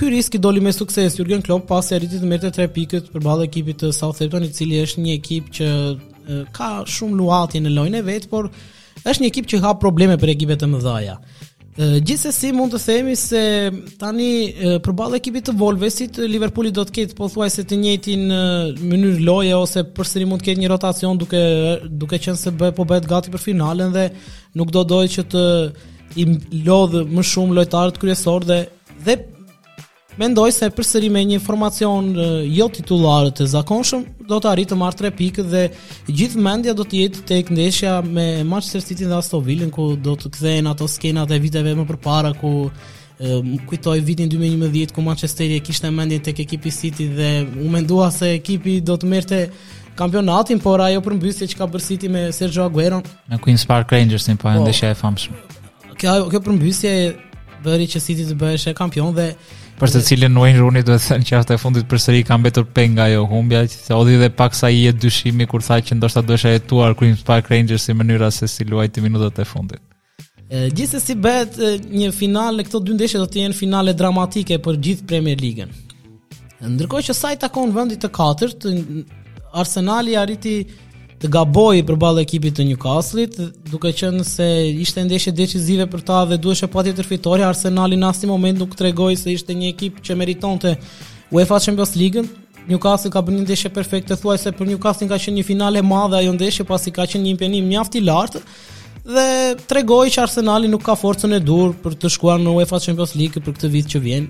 ky 0.00 0.08
risk 0.14 0.38
i 0.38 0.40
doli 0.40 0.62
me 0.64 0.72
sukses 0.72 1.18
Jurgen 1.20 1.44
Klopp 1.44 1.68
pasi 1.68 1.92
arriti 1.98 2.22
të 2.22 2.30
merrte 2.32 2.52
3 2.56 2.70
pikët 2.76 3.12
përballë 3.12 3.44
ekipit 3.50 3.80
të 3.84 3.90
Southampton, 4.00 4.48
i 4.48 4.52
cili 4.56 4.80
është 4.86 5.04
një 5.04 5.12
ekip 5.20 5.50
që 5.58 5.68
ka 6.56 6.70
shumë 6.88 7.20
luatje 7.20 7.60
në 7.60 7.74
lojën 7.76 8.00
e 8.00 8.04
vet, 8.08 8.30
por 8.32 8.48
është 9.04 9.18
një 9.26 9.30
ekip 9.34 9.52
që 9.52 9.60
ka 9.66 9.74
probleme 9.84 10.16
për 10.24 10.32
ekipet 10.38 10.64
e 10.64 10.70
mëdha. 10.72 11.18
Gjithsesi 11.76 12.52
mund 12.56 12.72
të 12.72 12.78
themi 12.80 13.14
se 13.20 13.40
tani 14.00 14.26
përballë 14.84 15.18
ekipit 15.18 15.44
të 15.50 15.54
Wolvesit 15.60 16.16
Liverpooli 16.22 16.70
do 16.72 16.86
të 16.88 16.94
ketë 16.98 17.16
pothuajse 17.18 17.66
të 17.68 17.76
njëjtin 17.82 18.22
mënyrë 18.80 19.20
loje 19.26 19.58
ose 19.58 19.82
përsëri 19.98 20.24
mund 20.30 20.40
të 20.40 20.48
ketë 20.50 20.62
një 20.62 20.70
rotacion 20.72 21.20
duke 21.20 21.42
duke 22.00 22.16
qenë 22.24 22.40
se 22.40 22.54
bë, 22.56 22.70
po 22.78 22.88
bëhet 22.88 23.04
gati 23.10 23.32
për 23.34 23.44
finalen 23.44 23.92
dhe 23.92 24.06
nuk 24.56 24.72
do 24.72 24.86
doj 24.88 25.04
që 25.18 25.26
të 25.34 25.44
i 26.22 26.26
lodh 26.64 26.96
më 27.12 27.26
shumë 27.34 27.58
lojtarët 27.60 28.00
kryesor 28.00 28.48
dhe 28.48 28.62
dhe 29.04 29.20
mendoj 30.16 30.52
se 30.56 30.68
përsëri 30.72 31.08
me 31.12 31.20
një 31.28 31.38
formacion 31.44 32.06
jo 32.48 32.66
titullar 32.72 33.28
të 33.36 33.46
zakonshëm 33.52 34.04
do 34.30 34.38
të 34.40 34.50
arritë 34.50 34.72
të 34.72 34.78
marrë 34.80 35.00
3 35.02 35.12
pikë 35.20 35.44
dhe 35.52 35.64
gjithë 36.08 36.44
mendja 36.46 36.74
do 36.78 36.84
të 36.88 37.02
jetë 37.02 37.24
tek 37.28 37.50
ndeshja 37.52 37.98
me 38.06 38.26
Manchester 38.48 38.84
City 38.86 39.04
dhe 39.10 39.16
Aston 39.18 39.44
Villa 39.46 39.68
ku 39.72 39.90
do 40.00 40.16
të 40.16 40.32
kthehen 40.36 40.70
ato 40.70 40.88
skenat 40.88 41.34
e 41.36 41.40
viteve 41.44 41.74
më 41.78 41.86
përpara 41.90 42.32
ku 42.40 42.54
kujtoj 43.68 44.00
vitin 44.04 44.28
2011 44.32 44.92
ku 44.92 45.00
Manchesteri 45.04 45.56
e 45.56 45.62
kishte 45.64 45.88
mendjen 45.92 46.20
tek 46.28 46.40
ekipi 46.44 46.72
City 46.74 47.06
dhe 47.16 47.30
u 47.64 47.68
mendua 47.72 48.10
se 48.12 48.32
ekipi 48.38 48.80
do 48.84 48.96
të 49.00 49.08
merrte 49.08 49.40
kampionatin, 49.96 50.58
por 50.60 50.82
ajo 50.84 51.00
përmbysje 51.00 51.46
që 51.54 51.56
ka 51.56 51.64
bërë 51.72 51.84
City 51.86 52.10
me 52.12 52.26
Sergio 52.36 52.66
Aguero 52.68 52.98
me 53.30 53.38
Queen's 53.40 53.64
Park 53.68 53.92
Rangers 53.96 54.26
në 54.28 54.34
pandeshja 54.42 54.90
po, 54.90 54.92
po. 54.92 54.98
e 54.98 55.00
famshme. 55.00 55.94
Kjo 55.96 56.16
kjo 56.28 56.42
përmbysje 56.44 56.92
bëri 57.64 57.88
që 57.88 58.02
City 58.04 58.26
të 58.28 58.36
bëheshë 58.36 58.74
kampion 58.76 59.14
dhe 59.16 59.30
për 59.76 59.92
të 59.92 60.00
cilën 60.08 60.38
Wayne 60.40 60.60
Rooney 60.60 60.84
duhet 60.86 61.02
të 61.04 61.10
thënë 61.12 61.26
që 61.28 61.34
aftë 61.40 61.54
e 61.56 61.60
fundit 61.60 61.86
për 61.90 62.00
sëri 62.00 62.22
ka 62.26 62.36
mbetur 62.40 62.64
pen 62.76 62.94
nga 62.96 63.06
jo 63.12 63.22
humbja, 63.28 63.62
se 63.68 63.94
odi 63.94 64.16
dhe 64.20 64.30
pak 64.32 64.56
sa 64.56 64.70
i 64.72 64.82
e 64.88 64.92
dyshimi 64.92 65.46
kur 65.50 65.64
tha 65.64 65.78
që 65.84 65.98
ndoshta 65.98 66.22
duhet 66.24 66.48
e 66.48 66.54
jetuar 66.56 66.94
Queen's 66.96 67.24
Park 67.28 67.50
Rangers 67.52 67.84
si 67.86 67.96
mënyra 67.96 68.30
se 68.32 68.48
si 68.48 68.64
luajti 68.68 69.04
minutët 69.04 69.42
e 69.42 69.46
fundit. 69.50 69.82
Gjithse 70.70 71.00
si 71.02 71.16
bëhet 71.18 71.58
një 71.90 72.12
finale, 72.14 72.64
këto 72.66 72.80
dy 72.86 72.94
ndeshje 72.96 73.20
do 73.20 73.26
të 73.28 73.40
jenë 73.44 73.58
finale 73.58 73.92
dramatike 73.98 74.60
për 74.64 74.78
gjithë 74.88 75.06
Premier 75.10 75.40
League-ën. 75.42 75.72
Ndërkohë 76.76 77.08
që 77.10 77.16
sa 77.18 77.34
i 77.34 77.40
takon 77.42 77.74
vendit 77.74 78.00
të 78.04 78.12
katërt, 78.16 78.68
Arsenali 79.60 80.14
arriti 80.20 80.58
të 81.20 81.28
gaboi 81.32 81.80
përballë 81.88 82.22
ekipit 82.26 82.56
të 82.58 82.64
Newcastle-it, 82.70 83.36
duke 83.72 83.92
qenë 83.96 84.24
se 84.28 84.46
ishte 84.84 85.04
ndeshje 85.06 85.32
decisive 85.36 85.86
për 85.92 86.02
ta 86.10 86.20
dhe 86.28 86.36
duhej 86.40 86.66
pa 86.68 86.82
pati 86.82 87.06
fitore, 87.08 87.44
Arsenali 87.48 87.96
në 87.96 88.10
asnjë 88.10 88.28
moment 88.30 88.60
nuk 88.60 88.74
tregoi 88.76 89.16
se 89.16 89.32
ishte 89.32 89.56
një 89.56 89.70
ekip 89.72 90.02
që 90.04 90.16
meritonte 90.20 90.74
UEFA 91.32 91.60
Champions 91.64 91.94
League-ën. 91.96 92.28
Newcastle 92.66 93.12
ka 93.14 93.22
bënë 93.22 93.38
një 93.38 93.44
ndeshje 93.46 93.70
perfekte, 93.72 94.16
thuajse 94.18 94.52
për 94.58 94.68
Newcastle 94.72 95.08
ka 95.10 95.18
qenë 95.22 95.40
një 95.40 95.46
finale 95.48 95.80
e 95.80 95.86
madhe 95.86 96.18
ajo 96.20 96.34
ndeshje 96.34 96.66
pasi 96.68 96.90
ka 96.92 97.06
qenë 97.06 97.22
një 97.24 97.34
impenim 97.36 97.68
mjaft 97.70 97.94
i 97.96 98.02
lartë 98.04 98.40
dhe 99.06 99.26
tregoi 99.70 100.08
që 100.10 100.24
Arsenali 100.24 100.66
nuk 100.68 100.82
ka 100.82 100.96
forcën 100.98 101.36
e 101.36 101.38
dur 101.46 101.76
për 101.78 101.94
të 102.02 102.10
shkuar 102.16 102.42
në 102.42 102.56
UEFA 102.58 102.80
Champions 102.82 103.14
League 103.14 103.38
për 103.46 103.54
këtë 103.54 103.70
vit 103.70 103.92
që 103.94 104.00
vjen. 104.02 104.26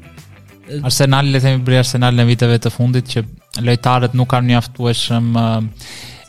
Arsenali 0.84 1.32
le 1.32 1.40
të 1.40 1.48
themi 1.48 1.64
për 1.64 1.78
Arsenalin 1.80 2.20
në 2.20 2.26
viteve 2.28 2.58
të 2.60 2.72
fundit 2.74 3.08
që 3.08 3.22
lojtarët 3.64 4.16
nuk 4.18 4.28
kanë 4.34 4.52
mjaftueshëm 4.52 5.32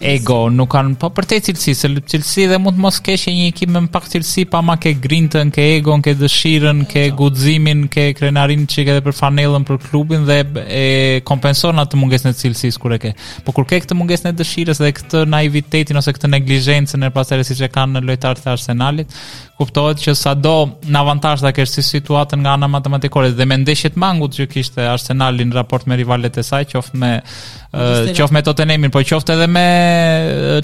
ego, 0.02 0.48
nuk 0.54 0.70
kanë 0.76 0.94
po 1.02 1.10
për 1.16 1.26
të 1.30 1.38
cilësi, 1.48 1.74
se 1.76 1.90
cilësi 2.12 2.46
dhe 2.52 2.58
mund 2.62 2.78
mos 2.82 3.00
keshë 3.04 3.32
një 3.34 3.46
ekip 3.52 3.72
me 3.74 3.82
pak 3.92 4.06
cilësi, 4.12 4.44
pa 4.52 4.62
ma 4.66 4.76
ke 4.82 4.92
grintën, 5.02 5.50
ke 5.54 5.64
egon, 5.78 6.04
ke 6.06 6.14
dëshirën, 6.20 6.84
ke 6.92 7.08
guximin, 7.18 7.88
ke 7.92 8.12
krenarin 8.18 8.68
që 8.70 8.86
ke 8.88 8.98
dhe 9.00 9.06
për 9.08 9.18
fanellën 9.18 9.66
për 9.68 9.80
klubin 9.88 10.28
dhe 10.30 10.40
e 10.68 10.86
kompenson 11.28 11.82
atë 11.82 12.00
mungesën 12.02 12.32
e 12.34 12.38
cilësis 12.44 12.78
kur 12.82 12.94
e 12.98 13.02
ke. 13.02 13.16
Po 13.46 13.56
kur 13.58 13.66
ke 13.70 13.80
këtë 13.84 13.98
mungesën 13.98 14.30
e 14.32 14.38
dëshirës 14.44 14.84
dhe 14.84 14.94
këtë 15.02 15.26
naivitetin 15.34 15.98
ose 16.02 16.14
këtë 16.16 16.32
neglizhencën 16.38 17.06
e 17.06 17.12
pasere 17.18 17.48
si 17.48 17.58
që 17.60 17.72
kanë 17.76 17.98
në 17.98 18.06
lojtarë 18.12 18.44
të 18.46 18.54
arsenalit, 18.54 19.18
kuptohet 19.58 20.00
që 20.04 20.14
sa 20.16 20.34
do 20.38 20.54
në 20.86 21.00
avantaj 21.02 21.40
dhe 21.42 21.52
kështë 21.58 21.82
si 21.84 21.98
situatën 21.98 22.40
nga 22.44 22.54
ana 22.60 22.68
matematikore 22.70 23.32
dhe 23.34 23.48
me 23.50 23.58
ndeshjet 23.64 23.98
mangut 24.00 24.36
që 24.38 24.46
kishte 24.54 24.86
Arsenali 24.92 25.48
në 25.50 25.58
raport 25.58 25.88
me 25.90 25.98
rivalet 25.98 26.38
e 26.38 26.44
saj, 26.46 26.68
qoftë 26.76 27.00
me 27.02 27.10
uh, 27.24 28.14
qoftë 28.14 28.38
me 28.38 28.44
Tottenhamin, 28.46 28.94
po 28.94 29.02
qoftë 29.08 29.34
edhe 29.38 29.50
me 29.50 29.66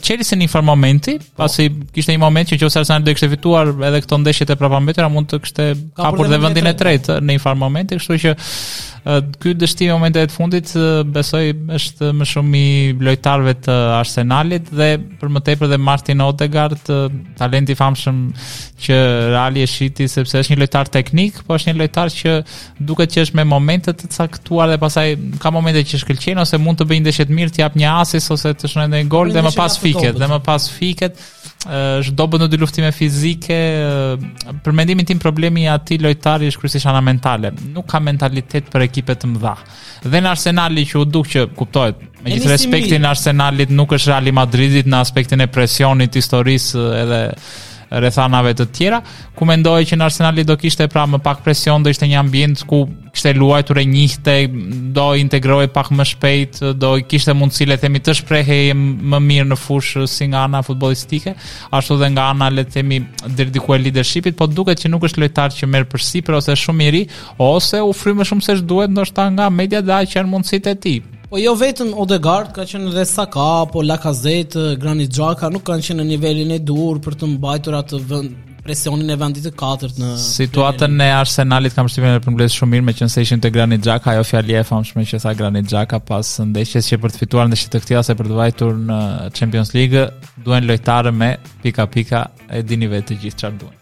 Chelsea 0.05 0.37
në 0.37 0.45
një 0.45 0.63
momenti, 0.69 1.17
po. 1.17 1.41
pasi 1.43 1.67
kishte 1.95 2.13
një 2.13 2.21
moment 2.21 2.53
që 2.53 2.61
qoftë 2.61 2.81
Arsenali 2.83 3.09
do 3.09 3.17
kishte 3.17 3.31
fituar 3.33 3.73
edhe 3.89 4.03
këto 4.05 4.21
ndeshjet 4.23 4.53
e 4.53 4.57
a 4.61 5.09
mund 5.09 5.31
të 5.33 5.41
kishte 5.45 5.69
kapur, 5.97 6.27
dhe, 6.27 6.35
dhe 6.37 6.43
vendin 6.45 6.69
e 6.69 6.77
tretë 6.83 7.19
në 7.23 7.39
një 7.39 7.57
momenti, 7.65 7.97
kështu 7.97 8.19
që 8.25 8.35
uh, 8.37 8.51
ky 9.37 9.51
dështim 9.59 9.89
momente 9.91 10.21
të 10.23 10.31
fundit 10.31 10.69
besoj 11.11 11.41
është 11.75 12.11
më 12.15 12.27
shumë 12.29 12.59
i 12.59 12.69
lojtarëve 13.03 13.53
të 13.65 13.73
Arsenalit 13.99 14.69
dhe 14.71 14.87
për 15.19 15.33
më 15.35 15.41
tepër 15.49 15.71
dhe 15.73 15.79
Martin 15.83 16.23
Odegaard, 16.23 16.87
talenti 17.39 17.75
i 17.75 17.79
famshëm 17.79 18.21
që 18.85 18.99
Reali 19.33 19.63
e 19.63 19.67
shiti 19.67 20.07
sepse 20.11 20.39
është 20.45 20.53
një 20.55 20.59
lojtar 20.63 20.91
teknik, 20.95 21.41
po 21.47 21.57
është 21.57 21.71
një 21.73 21.77
lojtar 21.83 22.13
që 22.15 22.37
duket 22.89 23.11
që 23.17 23.27
është 23.27 23.41
me 23.41 23.47
momente 23.51 23.91
të 23.93 24.07
caktuar 24.23 24.71
dhe 24.71 24.79
pastaj 24.85 25.07
ka 25.43 25.51
momente 25.51 25.83
që 25.83 25.99
shkëlqejnë 26.05 26.45
ose 26.45 26.61
mund 26.63 26.79
të 26.79 26.87
bëjë 26.93 27.03
ndeshje 27.05 27.27
të 27.29 27.37
mirë, 27.39 27.51
të 27.57 27.65
jap 27.65 27.75
një 27.83 27.91
asis 28.05 28.31
ose 28.37 28.55
të 28.55 28.71
shënojë 28.71 29.01
një 29.03 29.11
gol 29.11 29.35
dhe 29.35 29.43
më 29.43 29.55
fiket, 29.83 30.15
dhe 30.15 30.15
më 30.15 30.15
pas 30.15 30.15
fiket. 30.15 30.21
Dhe 30.23 30.31
më 30.33 30.41
pas 30.47 30.71
fiket 30.79 31.21
është 31.71 32.13
dobë 32.19 32.39
në 32.41 32.47
dy 32.51 32.59
luftime 32.61 32.89
fizike, 32.95 33.57
për 34.63 34.75
mendimin 34.75 35.07
tim 35.07 35.19
problemi 35.21 35.63
i 35.65 35.69
atij 35.71 36.01
lojtari 36.03 36.49
është 36.51 36.61
kryesisht 36.63 36.89
ana 36.91 37.01
mentale. 37.01 37.51
Nuk 37.73 37.87
ka 37.93 37.99
mentalitet 38.03 38.67
për 38.73 38.87
ekipe 38.89 39.15
të 39.15 39.31
mëdha. 39.33 39.55
Dhe 40.03 40.21
në 40.23 40.31
Arsenali 40.33 40.83
që 40.89 40.99
u 40.99 41.05
duk 41.07 41.29
që 41.33 41.45
kuptohet, 41.57 42.01
me 42.23 42.35
gjithë 42.35 42.51
respektin 42.51 43.05
Arsenalit 43.07 43.71
nuk 43.71 43.95
është 43.97 44.11
Real 44.13 44.33
Madridit 44.35 44.89
në 44.89 44.99
aspektin 45.03 45.43
e 45.43 45.47
presionit, 45.47 46.19
historisë 46.19 46.89
edhe 47.03 47.21
rrethanave 47.99 48.53
të 48.57 48.65
tjera, 48.75 48.99
ku 49.37 49.45
mendoj 49.45 49.83
që 49.89 49.97
në 49.99 50.05
Arsenali 50.07 50.43
do 50.47 50.55
kishte 50.59 50.87
pra 50.91 51.05
më 51.09 51.19
pak 51.25 51.43
presion, 51.45 51.83
do 51.83 51.91
ishte 51.93 52.07
një 52.09 52.19
ambient 52.21 52.63
ku 52.69 52.83
kishte 53.13 53.33
luajtur 53.37 53.79
e 53.81 53.85
njihte, 53.85 54.35
do 54.95 55.07
integrohej 55.19 55.69
pak 55.75 55.91
më 55.93 56.05
shpejt, 56.13 56.61
do 56.81 56.93
kishte 57.09 57.35
mundësi 57.37 57.67
le 57.69 57.77
të 57.77 57.83
themi 57.85 58.01
të 58.03 58.15
shprehej 58.21 58.73
më 58.79 59.19
mirë 59.27 59.49
në 59.51 59.59
fushë 59.63 60.07
si 60.13 60.29
nga 60.31 60.45
ana 60.47 60.63
futbollistike, 60.65 61.35
ashtu 61.71 61.97
dhe 62.01 62.11
nga 62.15 62.29
ana 62.33 62.49
le 62.53 62.65
të 62.65 62.77
themi 62.79 63.01
deri 63.37 63.53
diku 63.57 63.75
e 63.75 63.81
leadershipit, 63.83 64.37
po 64.39 64.47
duket 64.47 64.81
që 64.83 64.93
nuk 64.93 65.05
është 65.09 65.23
lojtar 65.25 65.53
që 65.59 65.69
merr 65.69 65.89
përsipër 65.93 66.39
ose 66.39 66.57
shumë 66.65 66.87
i 66.87 66.93
ri, 66.97 67.03
ose 67.37 67.81
u 67.85 67.93
fry 67.93 68.15
më 68.17 68.29
shumë 68.31 68.45
se 68.47 68.57
ç'duhet 68.61 68.93
ndoshta 68.95 69.29
nga 69.35 69.49
media 69.53 69.81
dha 69.85 70.01
që 70.09 70.21
janë 70.23 70.33
mundësitë 70.33 70.73
e 70.77 70.83
tij. 70.85 70.99
Po 71.33 71.39
jo 71.41 71.49
vetëm 71.57 71.87
Odegaard, 71.97 72.51
ka 72.53 72.61
qenë 72.69 72.91
edhe 72.91 73.03
Saka, 73.09 73.41
po 73.73 73.81
Lacazette, 73.81 74.75
Granit 74.77 75.09
Xhaka 75.17 75.47
nuk 75.49 75.63
kanë 75.65 75.85
qenë 75.87 75.97
në 75.97 76.05
nivelin 76.11 76.51
e 76.53 76.59
dur 76.61 76.99
për 77.01 77.15
të 77.23 77.29
mbajtur 77.31 77.77
atë 77.79 78.01
vend 78.11 78.35
presionin 78.61 79.09
e 79.09 79.17
vendit 79.17 79.41
të 79.49 79.53
katërt 79.57 79.97
në 79.97 80.11
situatën 80.21 80.93
e 81.01 81.07
Arsenalit 81.15 81.73
kam 81.73 81.89
shtypën 81.89 82.19
e 82.19 82.21
përmbledh 82.21 82.53
shumë 82.53 82.75
mirë 82.75 82.87
meqense 82.91 83.23
ishin 83.25 83.41
te 83.41 83.49
Granit 83.49 83.81
Xhaka 83.81 84.13
ajo 84.13 84.27
fjalë 84.29 84.59
e 84.61 84.63
famshme 84.69 85.07
që 85.09 85.23
tha 85.25 85.33
Granit 85.41 85.73
Xhaka 85.73 86.03
pas 86.13 86.29
ndeshjes 86.51 86.91
që 86.93 87.01
për 87.01 87.15
të 87.15 87.23
fituar 87.23 87.49
ndeshjet 87.49 87.73
të 87.73 87.81
këtij 87.87 88.01
ose 88.05 88.17
për 88.21 88.29
të 88.29 88.39
vajtur 88.43 88.77
në 88.93 89.01
Champions 89.39 89.73
League 89.79 90.05
duhen 90.45 90.69
lojtarë 90.69 91.17
me 91.17 91.31
pika 91.65 91.89
pika 91.97 92.27
e 92.53 92.61
dini 92.61 92.93
vetë 92.93 93.15
të 93.15 93.21
gjithë 93.25 93.41
çfarë 93.41 93.63
duhen 93.65 93.81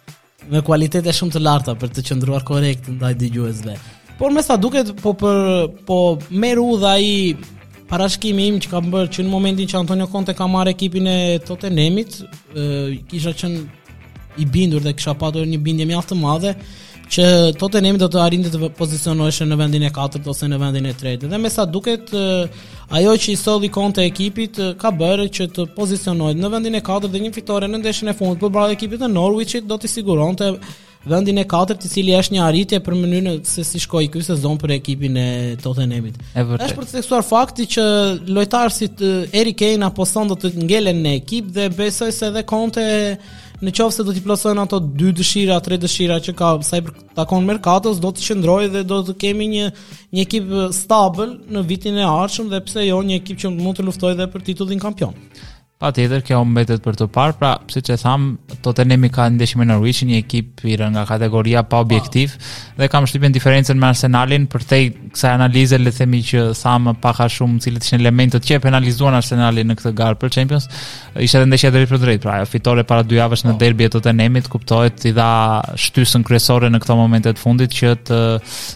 me 0.51 0.59
kualitete 0.65 1.11
shumë 1.13 1.35
të 1.35 1.41
larta 1.51 1.75
për 1.79 1.91
të 1.97 2.01
qëndruar 2.11 2.43
korrekt 2.47 2.87
ndaj 2.95 3.13
dëgjuesve 3.21 3.75
Por 4.21 4.29
me 4.31 4.41
sa 4.45 4.53
duket, 4.59 4.85
po 5.01 5.15
për 5.17 5.39
po 5.87 5.95
meru 6.29 6.67
udh 6.75 6.83
ai 6.85 7.07
parashkimi 7.89 8.43
im 8.51 8.57
që 8.61 8.69
ka 8.69 8.81
bërë 8.85 9.09
që 9.15 9.23
në 9.25 9.31
momentin 9.31 9.65
që 9.71 9.79
Antonio 9.79 10.05
Conte 10.13 10.35
ka 10.37 10.45
marrë 10.45 10.75
ekipin 10.75 11.07
e 11.09 11.15
Tottenhamit, 11.41 12.19
kisha 13.09 13.33
qenë 13.39 13.61
i 14.37 14.45
bindur 14.45 14.85
dhe 14.85 14.93
kisha 14.93 15.15
patur 15.17 15.49
një 15.49 15.57
bindje 15.65 15.87
mjaft 15.89 16.13
të 16.13 16.17
madhe 16.21 16.51
që 17.15 17.25
Tottenhami 17.63 17.97
do 18.03 18.11
të 18.13 18.21
arrinte 18.21 18.53
të 18.53 18.69
pozicionohej 18.77 19.49
në 19.49 19.57
vendin 19.63 19.87
e 19.89 19.91
4 19.97 20.21
ose 20.35 20.51
në 20.53 20.61
vendin 20.65 20.89
e 20.91 20.93
3. 21.01 21.15
Dhe 21.25 21.41
me 21.41 21.49
sa 21.51 21.65
duket 21.65 22.13
ajo 22.13 23.17
që 23.25 23.31
i 23.33 23.37
solli 23.41 23.71
Conte 23.73 24.05
ekipit 24.05 24.61
ka 24.85 24.93
bërë 25.01 25.25
që 25.39 25.49
të 25.57 25.65
pozicionohet 25.73 26.37
në 26.37 26.53
vendin 26.59 26.77
e 26.77 26.85
4 26.93 27.09
dhe 27.09 27.25
një 27.25 27.33
fitore 27.41 27.73
në 27.73 27.81
ndeshjen 27.81 28.13
e 28.13 28.17
fundit 28.21 28.45
për 28.45 28.77
ekipit 28.77 29.01
të 29.01 29.11
Norwichit 29.17 29.65
do 29.73 29.81
të 29.81 29.91
siguronte 29.97 30.53
rëndin 31.09 31.41
e 31.41 31.45
katërt 31.49 31.85
i 31.87 31.91
cili 31.91 32.13
është 32.17 32.35
një 32.35 32.41
arritje 32.45 32.79
për 32.85 32.95
mënyrën 32.97 33.39
se 33.47 33.63
si 33.65 33.81
shkoi 33.81 34.09
ky 34.13 34.21
sezon 34.25 34.57
për 34.61 34.75
ekipin 34.77 35.17
e 35.17 35.25
Tottenhamit. 35.61 36.17
Është 36.37 36.77
për 36.77 36.87
të 36.89 36.97
theksuar 36.99 37.25
fakti 37.25 37.65
që 37.75 37.85
lojtarët 38.37 38.75
si 38.75 38.89
Erik 39.41 39.57
Kane 39.61 39.87
apo 39.87 40.05
Son 40.05 40.29
do 40.29 40.37
të 40.37 40.53
ngelen 40.61 41.01
në 41.01 41.15
ekip 41.21 41.47
dhe 41.55 41.69
besoj 41.77 42.11
se 42.13 42.29
edhe 42.29 42.43
Conte 42.49 42.83
në 43.61 43.69
qoftë 43.77 43.93
se 43.99 44.03
do 44.07 44.13
t'i 44.15 44.23
plotësojnë 44.25 44.61
ato 44.63 44.79
dy 44.81 45.11
dëshira, 45.19 45.59
tre 45.61 45.77
dëshira 45.81 46.15
që 46.25 46.33
ka 46.33 46.51
sa 46.65 46.79
i 46.81 46.85
takon 47.13 47.45
merkatos, 47.45 47.99
do 48.01 48.09
të 48.09 48.23
qëndrojë 48.25 48.71
dhe 48.73 48.81
do 48.89 49.01
të 49.05 49.15
kemi 49.21 49.45
një 49.51 49.67
një 50.09 50.25
ekip 50.25 50.49
stabil 50.73 51.35
në 51.53 51.61
vitin 51.69 51.97
e 52.01 52.07
ardhshëm 52.09 52.49
dhe 52.49 52.61
pse 52.65 52.87
jo 52.87 52.97
një 53.05 53.21
ekip 53.21 53.37
që 53.43 53.53
mund 53.59 53.77
të 53.77 53.85
luftojë 53.85 54.17
edhe 54.17 54.29
për 54.33 54.47
titullin 54.49 54.81
kampion. 54.81 55.13
Pa 55.81 55.89
të 55.97 56.19
kjo 56.27 56.43
mbetet 56.45 56.83
për 56.85 56.93
të 56.93 57.05
parë, 57.09 57.33
pra, 57.39 57.55
siç 57.73 57.89
e 57.89 57.95
tham, 57.97 58.27
Tottenham 58.61 59.07
ka 59.09 59.25
ndeshje 59.33 59.57
me 59.57 59.65
Norwich, 59.65 60.03
një 60.05 60.19
ekip 60.21 60.61
i 60.69 60.75
rënë 60.77 60.93
nga 60.93 61.05
kategoria 61.09 61.63
pa 61.65 61.79
objektiv 61.81 62.35
pa. 62.35 62.37
Po. 62.37 62.49
dhe 62.81 62.87
kam 62.87 63.05
shtypën 63.09 63.33
diferencën 63.33 63.79
me 63.81 63.87
Arsenalin 63.89 64.45
për 64.49 64.63
te 64.69 64.77
kësaj 65.15 65.31
analize 65.33 65.77
le 65.81 65.89
të 65.89 65.97
themi 65.97 66.21
që 66.25 66.43
sa 66.57 66.75
më 66.81 66.93
pak 67.01 67.19
a 67.25 67.27
shumë 67.29 67.59
cilët 67.65 67.85
ishin 67.87 68.01
elementët 68.01 68.45
që 68.47 68.59
penalizuan 68.63 69.17
Arsenalin 69.17 69.69
në 69.71 69.75
këtë 69.79 69.93
garë 69.97 70.19
për 70.21 70.31
Champions, 70.35 70.67
ishte 71.17 71.39
edhe 71.41 71.49
ndeshja 71.49 71.71
drejt 71.73 71.89
për 71.91 72.01
drejt, 72.05 72.21
pra, 72.25 72.37
ajo 72.39 72.49
fitore 72.51 72.85
para 72.89 73.01
dy 73.03 73.17
javësh 73.17 73.43
në 73.47 73.51
po. 73.55 73.59
derbi 73.65 73.87
e 73.87 73.89
Tottenhamit 73.93 74.49
kuptohet 74.53 75.05
i 75.09 75.15
dha 75.17 75.31
shtysën 75.85 76.21
kryesore 76.29 76.69
në 76.73 76.81
këtë 76.85 76.97
moment 77.01 77.25
të 77.27 77.33
fundit 77.41 77.73
që 77.79 77.95
të 78.07 78.21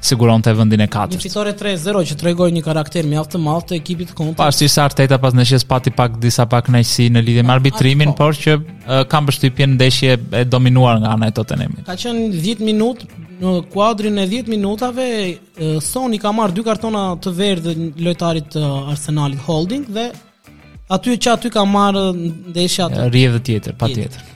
siguronte 0.09 0.53
vendin 0.59 0.85
e 0.87 0.89
katërt. 0.89 1.19
Një 1.21 1.29
fitore 1.29 1.53
3-0 1.61 2.03
që 2.13 2.19
tregoi 2.23 2.49
një 2.57 2.65
karakter 2.65 3.05
mjaft 3.09 3.33
të 3.37 3.43
madh 3.45 3.67
të 3.69 3.79
ekipit 3.79 4.13
kontra. 4.17 4.41
Pastaj 4.45 4.73
Arteta 4.87 5.17
pas 5.21 5.33
ndeshjes 5.37 5.65
pati 5.69 5.91
pak 5.93 6.17
disa 6.25 6.45
pak 6.49 6.69
nëj 6.73 6.93
si 6.95 7.09
në 7.11 7.21
lidhje 7.27 7.43
me 7.43 7.53
arbitrimin, 7.59 8.13
po. 8.13 8.29
por 8.29 8.39
që 8.39 8.55
uh, 8.57 9.03
kam 9.11 9.27
në 9.29 9.67
ndeshje 9.75 10.13
e 10.41 10.43
dominuar 10.47 10.99
nga 11.03 11.13
ana 11.17 11.31
e 11.31 11.35
Tottenhamit. 11.37 11.83
Ka 11.89 11.97
qenë 11.99 12.27
10 12.43 12.63
minutë 12.65 13.23
në 13.39 13.53
kuadrin 13.73 14.19
e 14.21 14.25
10 14.31 14.47
minutave 14.51 15.07
Soni 15.83 16.17
ka 16.23 16.31
marr 16.35 16.53
dy 16.55 16.63
kartona 16.63 17.01
të 17.23 17.31
verdhë 17.39 17.73
lojtarit 18.03 18.47
të 18.53 18.61
Arsenalit 18.93 19.39
Holding 19.47 19.83
dhe 19.97 20.05
aty 20.95 21.17
që 21.25 21.33
aty 21.33 21.51
ka 21.53 21.63
marr 21.67 22.13
ndeshja 22.15 22.87
të 22.93 23.07
rrjedhë 23.11 23.41
tjetër, 23.49 23.75
patjetër. 23.81 24.19
Tjetër. 24.23 24.31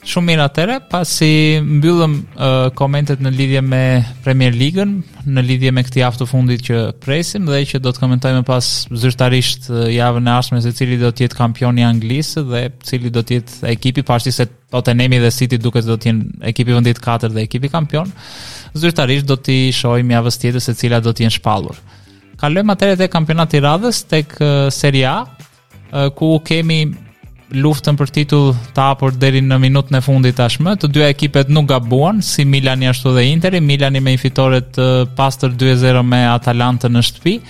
Shumë 0.00 0.24
mirë 0.30 0.44
atëre, 0.48 0.76
pasi 0.88 1.26
mbyllëm 1.60 2.12
uh, 2.16 2.54
komentet 2.78 3.20
në 3.20 3.30
lidhje 3.36 3.60
me 3.60 3.80
Premier 4.24 4.54
Ligën, 4.56 4.94
në 5.28 5.42
lidhje 5.44 5.72
me 5.76 5.82
këtë 5.84 6.00
aftë 6.06 6.26
fundit 6.30 6.62
që 6.70 6.78
presim 7.04 7.44
dhe 7.44 7.58
që 7.68 7.82
do 7.84 7.92
të 7.92 8.00
komentojmë 8.06 8.40
pas 8.48 8.68
zyrtarisht 9.02 9.68
uh, 9.68 9.82
javën 9.92 10.30
e 10.30 10.32
ardhshme 10.32 10.62
se 10.64 10.72
cili 10.78 10.96
do 11.02 11.10
të 11.12 11.26
jetë 11.26 11.36
kampion 11.42 11.76
i 11.76 11.84
Anglisë 11.84 12.46
dhe 12.48 12.62
cili 12.88 13.12
do 13.12 13.20
të 13.22 13.36
jetë 13.42 13.60
ekipi 13.74 14.06
pasi 14.08 14.32
se 14.32 14.48
Tottenhami 14.72 15.20
dhe 15.20 15.30
City 15.34 15.60
duket 15.60 15.84
do 15.84 15.98
të 16.00 16.08
jenë 16.14 16.48
ekipi 16.54 16.72
vendit 16.78 17.02
4 17.02 17.28
dhe 17.34 17.44
ekipi 17.44 17.68
kampion. 17.74 18.08
Zyrtarisht 18.80 19.28
do 19.28 19.36
të 19.36 19.58
shojmë 19.76 20.16
javës 20.16 20.40
tjetër 20.40 20.64
se 20.64 20.76
cila 20.80 21.02
do 21.04 21.12
të 21.12 21.26
jenë 21.26 21.36
shpallur. 21.36 21.76
Kalojmë 22.40 22.78
të 22.80 22.92
te 23.02 23.10
kampionati 23.12 23.60
i 23.60 23.64
radhës 23.68 24.00
tek 24.08 24.32
uh, 24.40 24.70
Serie 24.72 25.04
A, 25.12 25.18
uh, 25.28 26.08
ku 26.16 26.38
kemi 26.46 26.84
luftën 27.50 27.96
për 27.98 28.10
titull 28.14 28.52
të 28.76 28.84
hapur 28.84 29.14
deri 29.18 29.40
në 29.42 29.56
minutën 29.64 29.96
e 29.98 30.02
fundit 30.04 30.36
tashmë. 30.38 30.76
Të 30.82 30.90
dyja 30.94 31.08
ekipet 31.14 31.50
nuk 31.50 31.68
gabuan, 31.72 32.20
si 32.22 32.44
Milani 32.46 32.88
ashtu 32.90 33.14
dhe 33.16 33.24
Interi. 33.30 33.60
Milani 33.60 34.00
me 34.00 34.14
një 34.14 34.22
fitore 34.22 34.60
të 34.74 34.90
pastër 35.18 35.56
2-0 35.58 36.04
me 36.06 36.24
Atalanta 36.30 36.90
në 36.90 37.02
shtëpi, 37.08 37.40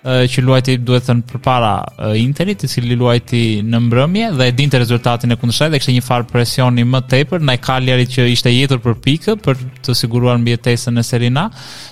që 0.00 0.40
luajti 0.40 0.78
duhet 0.80 1.02
të 1.02 1.06
thënë 1.10 1.22
përpara 1.28 1.72
Interit, 2.16 2.62
i 2.64 2.68
cili 2.72 2.96
luajti 2.96 3.60
në 3.68 3.80
mbrëmje 3.90 4.30
dhe 4.38 4.46
e 4.48 4.54
dinte 4.56 4.78
rezultatin 4.80 5.34
e 5.34 5.36
kundërshtarit 5.36 5.74
dhe 5.74 5.78
kishte 5.82 5.92
një 5.92 6.04
far 6.06 6.24
presioni 6.30 6.86
më 6.88 7.02
tepër 7.12 7.44
ndaj 7.44 7.58
Kaljarit 7.66 8.14
që 8.14 8.26
ishte 8.32 8.48
jetur 8.54 8.80
për 8.80 8.96
pikë 9.04 9.34
për 9.44 9.60
të 9.84 9.96
siguruar 10.00 10.40
mbijetesën 10.40 10.96
në 10.96 11.04
Serie 11.04 11.28
A. 11.36 11.50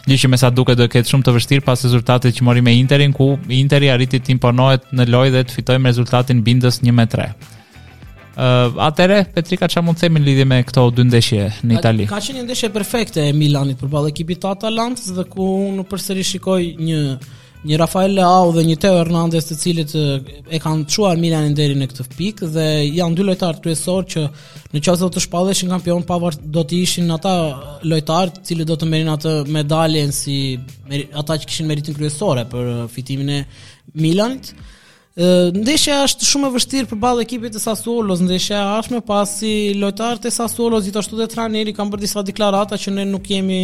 Gjë 0.09 0.23
që 0.25 0.33
me 0.33 0.41
sa 0.41 0.49
duket 0.51 0.81
do 0.81 0.89
të 0.89 0.95
ketë 0.97 1.13
shumë 1.13 1.29
të 1.29 1.37
vështirë 1.37 1.67
pas 1.69 1.85
rezultatit 1.85 2.39
që 2.41 2.49
mori 2.49 2.65
me 2.65 2.79
Interin, 2.81 3.13
ku 3.13 3.35
Interi 3.59 3.93
arriti 3.93 4.23
të 4.25 4.33
imponohet 4.39 4.89
në 4.97 5.11
lojë 5.13 5.37
dhe 5.37 5.45
të 5.51 5.59
fitojë 5.61 5.85
me 5.85 5.93
rezultatin 5.93 6.41
bindës 6.49 6.81
1-3. 6.81 7.29
Uh, 8.39 8.69
atere, 8.87 9.25
Petrika, 9.35 9.67
që 9.67 9.81
mund 9.83 9.99
të 9.99 10.05
themi 10.05 10.21
në 10.23 10.27
lidhje 10.29 10.45
me 10.47 10.57
këto 10.63 10.83
dy 10.95 11.03
ndeshje 11.09 11.47
në 11.67 11.75
Itali? 11.81 12.05
Ka, 12.07 12.21
ka 12.21 12.23
që 12.23 12.35
një 12.37 12.45
ndeshje 12.47 12.69
perfekte 12.71 13.25
e 13.27 13.33
Milanit 13.35 13.81
për 13.81 13.91
balë 13.91 14.13
ekipit 14.13 14.45
Atalantës 14.47 15.09
dhe 15.17 15.25
ku 15.33 15.47
në 15.75 15.83
përsëri 15.91 16.23
shikoj 16.29 16.59
një 16.79 17.01
një 17.67 17.79
Rafael 17.83 18.15
Leao 18.15 18.53
dhe 18.55 18.63
një 18.63 18.77
Teo 18.79 18.95
Hernandez 19.01 19.49
të 19.49 19.57
cilët 19.59 19.95
e 19.99 20.61
kanë 20.63 20.87
çuar 20.87 21.19
Milanin 21.19 21.57
deri 21.59 21.75
në 21.81 21.89
këtë 21.91 22.07
pikë 22.15 22.53
dhe 22.55 22.69
janë 23.01 23.19
dy 23.19 23.27
lojtar 23.27 23.59
kryesor 23.65 24.07
që 24.15 24.25
në 24.31 24.85
qoftë 24.87 25.03
do 25.03 25.11
të 25.17 25.25
shpalleshin 25.27 25.75
kampion 25.75 26.07
pavar 26.07 26.39
do 26.39 26.63
të 26.63 26.79
ishin 26.85 27.11
ata 27.19 27.33
lojtarë 27.91 28.37
të 28.37 28.47
cilët 28.53 28.71
do 28.71 28.79
të 28.85 28.93
merrin 28.93 29.11
atë 29.17 29.35
medaljen 29.59 30.15
si 30.15 30.39
ata 31.25 31.35
që 31.43 31.51
kishin 31.51 31.67
meritën 31.75 31.99
kryesore 31.99 32.47
për 32.55 32.75
fitimin 32.95 33.35
e 33.43 33.45
Milanit 33.99 34.55
ndeshja 35.19 35.97
është 36.07 36.27
shumë 36.29 36.47
e 36.49 36.53
vështirë 36.55 36.89
për 36.93 36.99
balë 37.03 37.25
ekipit 37.25 37.57
e 37.59 37.63
Sassuolos, 37.63 38.21
ndeshja 38.23 38.61
është 38.79 38.95
me 38.95 39.01
pas 39.03 39.27
si 39.41 39.51
lojtarët 39.75 40.29
e 40.29 40.31
Sassuolos, 40.31 40.87
i 40.87 40.93
të 40.95 41.01
ashtu 41.03 41.19
dhe 41.19 41.27
traneri, 41.33 41.73
kam 41.75 41.91
bërë 41.91 42.05
disa 42.05 42.23
deklarata 42.23 42.79
që 42.79 42.93
ne 42.95 43.07
nuk 43.11 43.27
jemi 43.31 43.59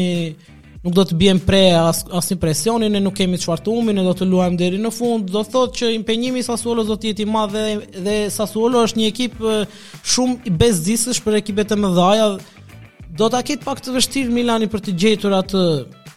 nuk 0.84 0.92
do 0.96 1.04
të 1.08 1.14
bjem 1.16 1.38
pre 1.46 1.60
as, 1.80 2.02
as 2.12 2.26
presionin, 2.40 2.92
ne 2.92 3.00
nuk 3.00 3.14
kemi 3.16 3.38
të 3.38 3.46
shfartë 3.46 3.70
umi, 3.72 3.94
ne 3.96 4.02
do 4.04 4.12
të 4.18 4.26
luajmë 4.32 4.58
deri 4.60 4.80
në 4.82 4.90
fund, 4.92 5.30
do 5.32 5.40
të 5.46 5.54
thotë 5.54 5.78
që 5.80 5.92
impenjimi 6.00 6.42
Sassuolo 6.44 6.84
do 6.88 6.98
të 7.00 7.12
jetë 7.12 7.24
i 7.24 7.28
madhe 7.30 7.62
dhe 8.04 8.16
Sassuolo 8.34 8.82
është 8.88 9.00
një 9.00 9.08
ekip 9.14 9.38
shumë 10.16 10.50
i 10.50 10.56
bezdisësh 10.64 11.22
për 11.24 11.38
ekipet 11.38 11.72
e 11.72 11.78
mëdhaja, 11.86 12.26
do 13.16 13.30
të 13.30 13.40
akit 13.40 13.62
pak 13.64 13.78
të 13.80 13.94
vështirë 13.96 14.36
Milani 14.40 14.66
për 14.74 14.84
të 14.88 14.96
gjetur 15.04 15.38
atë 15.38 15.64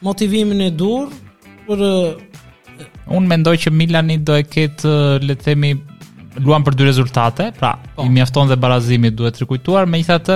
motivimin 0.04 0.66
e 0.68 0.74
dur, 0.74 1.08
për 1.70 1.84
unë 3.16 3.28
mendoj 3.34 3.56
që 3.66 3.72
Milani 3.76 4.18
do 4.24 4.36
e 4.40 4.44
ketë 4.48 4.90
eh, 4.90 5.28
le 5.28 5.36
të 5.36 5.48
themi 5.52 5.74
luan 6.46 6.62
për 6.62 6.76
dy 6.78 6.86
rezultate, 6.86 7.48
pra 7.58 7.72
po. 7.96 8.04
i 8.06 8.12
mjafton 8.14 8.52
dhe 8.52 8.58
barazimi 8.62 9.10
duhet 9.10 9.34
të 9.34 9.42
rikujtuar, 9.42 9.88
me 9.90 9.98
i 9.98 10.06
tha 10.06 10.20
të, 10.22 10.36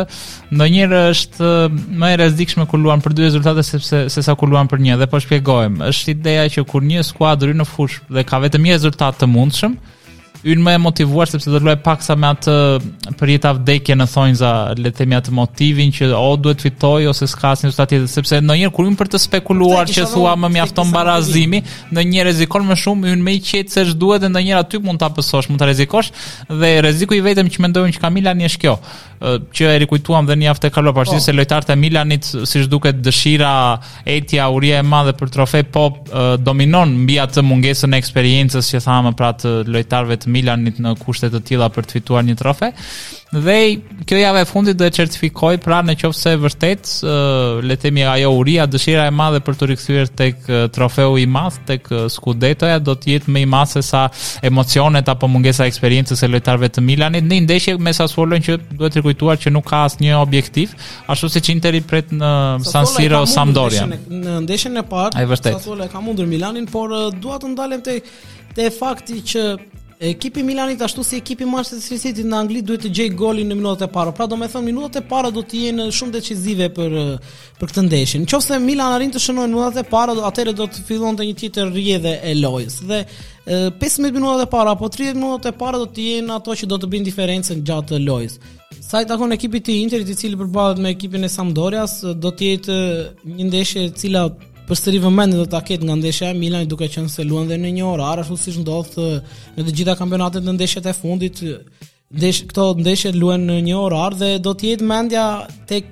në 0.57 0.67
njërë 0.76 1.01
është 1.11 1.51
eh, 1.51 1.80
më 2.01 2.11
e 2.15 2.19
rezikshme 2.24 2.65
kur 2.72 2.82
luan 2.82 3.03
për 3.05 3.15
dy 3.19 3.28
rezultate 3.28 3.65
sepse 3.67 4.03
se 4.13 4.24
sa 4.26 4.36
kur 4.39 4.49
luan 4.51 4.69
për 4.72 4.82
një, 4.86 4.97
dhe 5.03 5.09
po 5.11 5.19
shpjegojmë, 5.22 5.82
është 5.91 6.15
ideja 6.17 6.47
që 6.57 6.65
kur 6.74 6.86
një 6.89 7.03
skuadrë 7.11 7.57
në 7.61 7.67
fush 7.76 7.99
dhe 8.09 8.26
ka 8.32 8.41
vetëm 8.45 8.65
një 8.69 8.80
rezultat 8.80 9.22
të 9.22 9.30
mundshëm, 9.36 9.78
Un 10.45 10.61
më 10.61 10.71
e 10.73 10.77
motivuar 10.77 11.27
sepse 11.29 11.49
do 11.53 11.59
luaj 11.61 11.77
paksa 11.85 12.15
me 12.17 12.31
atë 12.33 12.53
për 13.19 13.31
vdekje 13.57 13.95
në 13.97 14.07
thonjza, 14.09 14.51
le 14.81 14.89
të 14.89 14.97
themi 15.01 15.15
atë 15.17 15.31
motivin 15.37 15.91
që 15.93 16.09
o 16.17 16.31
duhet 16.37 16.61
fitoj 16.65 17.05
ose 17.11 17.27
s'ka 17.29 17.51
asnjë 17.53 17.67
rezultat 17.69 17.89
tjetër, 17.91 18.07
sepse 18.09 18.39
ndonjëherë 18.41 18.73
kur 18.73 18.87
unë 18.89 18.97
për 19.01 19.07
të 19.13 19.17
spekuluar 19.21 19.87
që 19.91 20.07
thua 20.13 20.33
më 20.41 20.49
mjafton 20.55 20.89
barazimi, 20.95 21.61
ndonjëherë 21.93 22.29
rrezikon 22.31 22.65
më 22.71 22.79
shumë, 22.83 23.13
unë 23.19 23.27
më 23.27 23.35
i 23.37 23.43
qet 23.51 23.69
se 23.73 23.85
ç'duhet 23.91 24.23
dhe 24.25 24.31
ndonjëherë 24.33 24.65
aty 24.65 24.81
mund 24.81 24.97
ta 25.03 25.11
pësosh, 25.13 25.51
mund 25.51 25.61
ta 25.61 25.69
rrezikosh 25.69 26.09
dhe 26.49 26.73
rreziku 26.85 27.19
i 27.19 27.21
vetëm 27.25 27.47
që 27.53 27.63
mendojmë 27.67 27.95
që 27.97 28.01
Kamila 28.07 28.33
një 28.41 28.49
është 28.49 28.63
kjo, 28.65 28.75
që 29.53 29.71
e 29.75 29.77
rikujtuam 29.85 30.25
dhe 30.25 30.39
një 30.41 30.49
javë 30.49 30.63
të 30.65 30.73
kaluar 30.73 30.97
pasi 30.97 31.19
po. 31.19 31.21
se 31.21 31.35
lojtarët 31.37 31.69
e 31.69 31.77
Milanit 31.77 32.25
siç 32.25 32.65
duket 32.71 32.97
dëshira, 33.05 33.53
etja, 34.09 34.49
uria 34.49 34.81
e 34.81 34.81
madhe 34.81 35.13
për 35.13 35.29
trofe 35.37 35.63
po 35.69 35.85
dominon 36.41 36.95
mbi 37.03 37.19
atë 37.21 37.45
mungesën 37.45 37.93
e 37.93 37.99
eksperiencës 38.01 38.71
që 38.73 38.81
thamë 38.87 39.13
pra 39.17 39.33
të 39.37 39.55
lojtarëve 39.69 40.17
Milanit 40.34 40.79
në 40.82 40.95
kushte 41.01 41.29
të 41.34 41.41
tilla 41.51 41.67
për 41.75 41.88
të 41.89 41.97
fituar 41.99 42.23
një 42.27 42.38
trofe. 42.39 42.71
Dhe 43.32 43.55
kjo 44.09 44.17
javë 44.19 44.41
e 44.43 44.47
fundit 44.49 44.75
do 44.79 44.84
e 44.84 44.91
certifikoj 44.91 45.53
pra 45.63 45.77
në 45.88 45.93
qoftë 46.01 46.17
se 46.21 46.34
vërtet 46.43 46.89
uh, 47.05 47.61
le 47.63 47.77
të 47.79 47.88
themi 47.88 48.03
ajo 48.13 48.32
uria, 48.39 48.65
dëshira 48.67 49.05
e 49.09 49.13
madhe 49.15 49.39
për 49.45 49.55
të 49.59 49.69
rikthyer 49.71 50.11
tek 50.19 50.47
trofeu 50.75 51.15
i 51.19 51.23
madh, 51.32 51.61
tek 51.67 51.88
skudetoja 52.13 52.79
do 52.84 52.95
të 52.99 53.13
jetë 53.15 53.32
më 53.36 53.45
i 53.45 53.49
madh 53.53 53.71
se 53.75 53.82
sa 53.88 54.03
emocionet 54.47 55.07
apo 55.13 55.29
mungesa 55.32 55.65
e 55.65 55.71
eksperiencës 55.71 56.19
së 56.21 56.27
lojtarëve 56.34 56.69
të 56.75 56.84
Milanit. 56.91 57.25
Në 57.27 57.39
ndeshje 57.47 57.77
me 57.82 57.93
Sassuolo 57.97 58.36
që 58.38 58.59
duhet 58.75 58.97
të 58.99 59.05
kujtuar 59.07 59.39
që 59.41 59.53
nuk 59.55 59.69
ka 59.71 59.84
asnjë 59.89 60.19
objektiv, 60.19 60.75
ashtu 61.11 61.29
siç 61.38 61.49
Interi 61.55 61.82
pret 61.88 62.11
në 62.15 62.29
San 62.67 62.88
Siro 62.89 63.23
o 63.25 63.29
Sampdoria. 63.29 63.88
Në 63.88 64.38
ndeshjen 64.45 64.79
e 64.84 64.84
parë 64.91 65.39
Sassuolo 65.41 65.88
e 65.88 65.91
ka 65.91 65.99
mundur 66.03 66.27
Milanin, 66.29 66.67
por 66.71 66.91
dua 67.21 67.39
të 67.41 67.53
ndalem 67.55 67.82
te 67.86 67.97
te 68.51 68.65
fakti 68.75 69.21
që 69.23 69.41
Ekipi 70.02 70.43
Milanit 70.43 70.82
ashtu 70.82 71.04
si 71.04 71.16
ekipi 71.18 71.45
Manchester 71.45 71.97
City 71.99 72.24
në 72.26 72.38
Angli 72.39 72.62
duhet 72.66 72.82
të 72.88 72.89
gjej 72.89 73.12
golin 73.18 73.52
në 73.52 73.56
minutat 73.60 73.84
e 73.86 73.91
para. 73.93 74.10
Pra 74.18 74.26
do 74.32 74.36
të 74.41 74.47
them 74.52 74.66
minutat 74.66 75.04
e 75.04 75.08
para 75.08 75.30
do 75.32 75.43
të 75.45 75.60
jenë 75.68 75.86
shumë 75.93 76.12
decisive 76.16 76.70
për 76.74 76.91
eh, 76.91 77.18
për 77.60 77.70
këtë 77.70 77.82
ndeshje. 77.86 78.22
Nëse 78.26 78.58
Milan 78.66 78.95
arrin 78.95 79.12
të 79.14 79.22
shënojë 79.22 79.45
në 79.45 79.54
minutat 79.54 79.78
e 79.78 79.86
para, 79.91 80.14
atëherë 80.26 80.56
do 80.58 80.66
të 80.74 80.86
fillonte 80.88 81.22
një 81.30 81.36
tjetër 81.43 81.70
rrjedhë 81.70 82.16
e 82.32 82.34
lojës. 82.39 82.80
Dhe 82.89 83.04
15 83.45 84.10
eh, 84.10 84.16
minutat 84.18 84.47
e 84.47 84.49
para 84.56 84.72
apo 84.74 84.89
30 84.89 85.14
minutat 85.22 85.54
e 85.54 85.58
para 85.62 85.78
do 85.78 85.86
të 85.86 86.08
jenë 86.16 86.34
ato 86.39 86.56
që 86.58 86.66
do 86.74 86.82
të 86.82 86.89
bëjnë 86.95 87.06
diferencën 87.12 87.62
gjatë 87.70 88.02
lojës. 88.02 88.39
Sa 88.82 89.04
i 89.06 89.08
takon 89.08 89.38
ekipit 89.38 89.70
të 89.70 89.78
Interit 89.84 90.10
i 90.10 90.16
cili 90.20 90.34
përballet 90.39 90.82
me 90.82 90.89
ekipin 90.97 91.22
e 91.24 91.30
Sampdorias, 91.30 91.99
do 92.02 92.34
të 92.34 92.56
jetë 92.56 92.80
eh, 92.89 93.06
një 93.38 93.52
ndeshje 93.54 93.86
e 93.86 93.93
cila 94.02 94.32
përsëri 94.72 94.99
vëmendje 95.03 95.41
do 95.43 95.47
ta 95.51 95.61
ketë 95.67 95.88
nga 95.89 95.97
ndeshja 95.99 96.30
e 96.32 96.39
Milanit 96.39 96.72
duke 96.72 96.88
qenë 96.91 97.11
se 97.11 97.26
luan 97.28 97.49
dhe 97.51 97.57
në 97.59 97.74
një 97.80 97.88
orar 97.93 98.22
ashtu 98.24 98.38
siç 98.39 98.59
ndodh 98.63 98.97
në 99.57 99.67
të 99.67 99.72
gjitha 99.78 99.97
kampionatet 99.99 100.45
në 100.47 100.55
ndeshjet 100.57 100.88
e 100.88 100.95
fundit 100.97 101.43
ndesh 102.11 102.41
këto 102.49 102.63
ndeshje 102.82 103.13
luhen 103.15 103.45
në 103.47 103.55
një 103.69 103.76
orar 103.80 104.11
dhe 104.19 104.30
do 104.43 104.51
të 104.59 104.74
jetë 104.74 104.88
mendja 104.88 105.22
tek 105.69 105.88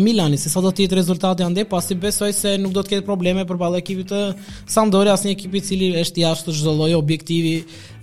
Milani 0.00 0.38
se 0.40 0.48
sa 0.52 0.62
do 0.64 0.70
të 0.72 0.86
jetë 0.86 0.96
rezultati 0.96 1.44
ande 1.44 1.66
pasi 1.68 1.92
besoj 2.00 2.30
se 2.32 2.54
nuk 2.60 2.72
do 2.76 2.80
të 2.84 2.94
ketë 2.94 3.04
probleme 3.08 3.44
përballë 3.48 3.82
ekipit 3.82 4.08
të 4.12 4.20
Sampdoria 4.72 5.16
një 5.20 5.34
ekip 5.34 5.56
i 5.56 5.64
cili 5.64 5.90
është 6.00 6.22
jashtë 6.24 6.54
çdo 6.60 6.74
lloj 6.78 6.94
objektivi 6.96 7.52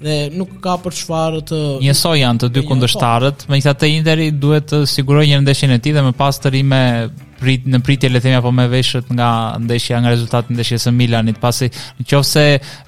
dhe 0.06 0.18
nuk 0.38 0.54
ka 0.62 0.76
për 0.86 0.98
çfarë 1.02 1.42
të 1.52 1.62
njësoj 1.82 2.18
janë 2.22 2.44
të 2.44 2.52
dy 2.54 2.62
jo, 2.62 2.68
po. 2.68 2.74
kundërshtarët 2.76 3.48
megjithatë 3.50 3.90
Interi 3.96 4.28
duhet 4.44 4.70
të 4.70 4.84
sigurojë 4.94 5.32
një 5.34 5.42
ndeshje 5.48 5.72
në 5.74 5.82
dhe 5.88 6.06
më 6.10 6.14
pas 6.22 6.38
të 6.44 6.54
rime 6.60 6.84
prit 7.40 7.66
në 7.70 7.80
pritje 7.86 8.10
le 8.12 8.22
të 8.24 8.32
apo 8.40 8.52
me 8.56 8.66
veshët 8.72 9.10
nga 9.14 9.28
ndeshja 9.62 10.00
nga 10.02 10.12
rezultati 10.14 10.54
i 10.54 10.58
ndeshjes 10.58 10.88
së 10.88 10.94
Milanit 10.98 11.40
pasi 11.42 11.70
nëse 12.02 12.44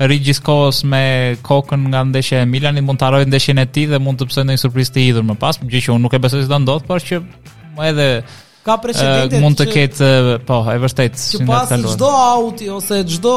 rri 0.06 0.18
gjithkohës 0.26 0.84
me 0.92 1.04
kokën 1.46 1.88
nga 1.92 2.04
ndeshja 2.10 2.44
e 2.44 2.50
Milanit 2.54 2.84
mund 2.86 3.02
të 3.02 3.10
harrojë 3.10 3.30
ndeshjen 3.32 3.64
e 3.64 3.68
tij 3.78 3.88
dhe 3.94 4.02
mund 4.04 4.22
të 4.22 4.30
pse 4.32 4.46
ndonjë 4.48 4.64
surprizë 4.66 4.96
të 4.98 5.06
hidhur 5.06 5.28
më 5.30 5.38
pas 5.44 5.62
gjë 5.64 5.84
që 5.88 5.94
unë 5.96 6.06
nuk 6.06 6.18
e 6.18 6.22
besoj 6.26 6.44
se 6.46 6.52
do 6.52 6.62
ndodh 6.66 6.86
por 6.90 7.08
që 7.10 7.22
edhe 7.90 8.10
ka 8.64 8.74
eh, 8.76 8.82
presidentet 8.84 9.38
uh, 9.40 9.44
mund 9.44 9.56
të 9.60 9.66
ketë 9.72 10.10
eh, 10.34 10.34
po 10.48 10.58
e 10.68 10.74
vërtet 10.84 11.20
që 11.22 11.44
pas 11.48 11.70
çdo 11.94 12.10
auti 12.10 12.68
ose 12.74 13.00
çdo 13.08 13.34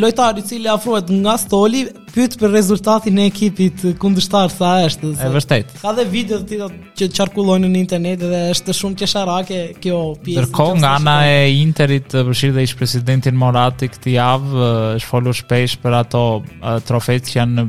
lojtar 0.00 0.38
i 0.40 0.44
cili 0.48 0.70
afrohet 0.72 1.10
nga 1.12 1.34
stoli 1.40 1.84
pyet 2.14 2.36
për 2.40 2.52
rezultatin 2.54 3.18
e 3.20 3.26
ekipit 3.28 3.82
kundërshtar 4.00 4.52
sa 4.54 4.72
është 4.86 5.10
e 5.20 5.30
vërtet 5.34 5.74
ka 5.82 5.92
dhe 5.98 6.06
video 6.12 6.38
të 6.40 6.54
tjera 6.54 6.70
që 6.96 7.08
qarkullojnë 7.18 7.68
në 7.74 7.80
internet 7.82 8.24
dhe 8.24 8.42
është 8.54 8.76
shumë 8.80 9.00
qesharake 9.02 9.60
kjo 9.84 9.98
pjesë 10.24 10.44
ndërkohë 10.44 10.78
nga 10.84 10.96
ana 11.02 11.18
e 11.28 11.40
Interit 11.64 12.12
përshir 12.12 12.52
dhe 12.54 12.62
ish 12.66 12.74
presidentin 12.78 13.36
Moratti 13.38 13.88
këtë 13.92 14.12
javë 14.16 14.54
eh, 14.54 14.94
është 15.00 15.08
folur 15.10 15.34
shpesh 15.36 15.76
për 15.82 15.94
ato 16.00 16.20
uh, 16.62 17.04
që 17.04 17.36
janë 17.38 17.64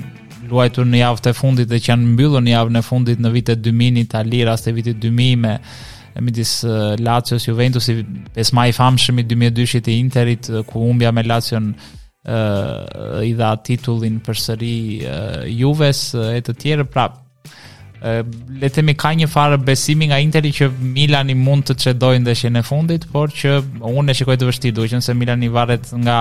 luajtur 0.50 0.86
në 0.88 1.00
javën 1.02 1.28
e 1.28 1.34
fundit 1.36 1.68
dhe 1.72 1.80
që 1.82 1.92
janë 1.94 2.10
mbyllur 2.14 2.44
në 2.46 2.54
javën 2.56 2.80
e 2.80 2.84
fundit 2.86 3.20
në 3.24 3.32
vitet 3.34 3.64
2000 3.66 4.04
Itali 4.06 4.42
rasti 4.48 4.74
vitit 4.78 5.00
2000 5.04 5.40
me 5.46 5.54
e 6.18 6.22
midis 6.22 6.62
uh, 6.64 6.96
Lazio 7.00 7.38
si 7.38 7.50
Juventus, 7.52 7.90
pes 8.32 8.52
ma 8.56 8.66
i 8.70 8.74
famshëm 8.74 9.20
i 9.20 9.26
2002-shit 9.28 9.88
e 9.92 9.98
Interit, 10.00 10.48
ku 10.70 10.86
umbja 10.88 11.12
me 11.12 11.26
Lazio 11.28 11.60
në 11.60 11.74
uh, 12.24 13.20
i 13.28 13.34
dha 13.38 13.52
titullin 13.68 14.22
për 14.24 14.40
sëri 14.46 14.74
uh, 14.96 15.44
Juves 15.52 16.06
uh, 16.16 16.32
e 16.32 16.40
të 16.48 16.56
tjere, 16.64 16.88
pra 16.88 17.10
le 18.06 18.70
të 18.70 18.84
ka 19.02 19.10
një 19.18 19.28
farë 19.32 19.58
besimi 19.66 20.08
nga 20.10 20.20
Interi 20.22 20.52
që 20.54 20.68
Milani 20.80 21.34
mund 21.40 21.66
të 21.70 21.76
çedojë 21.86 22.20
ndeshjen 22.22 22.60
e 22.60 22.62
fundit, 22.66 23.08
por 23.12 23.34
që 23.34 23.56
unë 23.82 24.12
e 24.12 24.16
shikoj 24.20 24.36
të 24.38 24.50
vështirë, 24.50 24.76
duke 24.78 24.92
qenë 24.92 25.06
se 25.06 25.16
Milani 25.18 25.50
varet 25.50 25.90
nga 26.06 26.20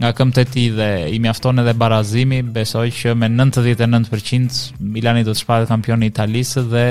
nga 0.00 0.10
këmtë 0.18 0.44
e 0.44 0.48
tij 0.52 0.68
dhe 0.78 0.88
i 1.14 1.18
mjafton 1.22 1.62
edhe 1.62 1.74
barazimi, 1.74 2.42
besoj 2.42 2.86
që 3.00 3.16
me 3.18 3.30
99% 3.32 4.62
Milani 4.94 5.24
do 5.26 5.34
të 5.34 5.42
shpallet 5.42 5.70
kampion 5.72 6.04
i 6.06 6.12
Italisë 6.12 6.66
dhe 6.72 6.86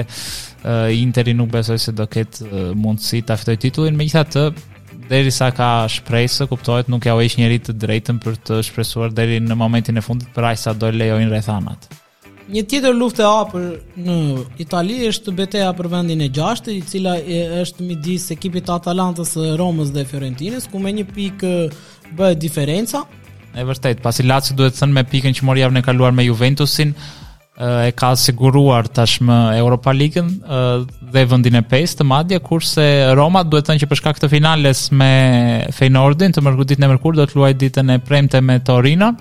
Interi 1.00 1.34
nuk 1.38 1.52
besoj 1.54 1.78
se 1.86 1.92
do 1.96 2.08
ketë 2.10 2.74
mundësi 2.76 3.22
ta 3.28 3.38
fitojë 3.40 3.62
titullin, 3.68 4.00
megjithatë 4.02 4.46
deri 5.06 5.30
sa 5.32 5.52
ka 5.54 5.84
shpresë, 5.96 6.48
kuptohet 6.50 6.90
nuk 6.90 7.06
ja 7.06 7.14
u 7.16 7.22
heq 7.22 7.36
njerit 7.38 7.70
të 7.70 7.76
drejtën 7.84 8.18
për 8.24 8.40
të 8.48 8.60
shpresuar 8.72 9.14
deri 9.14 9.38
në 9.46 9.56
momentin 9.60 10.02
e 10.02 10.04
fundit 10.04 10.34
për 10.34 10.50
aq 10.52 10.58
sa 10.64 10.74
do 10.74 10.90
lejojnë 10.92 11.30
rrethanat 11.30 11.88
një 12.54 12.62
tjetër 12.70 12.94
luftë 12.94 13.24
e 13.24 13.28
hapur 13.30 13.64
në 14.06 14.16
Itali 14.62 14.98
është 15.10 15.34
betejë 15.40 15.72
për 15.80 15.90
vendin 15.92 16.22
e 16.26 16.30
6-të, 16.34 16.74
i 16.80 16.84
cila 16.90 17.16
është 17.64 17.88
midis 17.90 18.28
ekipit 18.36 18.68
të 18.68 18.76
Atalantës, 18.78 19.36
Romës 19.60 19.92
dhe 19.96 20.04
Fiorentinës, 20.08 20.68
ku 20.72 20.82
me 20.84 20.94
një 20.96 21.06
pikë 21.16 21.54
bëhet 22.20 22.42
diferenca. 22.42 23.06
E 23.56 23.64
vërtet, 23.66 24.02
pasi 24.04 24.26
Lazio 24.28 24.58
duhet 24.60 24.76
të 24.76 24.84
thënë 24.84 24.98
me 24.98 25.06
pikën 25.10 25.38
që 25.38 25.48
mori 25.50 25.64
javën 25.64 25.82
e 25.82 25.86
kaluar 25.88 26.14
me 26.14 26.26
Juventusin, 26.28 26.92
e 27.56 27.90
ka 27.96 28.12
siguruar 28.20 28.90
tashmë 28.92 29.38
Europa 29.62 29.94
dhe 29.96 31.24
vendin 31.32 31.56
e 31.56 31.62
5-të 31.64 32.04
madje 32.04 32.40
kurse 32.44 32.86
Roma 33.16 33.46
duhet 33.48 33.64
të 33.64 33.72
thënë 33.72 33.82
që 33.82 33.88
për 33.94 34.00
shkak 34.02 34.20
të 34.20 34.28
finales 34.34 34.90
me 34.92 35.10
Feyenoordin 35.78 36.34
të 36.36 36.44
mërkurë 36.44 36.76
në 36.76 36.86
e 36.86 36.92
mërkurë 36.94 37.22
do 37.22 37.26
të 37.32 37.38
luajë 37.40 37.58
ditën 37.64 37.92
e 37.96 38.02
premte 38.04 38.42
me 38.44 38.60
Torinon 38.60 39.16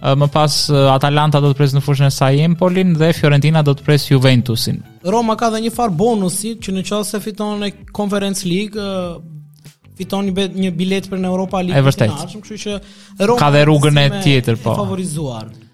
më 0.00 0.26
pas 0.32 0.52
Atalanta 0.96 1.40
do 1.44 1.50
të 1.52 1.58
presë 1.60 1.76
në 1.76 1.82
fushën 1.84 2.06
e 2.08 2.12
saj 2.14 2.40
Empolin 2.44 2.94
dhe 2.96 3.10
Fiorentina 3.16 3.62
do 3.62 3.74
të 3.76 3.84
presë 3.86 4.14
Juventusin. 4.14 4.78
Roma 5.04 5.36
ka 5.36 5.50
dhe 5.52 5.60
një 5.66 5.72
farë 5.76 5.94
bonusi 6.00 6.54
që 6.62 6.74
në 6.78 6.84
qasë 6.88 7.10
se 7.16 7.20
fiton 7.26 7.64
e 7.66 7.70
Conference 7.92 8.48
League, 8.48 8.88
fiton 10.00 10.30
një 10.32 10.72
bilet 10.76 11.10
për 11.12 11.20
në 11.20 11.28
Europa 11.32 11.60
League. 11.60 11.78
E 11.82 11.84
vërtet. 11.84 12.38
që 12.46 12.78
Roma 13.28 13.40
ka 13.42 13.50
dhe 13.54 13.64
rrugën 13.68 14.02
e 14.06 14.12
tjetër, 14.24 14.60
po. 14.62 14.72
E 14.72 14.80
favorizuar. 14.84 15.50
Po. 15.52 15.66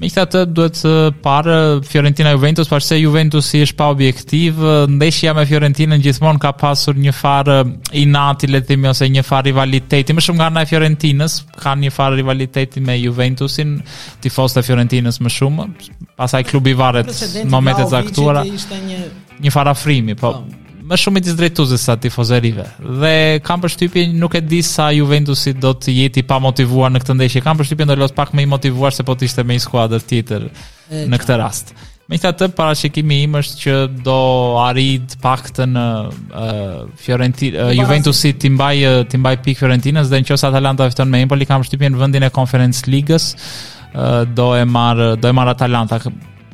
Me 0.00 0.08
këta 0.08 0.22
të 0.32 0.42
duhet 0.56 0.78
të 0.80 0.90
parë 1.20 1.56
Fiorentina 1.84 2.30
Juventus, 2.32 2.70
përse 2.70 2.96
Juventus 2.96 3.50
i 3.52 3.58
është 3.66 3.74
pa 3.76 3.90
objektiv, 3.92 4.62
ndeshja 4.96 5.34
me 5.36 5.44
Fiorentina 5.50 5.98
në 5.98 6.06
gjithmon 6.06 6.38
ka 6.40 6.54
pasur 6.56 6.96
një 6.96 7.12
farë 7.12 7.56
inati, 8.00 8.48
letimi, 8.48 8.88
ose 8.88 9.10
një 9.12 9.20
farë 9.28 9.50
rivaliteti, 9.50 10.16
më 10.16 10.24
shumë 10.24 10.40
nga 10.40 10.46
nga 10.54 10.62
e 10.64 10.70
Fiorentinës, 10.72 11.34
ka 11.60 11.74
një 11.82 11.92
farë 11.92 12.20
rivaliteti 12.22 12.80
me 12.86 12.96
Juventusin, 12.96 13.76
tifos 14.24 14.56
të 14.56 14.64
Fiorentinës 14.70 15.20
më 15.20 15.34
shumë, 15.36 15.68
pasaj 16.16 16.40
klubi 16.48 16.72
varet 16.80 17.12
në 17.42 17.44
momentet 17.52 17.92
zaktuara. 17.92 18.46
Një, 18.54 19.04
një 19.44 19.52
farë 19.58 19.76
afrimi, 19.76 20.16
po... 20.16 20.32
po 20.38 20.59
më 20.90 20.98
shumë 20.98 21.20
i 21.20 21.24
disdrejtuze 21.24 21.76
sa 21.78 21.94
tifozerive. 22.02 22.64
Dhe 22.80 23.12
kam 23.46 23.62
përshtypjen 23.62 24.16
nuk 24.20 24.34
e 24.34 24.42
di 24.42 24.58
sa 24.66 24.88
Juventusi 24.94 25.52
do 25.54 25.70
të 25.78 25.94
jetë 26.00 26.22
i 26.22 26.26
pamotivuar 26.26 26.90
në 26.90 27.04
këtë 27.04 27.16
ndeshje. 27.18 27.42
Kam 27.44 27.60
përshtypjen 27.60 27.92
do 27.92 27.98
të 27.98 28.02
los 28.02 28.14
pak 28.16 28.32
më 28.34 28.44
i 28.44 28.50
motivuar 28.50 28.94
se 28.94 29.06
po 29.06 29.14
të 29.14 29.28
ishte 29.28 29.44
me 29.46 29.58
një 29.58 29.64
skuadër 29.68 30.02
tjetër 30.10 30.48
në 31.06 31.20
këtë 31.22 31.36
rast. 31.38 31.72
Me 32.10 32.18
këtë 32.18 32.40
të 32.40 32.48
parashikimi 32.58 33.20
im 33.28 33.36
është 33.38 33.58
që 33.60 33.74
do 34.06 34.16
arrit 34.64 35.04
uh, 35.04 35.04
uh, 35.04 35.12
të 35.12 35.20
paktën 35.22 35.78
Fiorentina 37.04 37.68
Juventus 37.78 38.18
City 38.24 38.50
mbaj 38.50 38.76
të 39.12 39.20
mbaj 39.22 39.36
pikë 39.44 39.60
Fiorentinës 39.62 40.10
dhe 40.10 40.18
nëse 40.24 40.48
Atalanta 40.48 40.88
fiton 40.90 41.06
me 41.12 41.20
Empoli 41.22 41.46
kam 41.46 41.62
përshtypjen 41.62 42.00
vendin 42.00 42.26
e 42.26 42.32
Conference 42.34 42.82
Ligës 42.90 43.28
uh, 43.94 44.26
do 44.26 44.48
e 44.58 44.66
marr 44.66 45.14
do 45.22 45.30
e 45.30 45.36
marr 45.38 45.54
Atalanta 45.54 46.00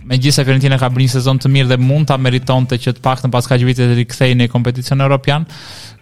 me 0.06 0.16
gjithë 0.22 0.36
se 0.38 0.44
Fiorentina 0.46 0.76
ka 0.78 0.88
bërë 0.92 1.06
një 1.08 1.12
sezon 1.16 1.40
të 1.42 1.50
mirë 1.52 1.72
dhe 1.72 1.76
mund 1.82 2.06
ta 2.10 2.16
meritonte 2.20 2.76
që 2.78 2.92
të 2.96 3.02
paktën 3.02 3.32
pas 3.34 3.48
kaq 3.50 3.64
viteve 3.66 3.92
të 3.94 3.98
rikthej 4.00 4.30
në 4.38 4.46
kompeticion 4.52 5.02
europian, 5.02 5.46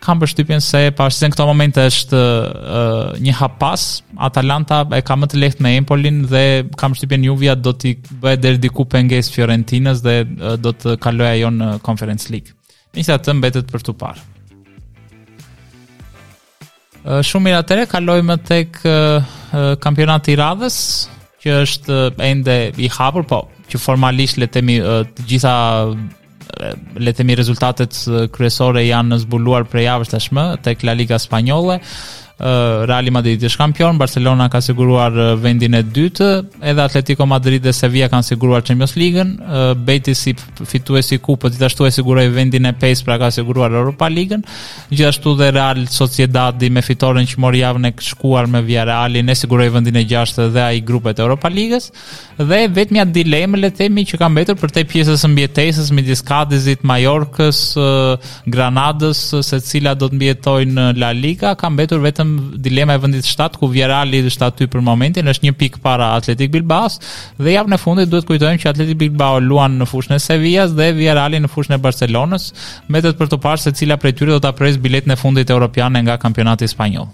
kam 0.05 0.21
përshtypjen 0.21 0.61
se 0.65 0.83
pa 0.97 1.07
këto 1.09 1.47
momente 1.49 1.85
është 1.89 2.21
uh, 2.21 3.15
një 3.25 3.37
hapas. 3.39 3.87
Atalanta 4.29 4.83
e 4.93 5.01
ka 5.07 5.17
më 5.17 5.31
të 5.33 5.41
lehtë 5.45 5.65
me 5.65 5.73
Empolin 5.81 6.23
dhe 6.29 6.43
kam 6.81 6.93
përshtypjen 6.93 7.25
Juve 7.31 7.57
do 7.61 7.73
të 7.73 7.95
bëhet 8.21 8.45
deri 8.45 8.61
diku 8.61 8.85
pengesë 8.93 9.39
Fiorentinës 9.39 10.05
dhe 10.05 10.19
uh, 10.29 10.53
do 10.61 10.75
të 10.77 10.99
kalojë 11.01 11.33
ajo 11.39 11.55
në 11.57 11.71
Conference 11.87 12.29
League. 12.33 12.53
Nisa 12.95 13.17
të 13.19 13.39
mbetet 13.41 13.73
për 13.73 13.89
të 13.89 13.97
parë. 14.05 14.31
Shumë 17.05 17.45
mirë 17.45 17.57
atëre, 17.61 17.83
kalojmë 17.91 18.37
tek 18.49 18.79
uh, 18.89 19.27
kampionati 19.83 20.33
i 20.33 20.37
radhës, 20.41 20.77
që 21.45 21.57
është 21.61 21.97
ende 22.25 22.55
i 22.81 22.89
hapur, 22.89 23.27
po 23.29 23.43
që 23.75 23.81
formalisht 23.83 24.39
le 24.39 24.47
të 24.49 24.57
themi 24.61 24.77
të 24.83 25.29
gjitha 25.31 25.55
le 27.03 27.11
të 27.13 27.19
themi 27.19 27.37
rezultatet 27.39 27.97
kryesore 28.37 28.85
janë 28.87 29.19
zbuluar 29.25 29.67
prej 29.71 29.89
javës 29.89 30.13
tashmë 30.15 30.47
tek 30.67 30.85
La 30.87 30.95
Liga 30.95 31.19
Spanjolle. 31.19 31.81
Real 32.37 33.07
Madrid 33.15 33.43
është 33.47 33.59
kampion, 33.61 33.95
Barcelona 33.99 34.49
ka 34.51 34.59
siguruar 34.61 35.13
vendin 35.43 35.75
e 35.79 35.83
dytë, 35.87 36.31
edhe 36.67 36.83
Atletico 36.83 37.27
Madrid 37.31 37.63
dhe 37.63 37.73
Sevilla 37.73 38.09
kanë 38.11 38.27
siguruar 38.27 38.65
Champions 38.67 38.97
League-ën, 38.99 39.29
Betis 39.87 40.25
si 40.27 40.33
fituesi 40.67 41.15
i 41.15 41.21
kupës 41.23 41.55
gjithashtu 41.55 41.87
e 41.87 41.93
siguroi 41.95 42.27
vendin 42.35 42.67
e 42.67 42.73
5, 42.75 43.05
pra 43.07 43.19
ka 43.23 43.29
siguruar 43.31 43.71
Europa 43.71 44.09
League-ën. 44.11 44.43
Gjithashtu 44.91 45.37
dhe 45.39 45.53
Real 45.55 45.85
Sociedad 45.89 46.59
me 46.75 46.83
fitoren 46.83 47.23
që 47.31 47.39
mori 47.41 47.61
javën 47.63 47.87
e 47.93 47.93
shkuar 48.03 48.49
me 48.51 48.65
Villarrealin 48.67 49.31
e 49.31 49.35
siguroi 49.39 49.69
vendin 49.75 50.01
e 50.03 50.03
6 50.11 50.49
dhe 50.57 50.61
ai 50.67 50.83
grupet 50.83 51.19
e 51.21 51.23
Europa 51.23 51.49
League-s. 51.49 51.93
Dhe 52.39 52.65
vetëm 52.75 52.99
ja 52.99 53.05
dilemë 53.07 53.63
le 53.63 53.71
të 53.71 53.85
themi 53.85 54.03
që 54.11 54.19
ka 54.19 54.29
mbetur 54.29 54.59
për 54.61 54.75
te 54.75 54.85
pjesës 54.91 55.23
së 55.25 55.31
mbietesës 55.31 55.93
midis 55.95 56.23
Cadizit, 56.27 56.83
Mallorcas, 56.83 57.63
Granadës, 58.47 59.23
se 59.47 59.61
cila 59.63 59.95
do 59.95 60.09
të 60.11 60.19
mbietojnë 60.19 60.91
La 60.99 61.13
Liga, 61.15 61.55
ka 61.55 61.71
mbetur 61.71 62.03
vetëm 62.03 62.24
vetëm 62.25 62.63
dilema 62.65 62.95
e 62.95 62.99
vendit 63.03 63.25
shtat 63.29 63.57
ku 63.61 63.69
Vjerali 63.71 64.21
është 64.27 64.47
aty 64.49 64.69
për 64.73 64.83
momentin, 64.87 65.27
është 65.31 65.47
një 65.49 65.55
pikë 65.61 65.83
para 65.85 66.13
Athletic 66.17 66.51
Bilbao 66.55 66.89
dhe 67.39 67.51
javën 67.53 67.75
e 67.75 67.79
fundit 67.81 68.09
duhet 68.13 68.27
kujtojmë 68.29 68.61
që 68.63 68.71
Athletic 68.71 68.97
Bilbao 69.01 69.41
luan 69.41 69.77
në 69.79 69.89
fushën 69.91 70.17
e 70.17 70.21
Sevillas 70.25 70.75
dhe 70.79 70.93
Vjerali 70.97 71.41
në 71.45 71.51
fushën 71.53 71.77
e 71.77 71.81
Barcelonës, 71.85 72.51
me 72.89 73.01
të 73.05 73.15
për 73.19 73.33
të 73.35 73.41
parë 73.45 73.63
se 73.67 73.75
cila 73.77 73.97
prej 74.03 74.15
tyre 74.19 74.37
do 74.37 74.41
ta 74.47 74.53
presë 74.59 74.83
biletën 74.87 75.13
e 75.13 75.17
fundit 75.21 75.51
Europiane 75.57 76.03
nga 76.07 76.19
kampionati 76.25 76.69
spanjoll. 76.73 77.11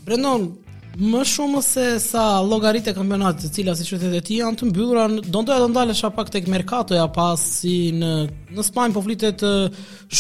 Më 0.99 1.21
shumë 1.31 1.61
se 1.63 1.85
sa 2.03 2.23
llogaritë 2.43 2.91
e 2.91 2.95
kampionatit, 2.97 3.45
të 3.47 3.51
cilat 3.57 3.79
si 3.79 3.85
qytetet 3.87 4.17
e 4.19 4.21
tij 4.27 4.41
janë 4.41 4.59
të 4.59 4.67
mbyllura, 4.69 5.05
do 5.23 5.43
ndoja 5.45 5.63
të 5.63 5.69
ndalesha 5.71 6.11
pak 6.17 6.33
tek 6.35 6.49
merkatoja 6.51 7.05
si 7.39 7.93
në 7.95 8.11
në 8.51 8.63
Spanjë 8.67 8.95
po 8.97 9.03
flitet 9.07 9.45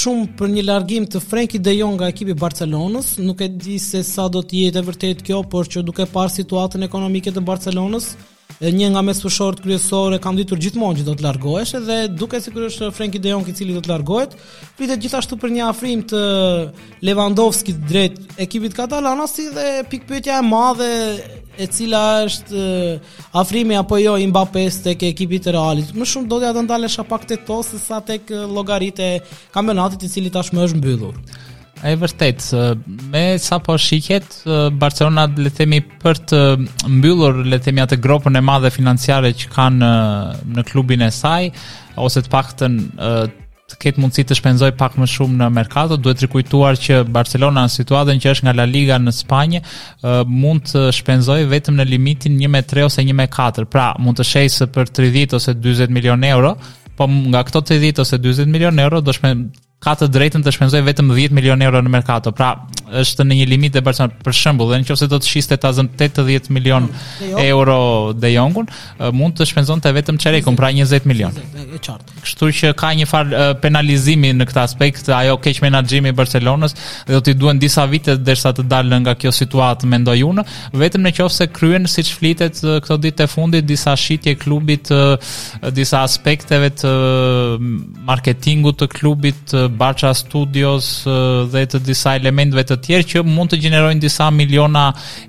shumë 0.00 0.26
për 0.38 0.48
një 0.54 0.62
largim 0.68 1.06
të 1.10 1.20
Frenki 1.24 1.58
De 1.58 1.74
Jong 1.74 1.96
nga 1.98 2.06
ekipi 2.12 2.34
Barcelonës. 2.38 3.16
Nuk 3.18 3.40
e 3.42 3.48
di 3.50 3.78
se 3.82 4.04
sa 4.06 4.28
do 4.28 4.42
të 4.46 4.56
jetë 4.62 4.82
vërtet 4.86 5.22
kjo, 5.26 5.42
por 5.50 5.66
që 5.66 5.82
duke 5.82 6.06
parë 6.06 6.36
situatën 6.38 6.86
ekonomike 6.86 7.32
të 7.34 7.42
Barcelonës, 7.42 8.06
Një 8.60 8.88
nga 8.92 9.00
mes 9.04 9.20
kryesorë 9.22 9.62
kryesore 9.64 10.18
kanë 10.20 10.42
ditur 10.42 10.58
gjithmonë 10.60 11.00
që 11.00 11.04
do 11.06 11.14
të 11.16 11.24
largohesh 11.24 11.74
dhe 11.86 11.98
duke 12.18 12.40
si 12.42 12.52
kërë 12.52 12.68
është 12.70 12.88
Frenki 12.96 13.20
De 13.22 13.30
Jong 13.32 13.48
i 13.48 13.54
cili 13.56 13.76
do 13.76 13.80
të 13.84 13.92
largohet, 13.92 14.34
pritet 14.76 15.00
gjithashtu 15.04 15.38
për 15.42 15.52
një 15.54 15.62
afrim 15.68 16.02
të 16.10 16.20
Lewandowski 17.06 17.76
të 17.76 17.88
drejt 17.92 18.40
ekipit 18.46 18.74
katalan 18.76 19.22
si 19.30 19.46
dhe 19.54 19.68
pikpytja 19.92 20.40
e 20.42 20.46
madhe 20.48 20.90
e 21.60 21.66
cila 21.72 22.02
është 22.26 22.64
afrimi 23.40 23.76
apo 23.78 24.00
jo 24.00 24.16
i 24.18 24.26
Mbappé 24.30 24.66
tek 24.82 25.02
ekipi 25.06 25.38
i 25.38 25.40
Realit. 25.50 25.92
Më 25.94 26.04
shumë 26.08 26.28
do 26.28 26.40
të 26.40 26.50
ata 26.50 26.64
ndalesha 26.66 27.04
pak 27.06 27.28
tek 27.30 27.46
to 27.46 27.62
se 27.62 27.78
sa 27.78 28.00
tek 28.00 28.28
llogaritë 28.34 29.02
e 29.12 29.20
kampionatit 29.54 30.02
i 30.02 30.10
cili 30.10 30.30
tashmë 30.32 30.66
është 30.66 30.80
mbyllur. 30.80 31.14
E 31.80 31.94
vërtet, 31.96 32.44
me 33.10 33.36
sa 33.40 33.56
po 33.64 33.74
shiket, 33.80 34.42
Barcelona 34.78 35.24
le 35.36 35.48
themi 35.48 35.78
për 36.02 36.18
të 36.28 36.40
mbyllur 36.92 37.38
le 37.48 37.56
themi 37.64 37.80
atë 37.80 37.96
gropën 38.04 38.34
e 38.36 38.42
madhe 38.44 38.68
financiare 38.74 39.30
që 39.32 39.48
kanë 39.54 39.90
në, 40.56 40.64
klubin 40.68 41.06
e 41.06 41.08
saj, 41.16 41.46
ose 42.04 42.20
të 42.26 42.30
paktën 42.34 42.74
të 43.70 43.78
ketë 43.80 44.02
mundësi 44.02 44.24
të 44.28 44.36
shpenzoj 44.36 44.68
pak 44.76 44.98
më 45.00 45.08
shumë 45.08 45.38
në 45.40 45.48
merkato, 45.56 45.96
duhet 45.96 46.20
të 46.20 46.26
rikujtuar 46.26 46.76
që 46.84 47.00
Barcelona 47.16 47.64
në 47.68 47.72
situatën 47.78 48.20
që 48.24 48.34
është 48.34 48.48
nga 48.48 48.54
La 48.60 48.68
Liga 48.68 48.98
në 49.00 49.14
Spanjë 49.22 49.62
mund 50.36 50.68
të 50.74 50.84
shpenzoj 50.98 51.38
vetëm 51.54 51.80
në 51.80 51.88
limitin 51.94 52.36
1.3 52.44 52.84
ose 52.90 53.06
1.4, 53.08 53.64
pra 53.72 53.88
mund 53.96 54.20
të 54.20 54.28
shesë 54.34 54.68
për 54.74 54.92
30 55.00 55.38
ose 55.40 55.56
20 55.56 55.96
milion 55.96 56.28
euro, 56.28 56.58
po 56.98 57.08
nga 57.08 57.40
këto 57.48 57.64
30 57.72 58.04
ose 58.04 58.20
40 58.20 58.52
milion 58.52 58.84
euro 58.84 59.00
do 59.00 59.16
shpenzoj 59.16 59.68
ka 59.84 59.94
të 59.96 60.08
drejtën 60.12 60.42
të 60.44 60.52
shpenzoj 60.56 60.82
vetëm 60.90 61.12
10 61.16 61.34
milion 61.38 61.62
euro 61.64 61.80
në 61.84 61.92
merkato, 61.96 62.32
pra 62.36 62.52
është 62.98 63.24
në 63.26 63.36
një 63.40 63.46
limit 63.50 63.76
e 63.78 63.82
Barcelona. 63.84 64.14
Për 64.24 64.34
shembull, 64.36 64.74
nëse 64.82 65.08
do 65.10 65.18
të 65.22 65.28
shiste 65.30 65.56
tazën 65.62 65.88
80 65.96 66.50
milion 66.54 66.86
mm, 66.86 67.32
euro 67.50 67.76
De 68.20 68.30
Jongun, 68.34 68.68
mund 69.14 69.36
të 69.38 69.46
shpenzonte 69.50 69.90
vetëm 69.96 70.18
Çerekun 70.20 70.58
pra 70.58 70.70
20 70.74 71.06
milion. 71.08 71.34
Kështu 71.84 72.50
që 72.60 72.72
ka 72.78 72.92
një 72.98 73.08
far 73.10 73.32
penalizimi 73.62 74.32
në 74.36 74.46
këtë 74.50 74.62
aspekt, 74.62 75.10
ajo 75.14 75.36
keq 75.42 75.62
menaxhimi 75.64 76.10
i 76.12 76.16
Barcelonës 76.16 76.74
do 77.10 77.20
t'i 77.24 77.34
duhen 77.34 77.58
disa 77.60 77.86
vite 77.90 78.16
derisa 78.20 78.52
të 78.54 78.66
dalë 78.70 79.00
nga 79.04 79.14
kjo 79.20 79.32
situatë 79.34 79.88
mendoj 79.92 80.18
unë, 80.30 80.44
vetëm 80.82 81.06
nëse 81.06 81.48
kryen 81.56 81.86
siç 81.88 82.12
flitet 82.18 82.58
këto 82.60 82.98
ditë 83.00 83.18
të 83.22 83.30
fundit 83.32 83.66
disa 83.68 83.94
shitje 83.98 84.34
klubit 84.40 84.90
disa 85.76 86.02
aspekteve 86.06 86.70
të 86.82 86.90
marketingut 88.06 88.80
të 88.82 88.88
klubit 88.96 89.54
Barça 89.78 90.12
Studios 90.16 91.04
dhe 91.52 91.64
të 91.72 91.80
disa 91.86 92.16
elementeve 92.20 92.64
të 92.70 92.79
tjerë 92.84 93.06
që 93.14 93.22
mund 93.26 93.52
të 93.52 93.58
gjenerojnë 93.64 94.02
disa 94.02 94.28
miliona 94.34 94.86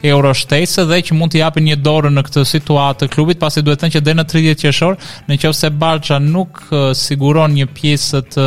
euro 0.08 0.32
shtesë 0.36 0.86
dhe 0.90 1.02
që 1.10 1.18
mund 1.18 1.34
të 1.34 1.42
japin 1.42 1.68
një 1.68 1.78
dorë 1.84 2.12
në 2.16 2.24
këtë 2.28 2.44
situatë 2.52 3.04
të 3.04 3.12
klubit, 3.16 3.40
pasi 3.42 3.64
duhet 3.66 3.80
të 3.82 3.86
thënë 3.88 3.96
që 3.98 4.04
deri 4.08 4.20
në 4.22 4.26
30 4.36 4.62
qershor, 4.62 5.00
nëse 5.30 5.72
Barça 5.82 6.18
nuk 6.24 6.62
siguron 6.98 7.54
një 7.56 7.68
pjesë 7.76 8.24
të 8.34 8.46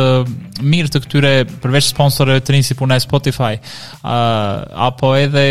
mirë 0.65 0.91
të 0.93 1.01
këtyre 1.03 1.31
përveç 1.63 1.89
sponsorëve 1.93 2.43
të 2.47 2.55
rinë 2.55 2.67
si 2.69 2.77
puna 2.79 2.95
e 2.99 3.03
Spotify, 3.03 3.53
uh, 3.57 4.87
apo 4.87 5.09
edhe 5.19 5.43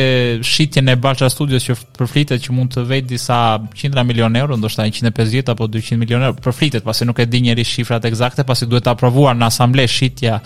shitjen 0.42 0.88
e 0.88 0.94
Barça 0.96 1.28
Studios 1.32 1.66
që 1.68 1.76
përflitet 1.98 2.44
që 2.46 2.55
mund 2.57 2.72
të 2.74 2.84
vëjë 2.88 3.07
disa 3.12 3.40
qindra 3.76 4.05
milion 4.09 4.38
euro, 4.40 4.57
ndoshta 4.57 4.86
150 4.88 5.52
apo 5.52 5.68
200 5.68 6.00
milion 6.00 6.24
euro, 6.24 6.40
përflitet 6.44 6.84
pasi 6.86 7.05
nuk 7.05 7.20
e 7.20 7.28
di 7.28 7.42
njëri 7.46 7.66
shifrat 7.68 8.09
eksakte, 8.09 8.46
pasi 8.48 8.66
duhet 8.70 8.86
të 8.88 8.94
aprovuar 8.94 9.36
në 9.36 9.50
asamble 9.52 9.84
shitja 9.92 10.40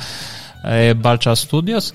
e 0.69 0.89
Balcha 0.99 1.37
Studios, 1.39 1.93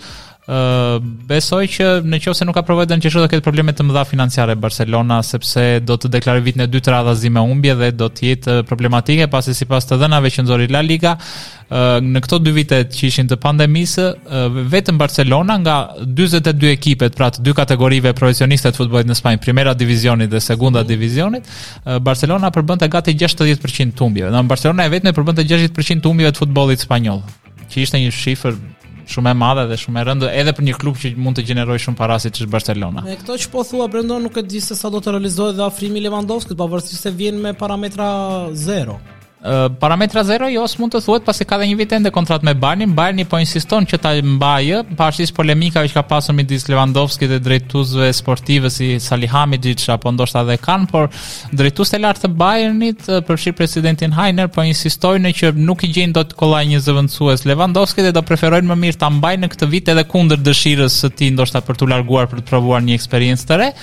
besoj 1.28 1.68
që 1.72 1.86
në 2.04 2.18
se 2.36 2.46
nuk 2.46 2.56
ka 2.58 2.64
provojt 2.68 2.90
dhe 2.90 2.98
në 3.00 3.04
qeshu 3.06 3.22
dhe 3.24 3.30
këtë 3.32 3.44
problemet 3.46 3.78
të 3.80 3.86
mëdha 3.88 4.02
financiare 4.10 4.56
Barcelona, 4.60 5.22
sepse 5.24 5.80
do 5.80 5.96
të 5.96 6.10
deklarë 6.20 6.42
vit 6.44 6.58
e 6.60 6.68
dytë 6.68 6.92
radha 6.92 7.14
zime 7.16 7.40
umbje 7.48 7.76
dhe 7.80 7.92
do 7.96 8.10
të 8.12 8.26
jetë 8.32 8.56
problematike, 8.68 9.30
pasi 9.32 9.54
si 9.56 9.66
pas 9.66 9.84
të 9.88 9.98
dhenave 10.02 10.30
që 10.34 10.44
nëzori 10.44 10.68
La 10.76 10.82
Liga, 10.84 11.16
në 12.04 12.20
këto 12.26 12.42
dy 12.44 12.52
vitet 12.58 12.92
që 12.94 13.08
ishin 13.08 13.30
të 13.32 13.38
pandemisë, 13.42 14.10
vetëm 14.74 15.00
Barcelona 15.00 15.56
nga 15.64 15.78
22 16.04 16.74
ekipet, 16.76 17.16
pra 17.16 17.32
të 17.34 17.40
dy 17.46 17.56
kategorive 17.56 18.12
profesioniste 18.14 18.70
të 18.74 18.84
futbolit 18.84 19.08
në 19.10 19.16
Spanjë, 19.18 19.42
Primera 19.46 19.74
Divizionit 19.74 20.30
dhe 20.32 20.44
Segunda 20.44 20.84
mm. 20.84 20.92
Divizionit, 20.92 21.48
Barcelona 22.04 22.52
përbënte 22.52 22.92
gati 22.92 23.16
60% 23.16 23.96
të 23.96 24.06
umbjeve. 24.06 24.34
Në 24.36 24.44
Barcelona 24.52 24.84
e 24.84 24.92
vetme 24.98 25.16
përbënte 25.16 25.48
60% 25.48 26.04
të 26.04 26.16
të 26.28 26.40
futbolit 26.44 26.84
spanjoll, 26.84 27.24
që 27.72 27.82
ishte 27.88 28.00
një 28.04 28.12
shifër 28.14 28.58
shumë 29.12 29.32
e 29.34 29.38
madhe 29.40 29.66
dhe 29.72 29.78
shumë 29.82 30.00
e 30.02 30.06
rëndë 30.10 30.30
edhe 30.42 30.54
për 30.58 30.66
një 30.68 30.76
klub 30.82 30.98
që 31.02 31.12
mund 31.18 31.40
të 31.40 31.46
gjeneroj 31.50 31.78
shumë 31.86 32.00
para 32.00 32.18
si 32.24 32.32
që 32.36 32.48
Barcelona. 32.54 33.04
Me 33.08 33.18
këto 33.22 33.38
që 33.44 33.50
po 33.54 33.64
thua, 33.68 33.88
Brendon, 33.92 34.24
nuk 34.28 34.38
e 34.40 34.46
di 34.48 34.62
se 34.64 34.78
sa 34.80 34.92
do 34.94 35.02
të 35.04 35.16
realizohet 35.18 35.60
dhe 35.60 35.68
afrimi 35.68 36.04
Lewandowski, 36.06 36.58
pa 36.60 36.70
vërësi 36.72 37.00
se 37.04 37.14
vjen 37.20 37.42
me 37.44 37.54
parametra 37.58 38.12
zero 38.68 39.00
parametra 39.80 40.22
zero 40.24 40.48
jo 40.48 40.64
s'mund 40.64 40.94
të 40.96 41.00
thuhet 41.04 41.26
pasi 41.28 41.44
ka 41.46 41.58
dhe 41.60 41.66
një 41.68 41.76
vit 41.76 41.92
ende 41.92 42.12
kontratë 42.16 42.46
me 42.48 42.54
Bayern, 42.56 42.94
Bayerni 42.96 43.26
po 43.28 43.40
insiston 43.44 43.84
që 43.86 43.98
ta 44.00 44.12
mbajë, 44.24 44.78
pavarësisht 44.96 45.34
polemikave 45.36 45.90
që 45.92 45.98
ka 45.98 46.04
pasur 46.08 46.36
midis 46.38 46.70
Lewandowski 46.72 47.28
dhe 47.28 47.42
drejtuesve 47.44 48.08
sportive 48.16 48.70
si 48.72 49.00
Salihamidzic 49.04 49.84
apo 49.92 50.12
ndoshta 50.16 50.46
edhe 50.46 50.56
Kan, 50.64 50.88
por 50.88 51.10
drejtuesi 51.52 52.00
i 52.00 52.06
lartë 52.06 52.24
të 52.24 52.32
Bayernit 52.40 53.10
përfshir 53.28 53.56
presidentin 53.60 54.16
Heiner 54.16 54.48
po 54.48 54.64
insistojnë 54.64 55.34
që 55.36 55.52
nuk 55.60 55.84
i 55.84 55.92
gjejnë 55.92 56.16
dot 56.22 56.34
kollaj 56.40 56.64
një 56.72 56.80
zëvendësues 56.88 57.44
Lewandowski 57.52 58.08
dhe 58.08 58.16
do 58.16 58.24
preferojnë 58.24 58.70
më 58.72 58.80
mirë 58.86 59.02
ta 59.04 59.10
mbajnë 59.12 59.52
këtë 59.52 59.72
vit 59.76 59.92
edhe 59.92 60.08
kundër 60.08 60.40
dëshirës 60.48 61.02
së 61.04 61.12
tij 61.20 61.36
ndoshta 61.36 61.60
për 61.68 61.82
të 61.84 61.92
larguar 61.92 62.32
për 62.32 62.46
të 62.46 62.52
provuar 62.54 62.80
një 62.88 62.96
eksperiencë 62.96 63.48
të 63.52 63.60
re 63.60 63.74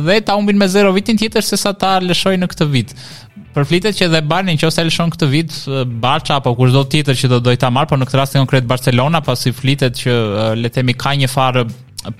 dhe 0.00 0.14
ta 0.24 0.32
humbin 0.38 0.56
me 0.56 0.64
zero 0.72 0.88
vitin 0.96 1.18
tjetër 1.20 1.44
se 1.44 1.56
sa 1.60 1.72
ta 1.76 1.98
lëshojnë 2.00 2.40
në 2.40 2.46
këtë 2.48 2.64
vit 2.72 2.94
përflitet 3.56 3.96
që 3.96 4.08
dhe 4.12 4.20
Bayern 4.28 4.50
nëse 4.52 4.84
lëshon 4.88 5.12
këtë 5.14 5.28
vit 5.32 5.54
Barça 6.04 6.36
apo 6.40 6.52
kushdo 6.58 6.84
tjetër 6.92 7.18
që 7.22 7.30
do 7.32 7.40
dojta 7.48 7.70
marr, 7.72 7.88
por 7.94 8.00
në 8.00 8.08
këtë 8.10 8.20
rast 8.20 8.38
konkret 8.38 8.68
Barcelona 8.68 9.22
pasi 9.24 9.52
flitet 9.56 9.96
që 10.02 10.16
le 10.60 10.68
të 10.70 10.80
themi 10.82 10.96
ka 11.00 11.14
një 11.22 11.30
farë 11.32 11.64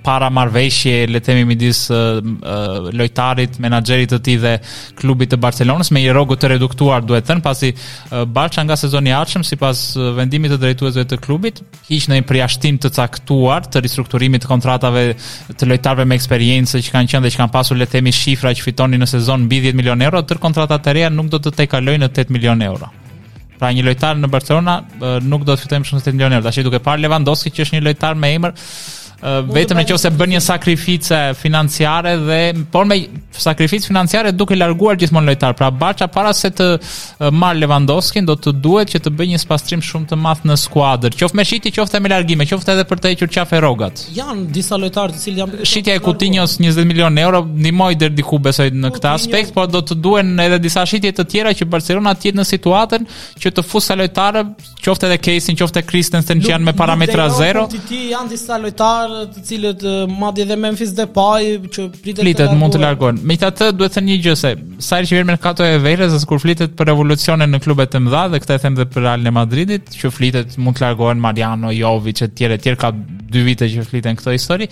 para 0.02 0.28
marveshje 0.28 1.06
le 1.06 1.20
themi 1.20 1.44
midis 1.46 1.86
uh, 1.90 2.18
lojtarit, 2.96 3.56
menaxherit 3.62 4.10
të 4.12 4.18
tij 4.24 4.38
dhe 4.42 4.52
klubit 4.98 5.30
të 5.32 5.38
Barcelonës 5.40 5.90
me 5.94 6.02
një 6.02 6.14
rrogë 6.14 6.38
të 6.42 6.50
reduktuar 6.54 7.04
duhet 7.06 7.26
thënë 7.28 7.44
pasi 7.44 7.70
uh, 7.72 8.24
Barça 8.26 8.64
nga 8.64 8.76
sezoni 8.78 9.12
i 9.12 9.16
ardhshëm 9.16 9.44
sipas 9.46 9.84
vendimit 10.16 10.54
të 10.54 10.58
drejtuesve 10.64 11.06
të 11.10 11.20
klubit 11.24 11.62
hiq 11.90 12.08
në 12.10 12.20
i 12.22 12.26
përjashtim 12.28 12.80
të 12.82 12.92
caktuar 12.96 13.66
të 13.70 13.84
ristrukturimit 13.86 14.42
të 14.46 14.50
kontratave 14.50 15.06
të 15.56 15.70
lojtarëve 15.70 16.06
me 16.06 16.18
eksperiencë 16.18 16.82
që 16.86 16.94
kanë 16.96 17.12
qenë 17.14 17.26
dhe 17.28 17.34
që 17.36 17.42
kanë 17.44 17.54
pasur 17.54 17.78
le 17.78 17.86
themi 17.86 18.12
shifra 18.14 18.54
që 18.56 18.66
fitonin 18.70 19.02
në 19.04 19.10
sezon 19.14 19.46
mbi 19.46 19.62
10 19.70 19.78
milionë 19.78 20.08
euro, 20.10 20.22
tër 20.22 20.42
kontratat 20.42 20.82
të 20.86 20.96
reja 20.98 21.10
nuk 21.12 21.30
do 21.32 21.38
të 21.42 21.54
tejkalojnë 21.62 22.06
në 22.06 22.10
8 22.12 22.32
milionë 22.34 22.70
euro. 22.72 22.90
Pra 23.56 23.70
një 23.72 23.86
lojtar 23.86 24.18
në 24.20 24.28
Barcelona 24.28 24.74
nuk 25.24 25.46
do 25.48 25.54
të 25.56 25.62
fitojë 25.62 25.80
më 25.80 25.88
shumë 25.88 26.02
se 26.04 26.10
8 26.10 26.16
milionë 26.18 26.40
euro. 26.40 26.50
duke 26.68 26.78
parë 26.84 27.00
Lewandowski 27.02 27.50
që 27.50 27.62
është 27.64 27.76
një 27.76 27.84
lojtar 27.86 28.14
me 28.14 28.34
emër, 28.34 28.52
vetëm 29.24 29.78
nëse 29.88 30.10
bën 30.12 30.32
një 30.34 30.40
sakrificë 30.44 31.18
financiare 31.40 32.16
dhe 32.20 32.40
por 32.72 32.84
me 32.84 32.98
sakrificë 33.32 33.88
financiare 33.88 34.32
duke 34.36 34.56
larguar 34.56 34.96
gjithmonë 35.00 35.30
lojtar. 35.32 35.54
Pra 35.56 35.70
Barça 35.72 36.08
para 36.12 36.32
se 36.36 36.50
të 36.52 36.66
marr 37.32 37.56
Lewandowski 37.56 38.20
do 38.28 38.34
të 38.36 38.52
duhet 38.60 38.90
që 38.92 39.00
të 39.06 39.12
bëjë 39.16 39.30
një 39.34 39.40
spastrim 39.40 39.80
shumë 39.82 40.10
të 40.10 40.18
madh 40.20 40.44
në 40.46 40.56
skuadër. 40.60 41.16
Qoftë 41.16 41.36
me 41.38 41.44
shitje, 41.48 41.72
qoftë 41.78 42.00
me 42.04 42.12
largime, 42.12 42.44
qoftë 42.46 42.74
edhe 42.74 42.84
për 42.90 43.00
të 43.02 43.14
hequr 43.14 43.32
çafë 43.38 43.60
rrogat. 43.64 44.04
Jan 44.16 44.44
disa 44.52 44.76
lojtarë 44.80 45.16
të 45.16 45.22
cilët 45.22 45.44
janë 45.44 45.70
Shitja 45.72 45.96
e 45.96 46.00
po. 46.02 46.06
Coutinho's 46.12 46.58
20 46.62 46.84
milion 46.88 47.16
euro 47.18 47.40
ndihmoi 47.46 47.96
deri 47.98 48.14
diku 48.18 48.38
besoj 48.42 48.68
në 48.74 48.92
këtë 48.98 49.10
aspekt, 49.14 49.50
por 49.56 49.66
do 49.72 49.80
të 49.82 49.96
duhen 50.00 50.30
edhe 50.44 50.60
disa 50.62 50.84
shitje 50.86 51.10
të 51.18 51.26
tjera 51.32 51.52
që 51.58 51.66
Barcelona 51.72 52.12
të 52.16 52.30
jetë 52.30 52.38
në 52.42 52.46
situatën 52.52 53.08
që 53.42 53.52
të 53.56 53.64
fusë 53.66 53.96
lojtarë, 54.02 54.44
qoftë 54.86 55.08
edhe 55.10 55.18
Kessin, 55.26 55.58
qoftë 55.58 55.82
Christensen 55.90 56.40
që 56.46 56.54
janë 56.54 56.68
me 56.70 56.76
parametra 56.78 57.28
zero. 57.36 57.66
Ti 57.88 58.02
janë 58.14 58.32
disa 58.34 58.56
lojtarë 58.62 59.05
të 59.34 59.42
cilët 59.48 59.82
madje 60.18 60.44
edhe 60.46 60.56
Memphis 60.60 60.92
Depay 60.96 61.52
që 61.66 61.84
pritet 62.02 62.20
të 62.20 62.24
flitet 62.26 62.54
mund 62.58 62.74
të 62.74 62.80
largohen. 62.82 63.18
Megjithatë, 63.28 63.70
duhet 63.78 63.94
të 63.94 63.98
them 64.00 64.08
një 64.10 64.16
gjë 64.26 64.34
se 64.40 64.52
sa 64.82 64.98
herë 64.98 65.08
që 65.10 65.16
vjen 65.18 65.28
Mercato 65.30 65.66
e 65.66 65.78
Verës 65.82 66.16
as 66.16 66.26
kur 66.28 66.40
flitet 66.42 66.74
për 66.78 66.90
revolucionin 66.92 67.52
në 67.54 67.62
klubet 67.64 67.92
të 67.94 68.00
mëdha 68.06 68.24
dhe 68.34 68.42
këtë 68.44 68.54
e 68.58 68.62
them 68.64 68.78
edhe 68.78 68.88
për 68.94 69.04
Real 69.06 69.28
Madridit, 69.36 69.92
që 70.00 70.12
flitet 70.14 70.56
mund 70.62 70.78
të 70.78 70.86
largohen 70.86 71.22
Mariano, 71.22 71.72
Jovic 71.76 72.24
e 72.26 72.30
të 72.30 72.38
tjerë, 72.40 72.58
të 72.60 72.68
tjerë 72.68 72.82
ka 72.84 72.92
dy 73.36 73.44
vite 73.46 73.70
që 73.72 73.86
fliten 73.90 74.18
këtë 74.20 74.36
histori 74.38 74.70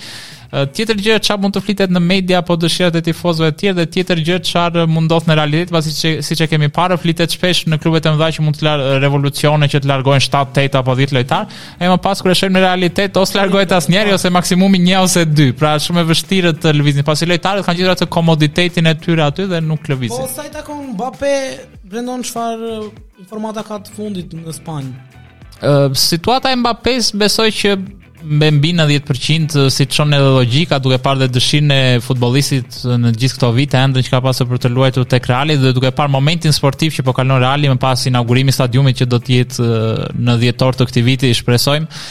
tjetër 0.72 0.98
gjë 1.02 1.14
çfarë 1.24 1.42
mund 1.44 1.56
të 1.56 1.60
flitet 1.66 1.90
në 1.90 2.00
media 2.04 2.38
apo 2.38 2.54
dëshirat 2.62 2.94
e 2.94 3.00
tifozëve 3.08 3.48
të 3.50 3.58
tjerë 3.60 3.76
dhe 3.80 3.86
tjetër 3.94 4.20
gjë 4.26 4.36
çfarë 4.46 4.84
mund 4.88 5.08
ndodh 5.08 5.26
në 5.28 5.36
realitet 5.40 5.72
pasi 5.74 5.90
që, 5.96 6.12
siç 6.24 6.42
e 6.44 6.46
kemi 6.52 6.68
parë 6.76 6.98
flitet 7.02 7.34
shpesh 7.34 7.64
në 7.72 7.78
klubet 7.82 8.06
e 8.06 8.12
mëdha 8.14 8.28
që 8.36 8.44
mund 8.46 8.58
të 8.60 8.66
larë 8.68 8.92
revolucione 9.02 9.66
që 9.72 9.80
të 9.82 9.90
largojnë 9.90 10.22
7, 10.28 10.54
8 10.62 10.78
apo 10.80 10.94
10 11.00 11.14
lojtar, 11.16 11.48
e 11.82 11.88
më 11.90 11.96
pas 12.06 12.22
kur 12.22 12.30
e 12.30 12.36
shojmë 12.38 12.58
në 12.58 12.62
realitet 12.66 13.18
ose 13.20 13.38
largohet 13.38 13.74
asnjëri 13.78 14.14
ose 14.14 14.30
maksimumi 14.34 14.78
1 14.84 15.00
ose 15.02 15.24
2. 15.32 15.48
Pra 15.62 15.74
shumë 15.82 16.04
e 16.04 16.08
vështirë 16.12 16.54
të 16.62 16.74
lëvizin 16.78 17.08
pasi 17.08 17.28
lojtarët 17.30 17.66
kanë 17.66 17.80
gjithra 17.82 17.98
të 18.04 18.08
komoditetin 18.14 18.88
e 18.90 18.94
tyre 19.06 19.26
aty 19.26 19.48
dhe 19.50 19.60
nuk 19.64 19.90
lëvizin. 19.90 20.22
Po 20.22 20.30
sa 20.30 20.46
i 20.46 20.52
takon 20.54 20.92
Mbappe 20.94 21.34
brendon 21.90 22.22
çfarë 22.22 22.78
informata 23.24 23.66
ka 23.66 23.80
të 23.86 23.96
fundit 23.98 24.36
në 24.38 24.54
Spanjë? 24.60 24.94
Uh, 25.64 25.90
situata 25.98 26.50
e 26.54 26.58
Mbappes 26.62 27.10
besoj 27.18 27.46
që 27.54 27.76
me 28.28 28.50
mbi 28.50 28.72
90% 28.72 29.54
eh, 29.54 29.70
si 29.72 29.84
të 29.86 29.94
shonë 29.98 30.16
edhe 30.18 30.30
logjika 30.36 30.78
duke 30.82 30.98
parë 31.04 31.24
dhe 31.24 31.28
dëshirën 31.36 31.72
e 31.74 31.80
futbollistit 32.04 32.78
eh, 32.88 32.96
në 33.02 33.12
gjithë 33.20 33.36
këto 33.36 33.50
vite 33.56 33.80
ëndër 33.80 34.06
që 34.06 34.14
ka 34.14 34.20
pasur 34.24 34.48
për 34.50 34.60
të 34.64 34.70
luajtur 34.72 35.06
tek 35.12 35.28
Reali 35.28 35.56
dhe 35.60 35.72
duke 35.76 35.90
parë 35.96 36.12
momentin 36.14 36.52
sportiv 36.56 36.94
që 36.96 37.04
po 37.06 37.14
kalon 37.16 37.42
Reali 37.42 37.68
me 37.68 37.76
pas 37.80 38.06
inaugurimin 38.08 38.52
e 38.54 38.56
stadiumit 38.56 39.02
që 39.02 39.08
do 39.14 39.20
të 39.24 39.36
jetë 39.38 39.68
eh, 39.68 40.02
në 40.26 40.38
dhjetor 40.42 40.78
të 40.80 40.88
këtij 40.90 41.06
viti 41.10 41.32
i 41.32 41.36
shpresojmë 41.36 42.04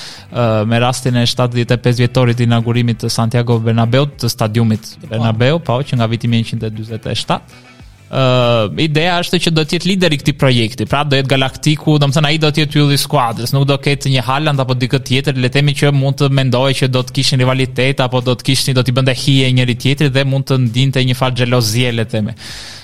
me 0.65 0.79
rastin 0.81 1.17
e 1.21 1.27
75 1.29 1.99
vjetorit 2.01 2.39
të 2.39 2.47
inaugurimit 2.47 3.03
të 3.03 3.09
Santiago 3.13 3.59
Bernabeu 3.61 4.07
të 4.17 4.29
stadiumit 4.33 4.95
po. 5.03 5.09
Bernabeu 5.11 5.59
pa 5.61 5.77
që 5.85 5.99
nga 5.99 6.07
viti 6.09 6.25
1947 6.31 7.69
uh, 8.13 8.65
ideja 8.81 9.15
është 9.23 9.39
që 9.45 9.51
do 9.57 9.63
të 9.65 9.77
jetë 9.77 9.89
lideri 9.89 10.17
i 10.17 10.21
këtij 10.21 10.35
projekti. 10.39 10.85
Pra 10.89 11.01
do 11.07 11.17
jetë 11.17 11.31
Galaktiku, 11.33 11.95
domethënë 12.01 12.29
ai 12.29 12.39
do 12.43 12.51
të 12.53 12.61
jetë 12.63 12.79
ylli 12.83 12.97
i 12.97 13.01
skuadrës, 13.01 13.53
nuk 13.55 13.65
do 13.69 13.77
ketë 13.87 14.11
një 14.13 14.25
Haaland 14.29 14.61
apo 14.63 14.75
dikë 14.77 14.99
tjetër, 15.09 15.39
le 15.41 15.49
të 15.49 15.55
themi 15.57 15.73
që 15.79 15.91
mund 15.97 16.19
të 16.21 16.29
mendojë 16.37 16.77
që 16.83 16.91
do 16.93 17.01
të 17.07 17.15
kishin 17.17 17.41
rivalitet 17.43 18.03
apo 18.05 18.21
do 18.27 18.35
të 18.37 18.49
kishin 18.51 18.77
do 18.77 18.85
të 18.85 18.95
bënte 18.99 19.17
hije 19.25 19.49
njëri 19.57 19.77
tjetrit 19.85 20.13
dhe 20.15 20.27
mund 20.29 20.45
të 20.51 20.61
ndinte 20.67 21.03
një 21.09 21.17
farë 21.17 21.41
xhelozie 21.41 21.93
le 21.97 22.05
të 22.07 22.13
themi. 22.19 22.37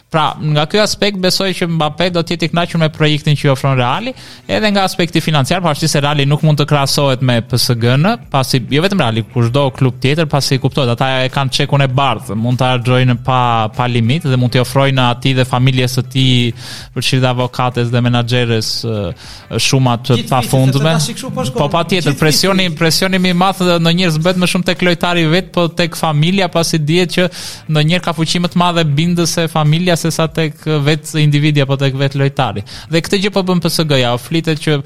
Pra, 0.09 0.31
nga 0.41 0.63
ky 0.65 0.79
aspekt 0.81 1.19
besoj 1.21 1.51
që 1.53 1.67
Mbappé 1.69 2.07
do 2.15 2.23
të 2.25 2.33
jetë 2.33 2.47
i 2.47 2.47
kënaqur 2.49 2.79
me 2.81 2.87
projektin 2.95 3.35
që 3.37 3.51
ofron 3.51 3.75
Reali, 3.77 4.09
edhe 4.49 4.69
nga 4.73 4.81
aspekti 4.87 5.21
financiar, 5.21 5.59
pasi 5.61 5.85
po 5.85 5.91
se 5.91 5.99
Reali 6.01 6.23
nuk 6.25 6.41
mund 6.41 6.57
të 6.57 6.65
krahasohet 6.71 7.21
me 7.21 7.35
PSG-n, 7.45 8.07
pasi 8.33 8.57
jo 8.73 8.81
vetëm 8.81 9.03
Reali, 9.03 9.21
por 9.21 9.45
çdo 9.51 9.67
klub 9.77 9.99
tjetër, 10.01 10.25
pasi 10.31 10.57
kuptohet, 10.63 10.89
ata 10.95 11.11
e 11.27 11.27
kanë 11.33 11.53
çekun 11.59 11.85
e 11.85 11.89
bardhë, 11.93 12.33
mund 12.41 12.57
ta 12.57 12.71
harxojnë 12.71 13.19
pa 13.25 13.37
pa 13.77 13.85
limit 13.87 14.25
dhe 14.31 14.39
mund 14.41 14.55
t'i 14.55 14.63
ofrojnë 14.63 15.05
atij 15.11 15.35
dhe 15.37 15.45
familjes 15.51 15.99
së 15.99 16.03
tij 16.15 16.33
për 16.97 17.05
shirda 17.05 17.29
avokates 17.37 17.93
dhe 17.93 18.01
menaxherës 18.07 18.71
shuma 19.67 19.93
të 20.07 20.23
pafundme. 20.31 20.95
Po, 21.21 21.47
po 21.59 21.69
patjetër, 21.77 22.17
presioni, 22.17 22.65
presioni 22.81 23.21
më 23.27 23.35
i 23.35 23.37
madh 23.43 23.61
në 23.85 23.93
njerëz 24.01 24.17
bëhet 24.25 24.41
më 24.41 24.49
shumë 24.55 24.67
tek 24.73 24.81
lojtari 24.89 25.29
vet, 25.35 25.53
po 25.53 25.69
tek 25.69 25.93
familja, 26.01 26.49
pasi 26.49 26.81
dihet 26.81 27.13
që 27.19 27.29
ndonjëherë 27.69 28.07
ka 28.09 28.17
fuqi 28.17 28.41
më 28.41 28.53
të 28.55 28.63
madhe 28.63 28.83
bindëse 28.89 29.45
familja 29.53 29.98
se 29.99 30.11
sa 30.15 30.27
tek 30.31 30.63
vetë 30.85 31.19
individi 31.23 31.61
apo 31.63 31.77
tek 31.79 31.97
vetë 31.99 32.19
lojtari. 32.21 32.63
Dhe 32.91 33.01
këtë 33.03 33.21
gjë 33.25 33.33
po 33.35 33.43
bën 33.47 33.61
PSG-ja, 33.63 34.13
flitet 34.21 34.61
që 34.63 34.77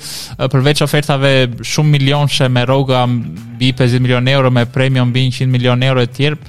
përveç 0.53 0.83
ofertave 0.85 1.33
shumë 1.73 1.93
milionshe 1.97 2.49
me 2.49 2.65
rroga 2.67 3.05
mbi 3.09 3.73
50 3.77 4.03
milion 4.03 4.27
euro 4.33 4.51
me 4.51 4.65
premium 4.65 5.11
mbi 5.13 5.27
100 5.33 5.51
milion 5.53 5.83
euro 5.87 6.03
e 6.03 6.09
tjerë, 6.17 6.39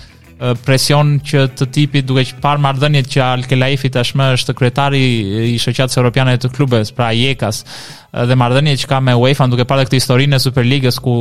presion 0.66 1.14
që 1.24 1.44
të 1.56 1.68
tipi 1.72 2.00
duke 2.04 2.24
që 2.28 2.40
parë 2.42 2.60
mardhënjet 2.64 3.06
që 3.14 3.22
Alkelaifi 3.26 3.88
tashmë 3.94 4.32
është 4.36 4.56
kretari 4.58 5.00
i 5.54 5.60
shëqatës 5.62 6.00
europiane 6.00 6.34
të 6.42 6.50
klubes, 6.56 6.90
pra 6.96 7.12
Jekas, 7.16 7.62
dhe 8.28 8.34
marrëdhënia 8.38 8.78
që 8.78 8.88
ka 8.90 8.98
me 9.02 9.14
UEFA 9.18 9.46
duke 9.50 9.64
parë 9.66 9.88
këtë 9.88 9.98
historinë 9.98 10.36
e 10.38 10.42
Superligës 10.42 10.98
ku 11.02 11.14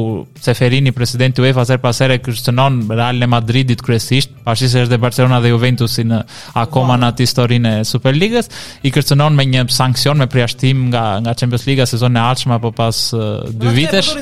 Seferini 0.46 0.92
presidenti 0.94 1.42
UEFA 1.42 1.64
ser 1.66 1.80
pas 1.82 1.98
here 2.04 2.20
kushtonon 2.22 2.78
Real 2.92 3.24
Madridit 3.30 3.82
kryesisht, 3.86 4.30
pasi 4.46 4.70
se 4.70 4.84
është 4.86 4.92
dhe 4.94 5.00
Barcelona 5.02 5.40
dhe 5.42 5.50
Juventusi 5.56 6.06
në 6.06 6.20
akoma 6.64 7.00
në 7.02 7.10
atë 7.10 7.26
historinë 7.28 7.72
e 7.80 7.88
Superligës, 7.90 8.52
i 8.86 8.92
kërcënon 8.94 9.40
me 9.40 9.46
një 9.56 9.64
sanksion 9.74 10.22
me 10.22 10.28
përjashtim 10.34 10.86
nga 10.94 11.04
nga 11.26 11.34
Champions 11.40 11.66
Liga 11.70 11.90
sezonin 11.90 12.22
e 12.22 12.26
ardhshëm 12.30 12.54
apo 12.60 12.74
pas 12.78 13.00
2 13.14 13.58
uh, 13.58 13.74
vitesh. 13.74 14.14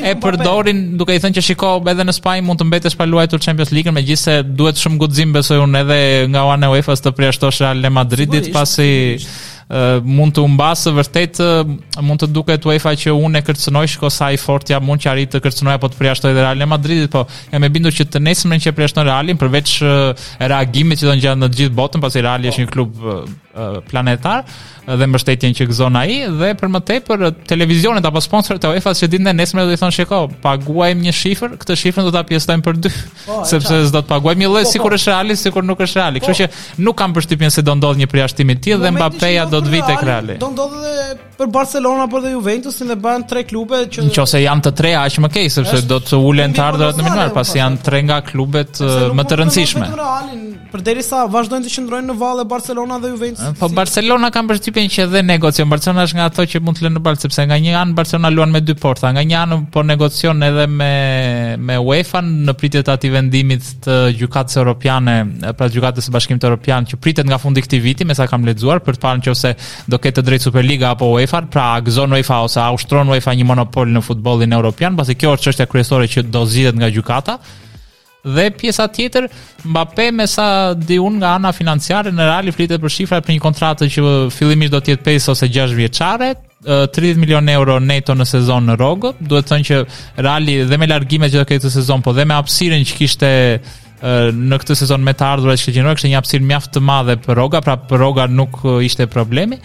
E 0.00 0.16
po 0.16 0.30
përdorin 0.32 0.82
duke 0.96 1.16
i 1.16 1.20
thënë 1.20 1.38
që 1.40 1.46
shiko 1.50 1.74
edhe 1.92 2.08
në 2.08 2.16
Spanjë 2.16 2.46
mund 2.48 2.62
të 2.62 2.70
mbetesh 2.70 2.96
pa 3.00 3.06
luajtur 3.08 3.42
Champions 3.44 3.74
League, 3.76 3.92
megjithse 3.92 4.38
duhet 4.56 4.80
shumë 4.80 5.02
guxim 5.04 5.34
besoj 5.36 5.60
unë 5.66 5.84
edhe 5.84 5.98
nga 6.32 6.48
ana 6.56 6.72
UEFA-s 6.72 7.04
të 7.04 7.12
përjashtosh 7.18 7.64
Real 7.66 7.84
Madridit 7.92 8.48
pasi 8.54 8.90
mund 10.04 10.34
të 10.36 10.42
umbasë, 10.44 10.92
vërtet 10.98 11.40
mund 12.04 12.20
të 12.22 12.28
duket 12.36 12.66
UEFA 12.68 12.92
që 13.00 13.14
unë 13.16 13.40
e 13.40 13.44
kërcënoj 13.46 13.86
shko 13.94 14.10
sa 14.12 14.28
i 14.32 14.36
fort 14.40 14.68
jam 14.70 14.84
mund 14.84 15.00
që 15.04 15.10
arrit 15.12 15.32
të 15.32 15.40
kërcënoj 15.44 15.78
apo 15.78 15.88
të 15.92 16.00
përjashtoj 16.00 16.34
realin 16.36 16.64
Real 16.64 16.68
Madridit, 16.74 17.08
po 17.12 17.24
jam 17.52 17.64
e 17.64 17.72
bindur 17.72 17.94
që 17.96 18.04
të 18.12 18.22
nesërmën 18.28 18.60
që 18.66 18.74
përjashton 18.76 19.06
Realin 19.08 19.40
përveç 19.40 19.78
reagimit 20.40 21.00
që 21.02 21.08
do 21.10 21.14
të 21.16 21.24
gjatë 21.26 21.40
në 21.44 21.48
të 21.52 21.62
gjithë 21.62 21.76
botën, 21.80 22.04
pasi 22.04 22.24
Reali 22.24 22.52
është 22.52 22.66
një 22.66 22.72
klub 22.76 23.08
Eh, 23.54 23.76
planetar 23.86 24.42
dhe 24.98 25.06
mbështetjen 25.06 25.52
që 25.54 25.66
gëzon 25.70 25.94
ai 25.96 26.14
dhe 26.40 26.48
për 26.58 26.70
më 26.74 26.80
tepër 26.88 27.20
eh, 27.28 27.34
televizionet 27.48 28.02
apo 28.08 28.18
sponsorët 28.20 28.64
e 28.66 28.72
UEFA 28.74 28.90
s 28.90 29.04
që 29.04 29.08
ditën 29.12 29.30
e 29.30 29.34
nesër 29.38 29.68
do 29.68 29.76
i 29.76 29.78
thonë 29.78 29.94
shiko 29.94 30.16
paguajmë 30.42 31.04
një 31.06 31.12
shifër 31.14 31.54
këtë 31.62 31.76
shifër 31.84 32.08
do 32.08 32.10
ta 32.16 32.24
pjesëtojmë 32.26 32.64
për 32.66 32.80
dy 32.82 32.90
po, 33.20 33.36
sepse 33.46 33.78
s'do 33.86 34.00
të 34.00 34.08
paguajmë 34.10 34.42
një 34.42 34.48
lloj 34.50 34.64
po, 34.64 34.66
po. 34.66 34.72
sikur 34.74 34.96
është 34.96 35.12
reali 35.12 35.36
sikur 35.38 35.68
nuk 35.68 35.84
është 35.86 36.00
reali 36.00 36.22
kështu 36.24 36.34
që 36.40 36.48
nuk 36.88 36.98
kam 36.98 37.14
përshtypjen 37.14 37.54
se 37.54 37.62
do 37.68 37.76
ndodh 37.78 38.02
një 38.02 38.10
përjashtim 38.16 38.50
i 38.50 38.58
tillë 38.66 38.88
dhe 38.88 38.92
Mbappé 38.98 39.30
ja 39.36 39.46
do 39.54 39.62
të 39.62 39.74
vitë 39.76 39.88
tek 39.92 40.02
Reali 40.02 40.36
do 40.42 40.50
ndodhë 40.50 40.82
edhe 40.90 41.06
për 41.38 41.54
Barcelona 41.54 42.04
apo 42.08 42.18
dhe 42.24 42.34
Juventusin 42.34 42.90
dhe 42.90 42.98
bën 43.06 43.24
tre 43.30 43.44
klube 43.46 43.84
që 43.90 44.08
nëse 44.10 44.42
janë 44.42 44.66
të 44.66 44.74
tre 44.78 44.92
aq 45.06 45.20
më 45.22 45.30
keq 45.38 45.54
sepse 45.60 45.84
do 45.94 46.00
të 46.02 46.18
ulen 46.18 46.50
të 46.54 46.66
ardhurat 46.66 46.98
në 46.98 47.06
minimal 47.06 47.32
pasi 47.38 47.62
janë 47.62 47.82
tre 47.86 48.02
nga 48.06 48.18
klubet 48.26 48.82
eh, 48.82 49.06
më 49.14 49.28
të 49.30 49.40
rëndësishme 49.44 49.92
Përderisa 50.74 51.20
vazhdojnë 51.30 51.68
të 51.68 51.70
qëndrojnë 51.70 52.08
në 52.08 52.14
vallë 52.18 52.44
Barcelona 52.50 52.96
dhe 52.98 53.12
Juventus 53.12 53.43
Po 53.58 53.68
Barcelona 53.74 54.30
kanë 54.32 54.48
përshtypjen 54.54 54.86
që 54.92 55.04
dhe 55.12 55.20
negocion. 55.26 55.68
Barcelona 55.68 56.04
është 56.06 56.16
nga 56.16 56.26
ato 56.30 56.44
që 56.48 56.60
mund 56.64 56.78
të 56.78 56.84
lënë 56.86 56.96
në 56.96 57.02
balë 57.04 57.20
sepse 57.20 57.44
nga 57.48 57.58
një 57.60 57.74
anë 57.80 57.96
Barcelona 57.98 58.30
luan 58.32 58.52
me 58.54 58.60
dy 58.64 58.76
porta, 58.80 59.10
nga 59.12 59.24
një 59.26 59.36
anë 59.42 59.58
po 59.74 59.82
negocion 59.84 60.40
edhe 60.46 60.64
me 60.70 60.92
me 61.64 61.76
UEFA 61.82 62.22
në 62.24 62.54
pritje 62.58 62.82
të 62.86 62.94
atij 62.94 63.10
vendimit 63.14 63.68
të 63.84 63.96
gjykatës 64.20 64.58
europiane, 64.62 65.16
pra 65.58 65.68
gjykatës 65.72 66.08
së 66.08 66.14
Bashkimit 66.14 66.44
Evropian 66.46 66.88
që 66.88 66.98
pritet 67.02 67.28
nga 67.28 67.38
fundi 67.42 67.60
i 67.62 67.66
këtij 67.66 67.82
viti, 67.84 68.08
mesa 68.08 68.26
kam 68.30 68.46
lexuar 68.48 68.80
për 68.86 68.98
të 68.98 69.04
parë 69.04 69.22
nëse 69.24 69.52
do 69.92 69.98
ketë 70.00 70.24
drejt 70.24 70.46
Superliga 70.48 70.94
apo 70.94 71.10
UEFA, 71.14 71.44
pra 71.52 71.68
a 71.76 71.82
gëzon 71.84 72.16
UEFA 72.16 72.40
ose 72.46 72.60
a 72.64 72.70
ushtron 72.74 73.10
UEFA 73.12 73.34
një 73.36 73.48
monopol 73.52 73.92
në 73.94 74.02
futbollin 74.06 74.56
evropian, 74.56 74.96
pasi 74.96 75.16
kjo 75.18 75.36
është 75.36 75.50
çështja 75.50 75.68
kryesore 75.72 76.08
që 76.14 76.26
do 76.30 76.46
zgjidhet 76.48 76.80
nga 76.80 76.90
gjykata. 76.96 77.38
Dhe 78.24 78.48
pjesa 78.56 78.86
tjetër, 78.88 79.26
Mbappé 79.68 80.08
me 80.16 80.24
sa 80.28 80.72
diun 80.74 81.18
nga 81.20 81.34
ana 81.36 81.50
financiare 81.52 82.12
në 82.12 82.24
Real 82.28 82.48
flitet 82.56 82.80
për 82.80 82.92
shifra 82.92 83.18
për 83.20 83.34
një 83.34 83.42
kontratë 83.44 83.88
që 83.92 84.04
fillimisht 84.32 84.72
do 84.72 84.80
të 84.80 84.94
jetë 84.94 85.04
5 85.12 85.28
ose 85.34 85.50
6 85.52 85.74
vjeçare, 85.76 86.30
30 86.64 87.20
milion 87.20 87.46
euro 87.52 87.76
neto 87.84 88.16
në 88.16 88.24
sezon 88.24 88.64
në 88.70 88.78
rogë, 88.80 89.10
duhet 89.20 89.44
të 89.44 89.52
thënë 89.52 89.66
që 89.68 89.80
Reali 90.24 90.54
dhe 90.70 90.78
me 90.80 90.88
largime 90.88 91.28
që 91.28 91.42
do 91.42 91.48
këtë 91.50 91.72
sezon, 91.76 92.00
po 92.04 92.16
dhe 92.16 92.24
me 92.24 92.38
apsiren 92.38 92.86
që 92.88 92.96
kishte 92.96 93.30
në 94.34 94.58
këtë 94.62 94.74
sezon 94.80 95.04
me 95.04 95.12
të 95.16 95.24
ardhurat 95.28 95.60
që 95.60 95.74
gjenore, 95.76 95.96
kështë 96.00 96.14
një 96.14 96.18
apsir 96.22 96.42
mjaft 96.44 96.72
të 96.74 96.82
madhe 96.84 97.18
për 97.24 97.36
roga, 97.38 97.60
pra 97.64 97.76
për 97.76 98.00
roga 98.06 98.24
nuk 98.28 98.56
ishte 98.86 99.04
problemi, 99.08 99.60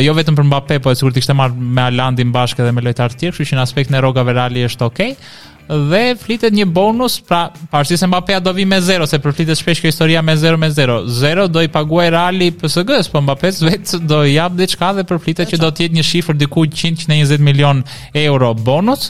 jo 0.00 0.12
vetëm 0.16 0.36
për 0.38 0.46
Mbappé, 0.52 0.78
po 0.84 0.92
e 0.92 0.96
sigur 1.00 1.16
ishte 1.20 1.36
marrë 1.36 1.56
me 1.60 1.88
Alandin 1.88 2.30
bashkë 2.36 2.64
dhe 2.68 2.72
me 2.76 2.84
lojtarë 2.84 3.16
tjerë, 3.20 3.36
kështu 3.36 3.52
që 3.52 3.58
në 3.60 3.64
aspektin 3.64 3.96
e 3.98 4.04
rrogave 4.04 4.36
Reali 4.36 4.62
është 4.68 4.86
okay 4.92 5.16
dhe 5.68 6.00
flitet 6.20 6.52
një 6.54 6.66
bonus, 6.68 7.16
pra 7.24 7.46
parësi 7.72 7.96
se 7.98 8.06
Mbappéa 8.08 8.40
do 8.44 8.52
vi 8.56 8.66
me 8.68 8.80
0, 8.84 9.06
se 9.08 9.18
flitet 9.22 9.58
shpesh 9.60 9.80
kjo 9.80 9.90
historia 9.92 10.22
me 10.22 10.34
0 10.36 10.58
me 10.60 10.68
0. 10.72 10.98
0 11.08 11.46
do 11.48 11.62
i 11.64 11.70
paguaj 11.72 12.10
Reali 12.14 12.50
PSG-s, 12.54 13.08
po 13.12 13.22
Mbappé 13.24 13.54
vetë 13.64 14.02
do 14.06 14.22
i 14.28 14.34
jap 14.36 14.56
diçka 14.58 14.92
dhe 14.98 15.04
për 15.08 15.22
flitet 15.24 15.54
që 15.54 15.60
do 15.62 15.70
të 15.70 15.86
jetë 15.86 15.98
një 16.00 16.04
shifër 16.10 16.36
diku 16.36 16.66
120 16.68 17.40
milion 17.44 17.80
euro 18.26 18.52
bonus 18.58 19.08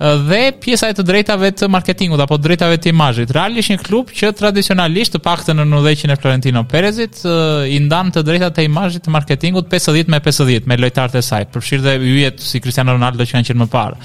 dhe 0.00 0.46
pjesa 0.56 0.88
e 0.88 0.94
të 0.96 1.04
drejtave 1.04 1.50
të 1.60 1.66
marketingut 1.68 2.22
apo 2.24 2.38
drejtave 2.40 2.78
të 2.80 2.88
imazhit. 2.94 3.34
Real 3.36 3.58
është 3.60 3.74
një 3.76 3.82
klub 3.84 4.08
që 4.16 4.30
tradicionalisht, 4.38 5.18
të 5.18 5.20
paktën 5.26 5.60
në 5.60 5.76
udhëqin 5.82 6.14
e 6.14 6.16
Florentino 6.16 6.62
Perezit, 6.64 7.20
i 7.68 7.76
ndan 7.84 8.08
të 8.14 8.22
drejtat 8.24 8.62
e 8.62 8.68
imazhit 8.70 9.04
të 9.04 9.12
marketingut 9.12 9.68
50 9.68 10.08
me 10.08 10.22
50 10.24 10.64
me 10.70 10.80
lojtarët 10.80 11.20
e 11.20 11.26
saj, 11.26 11.50
përfshirë 11.52 11.84
dhe 11.84 11.98
yjet 12.16 12.40
si 12.40 12.64
Cristiano 12.64 12.96
Ronaldo 12.96 13.28
që 13.28 13.36
kanë 13.36 13.50
qenë 13.52 13.66
më 13.66 13.72
parë 13.76 14.00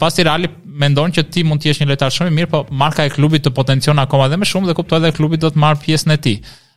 pasi 0.00 0.22
Reali 0.24 0.48
mendon 0.82 1.12
që 1.14 1.26
ti 1.32 1.44
mund 1.46 1.60
të 1.62 1.68
jesh 1.70 1.82
një 1.82 1.90
lojtar 1.92 2.12
shumë 2.14 2.32
i 2.32 2.34
mirë, 2.40 2.50
po 2.50 2.64
marka 2.84 3.04
e 3.06 3.12
klubit 3.12 3.44
të 3.46 3.52
potencion 3.54 4.00
akoma 4.00 4.28
dhe 4.32 4.38
më 4.40 4.48
shumë 4.48 4.70
dhe 4.70 4.76
kuptoj 4.78 5.00
edhe 5.02 5.12
klubi 5.16 5.36
do 5.40 5.50
të 5.52 5.60
marr 5.60 5.78
pjesën 5.84 6.14
e 6.14 6.18
ti. 6.26 6.34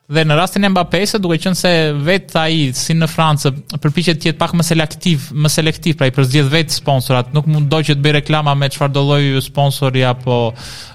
Dhe 0.07 0.21
në 0.23 0.37
rastin 0.39 0.63
e 0.63 0.69
Mbappé-s, 0.71 1.17
duke 1.19 1.35
qenë 1.43 1.57
se 1.59 1.71
vet 2.07 2.31
ai 2.39 2.69
si 2.75 2.95
në 2.95 3.09
Francë 3.11 3.49
përpiqet 3.83 4.21
të 4.23 4.29
jetë 4.29 4.39
pak 4.39 4.53
më 4.55 4.63
selektiv, 4.63 5.25
më 5.35 5.51
selektiv, 5.51 5.97
pra 5.99 6.07
i 6.07 6.13
përzgjidh 6.15 6.53
vetë 6.53 6.77
sponsorat, 6.79 7.33
nuk 7.35 7.49
mund 7.51 7.67
do 7.71 7.81
që 7.83 7.97
të 7.97 8.05
bëj 8.05 8.15
reklama 8.21 8.53
me 8.55 8.69
çfarë 8.71 8.95
do 8.95 9.03
lloj 9.09 9.41
sponsori 9.49 10.05
apo 10.07 10.37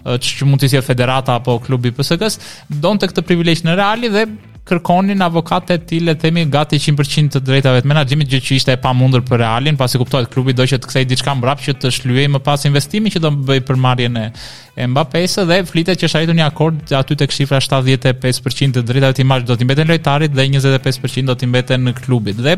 që 0.06 0.48
mund 0.48 0.64
të 0.64 0.72
sjell 0.72 0.86
federata 0.86 1.36
apo 1.42 1.58
klubi 1.66 1.92
PSG-s, 1.96 2.40
donte 2.80 3.12
këtë 3.12 3.26
privilegj 3.28 3.66
në 3.68 3.76
Reali 3.82 4.08
dhe 4.16 4.24
kërkonin 4.68 5.22
avokatë 5.26 5.76
të 5.80 5.86
tij 5.90 6.00
le 6.06 6.12
të 6.14 6.22
themi 6.22 6.42
gati 6.52 6.78
100% 6.78 7.32
të 7.34 7.40
drejtave 7.42 7.80
të 7.82 7.88
menaxhimit 7.90 8.28
gjë 8.30 8.40
që 8.46 8.58
ishte 8.60 8.74
e 8.76 8.78
pamundur 8.84 9.24
për 9.26 9.40
Realin 9.42 9.78
pasi 9.80 9.98
kuptohet 9.98 10.30
klubi 10.30 10.54
do 10.54 10.66
që 10.70 10.78
të 10.78 10.90
kthej 10.90 11.08
diçka 11.10 11.34
mbrapsht 11.40 11.66
që 11.66 11.74
të 11.82 11.90
shlyej 11.98 12.28
më 12.36 12.42
pas 12.46 12.68
investimin 12.70 13.10
që 13.14 13.24
do 13.24 13.32
bëj 13.48 13.62
për 13.68 13.80
marrjen 13.86 14.20
e 14.22 14.26
e 14.74 14.86
mba 14.88 15.02
pesë 15.12 15.42
dhe 15.50 15.58
flitet 15.68 16.00
që 16.00 16.08
është 16.08 16.18
arritur 16.18 16.36
një 16.38 16.44
akord 16.46 16.92
aty 16.96 17.16
tek 17.20 17.34
shifra 17.34 17.58
75% 17.60 18.72
të 18.78 18.82
drejtave 18.88 19.18
të 19.18 19.24
imazhit 19.26 19.50
do 19.50 19.56
t'i 19.60 19.66
mbeten 19.68 19.90
lojtarit 19.90 20.32
dhe 20.32 20.46
25% 20.48 21.28
do 21.28 21.34
t'i 21.36 21.48
mbeten 21.50 21.84
në 21.88 21.92
klubit. 22.00 22.40
Dhe 22.40 22.54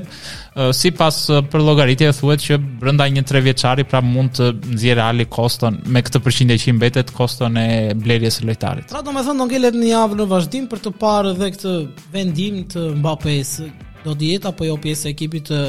sipas 0.79 1.19
për 1.51 1.65
llogaritje 1.67 2.13
thuhet 2.15 2.45
që 2.45 2.61
brenda 2.83 3.09
një 3.11 3.25
tre 3.27 3.43
vjeçari 3.49 3.87
pra 3.91 4.01
mund 4.05 4.37
të 4.39 4.53
nxjerrë 4.77 5.09
Ali 5.09 5.27
Koston 5.31 5.81
me 5.91 6.05
këtë 6.07 6.23
përqindje 6.27 6.61
që 6.63 6.71
i 6.71 6.77
mbetet 6.79 7.11
koston 7.17 7.59
e 7.59 7.69
blerjes 7.99 8.39
së 8.39 8.47
lojtarit. 8.51 8.93
Pra 8.95 9.03
domethënë 9.03 9.43
do 9.43 9.49
ngelet 9.51 9.81
një 9.83 9.91
javë 9.91 10.21
në 10.23 10.29
vazhdim 10.37 10.71
për 10.71 10.85
të 10.87 10.95
parë 11.03 11.35
edhe 11.35 11.51
këtë 11.57 11.75
vendim 12.15 12.63
të 12.71 12.91
Mbappes 13.03 13.59
do 14.05 14.13
të 14.21 14.27
jetë 14.35 14.49
apo 14.51 14.67
jo 14.69 14.77
pjesë 14.83 15.09
e 15.09 15.13
ekipit 15.15 15.49
të 15.49 15.61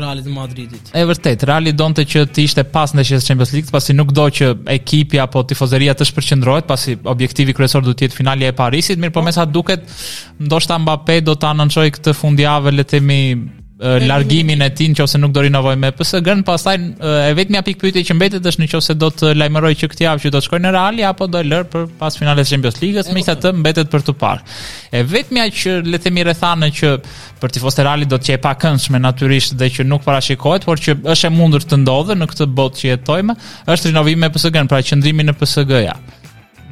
Realit 0.00 0.26
të 0.26 0.34
Madridit. 0.34 0.90
E 0.96 1.02
vërtet, 1.08 1.42
Reali 1.48 1.72
donte 1.76 2.04
që 2.08 2.22
të 2.30 2.44
ishte 2.46 2.64
pas 2.70 2.92
ndeshjes 2.96 3.26
Champions 3.26 3.52
League, 3.56 3.70
pasi 3.74 3.96
nuk 3.96 4.12
do 4.16 4.26
që 4.38 4.50
ekipi 4.76 5.20
apo 5.24 5.42
tifozëria 5.50 5.96
të 5.98 6.06
shpërqendrohet, 6.10 6.68
pasi 6.70 6.96
objektivi 7.02 7.54
kryesor 7.56 7.84
do 7.88 7.94
të 7.94 8.06
jetë 8.06 8.20
finalja 8.20 8.50
e 8.52 8.56
Parisit, 8.60 9.00
mirë 9.02 9.14
po, 9.16 9.20
po. 9.20 9.26
mesa 9.30 9.46
duket, 9.46 9.84
ndoshta 10.38 10.78
Mbappé 10.84 11.18
do 11.26 11.34
ta 11.40 11.50
anonçojë 11.54 11.96
këtë 11.98 12.14
fundjavë, 12.22 12.76
le 12.78 12.86
të 12.86 12.94
themi, 13.00 13.20
largimin 13.80 14.60
e 14.60 14.68
tij 14.76 14.88
nëse 14.92 15.18
nuk 15.18 15.32
do 15.34 15.40
rinovoj 15.40 15.76
me 15.80 15.90
PSG-n, 15.96 16.42
pastaj 16.44 16.76
e 16.76 17.32
vetmja 17.36 17.62
pikë 17.64 17.80
pyetje 17.86 18.02
që 18.10 18.14
mbetet 18.18 18.46
është 18.46 18.64
nëse 18.66 18.96
do 19.00 19.08
të 19.10 19.30
lajmëroj 19.40 19.72
që 19.80 19.88
këtë 19.92 20.04
javë 20.04 20.24
që 20.24 20.32
do 20.34 20.38
të 20.42 20.46
shkojnë 20.48 20.64
në 20.66 20.72
Real 20.76 21.00
apo 21.10 21.26
do 21.32 21.40
e 21.40 21.46
lër 21.48 21.64
për 21.72 21.86
pas 22.00 22.18
finales 22.20 22.48
Champions 22.52 22.76
League-s, 22.82 23.08
të 23.40 23.54
mbetet 23.62 23.88
për 23.92 24.04
të 24.08 24.14
parë. 24.20 24.44
E 24.92 25.02
vetmja 25.08 25.46
që 25.50 25.78
le 25.88 25.96
të 25.96 26.04
themi 26.10 26.26
rrethana 26.26 26.68
që 26.76 26.92
për 27.40 27.54
tifozët 27.56 27.80
e 27.80 27.86
Realit 27.88 28.10
do 28.12 28.18
të 28.20 28.30
qejë 28.34 28.42
pa 28.44 28.52
këndshme 28.60 29.00
natyrisht 29.00 29.56
dhe 29.58 29.70
që 29.80 29.86
nuk 29.88 30.04
parashikohet, 30.04 30.68
por 30.68 30.76
që 30.80 30.98
është 31.16 31.30
e 31.30 31.34
mundur 31.38 31.64
të 31.64 31.80
ndodhë 31.80 32.18
në 32.20 32.28
këtë 32.34 32.50
botë 32.58 32.80
që 32.82 32.88
jetojmë, 32.92 33.38
është 33.72 33.88
rinovimi 33.94 34.22
me 34.26 34.32
PSG-n, 34.36 34.68
pra 34.68 34.82
qendrimi 34.84 35.24
në 35.30 35.38
PSG-ja 35.40 35.96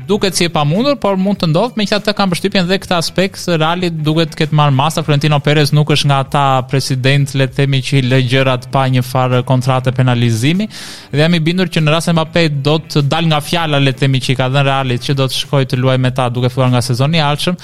duket 0.09 0.35
si 0.37 0.45
e 0.45 0.49
pamundur, 0.53 0.95
por 0.97 1.17
mund 1.21 1.37
të 1.43 1.49
ndodhë, 1.51 1.77
me 1.77 1.85
qëta 1.87 2.01
të 2.09 2.13
kam 2.17 2.31
përshtypjen 2.33 2.67
dhe 2.69 2.79
këta 2.81 2.97
aspekt, 3.03 3.43
realit 3.47 3.61
realit 3.69 3.97
duket 4.07 4.33
këtë 4.41 4.57
marë 4.57 4.73
masa, 4.77 5.03
Florentino 5.05 5.37
Perez 5.45 5.73
nuk 5.77 5.91
është 5.93 6.09
nga 6.09 6.19
ta 6.33 6.45
president, 6.71 7.35
le 7.37 7.47
themi 7.59 7.83
që 7.85 8.01
i 8.15 8.21
gjërat 8.31 8.65
pa 8.73 8.87
një 8.89 9.03
farë 9.05 9.43
kontrate 9.51 9.93
penalizimi, 9.99 10.67
dhe 11.13 11.21
jam 11.25 11.35
i 11.37 11.43
bindur 11.45 11.69
që 11.75 11.83
në 11.83 11.93
rrasën 11.93 12.17
Mbappe 12.17 12.45
do 12.65 12.79
të 12.89 13.03
dal 13.13 13.29
nga 13.29 13.43
fjala, 13.51 13.83
le 13.85 13.93
themi 13.93 14.23
që 14.25 14.33
i 14.33 14.39
ka 14.41 14.49
dhe 14.55 14.63
realit, 14.71 15.05
që 15.05 15.17
do 15.21 15.27
të 15.29 15.39
shkoj 15.43 15.65
të 15.69 15.79
luaj 15.83 15.99
me 16.01 16.11
ta 16.17 16.31
duke 16.33 16.49
fuar 16.55 16.73
nga 16.73 16.81
sezoni 16.89 17.21
alqëm, 17.29 17.61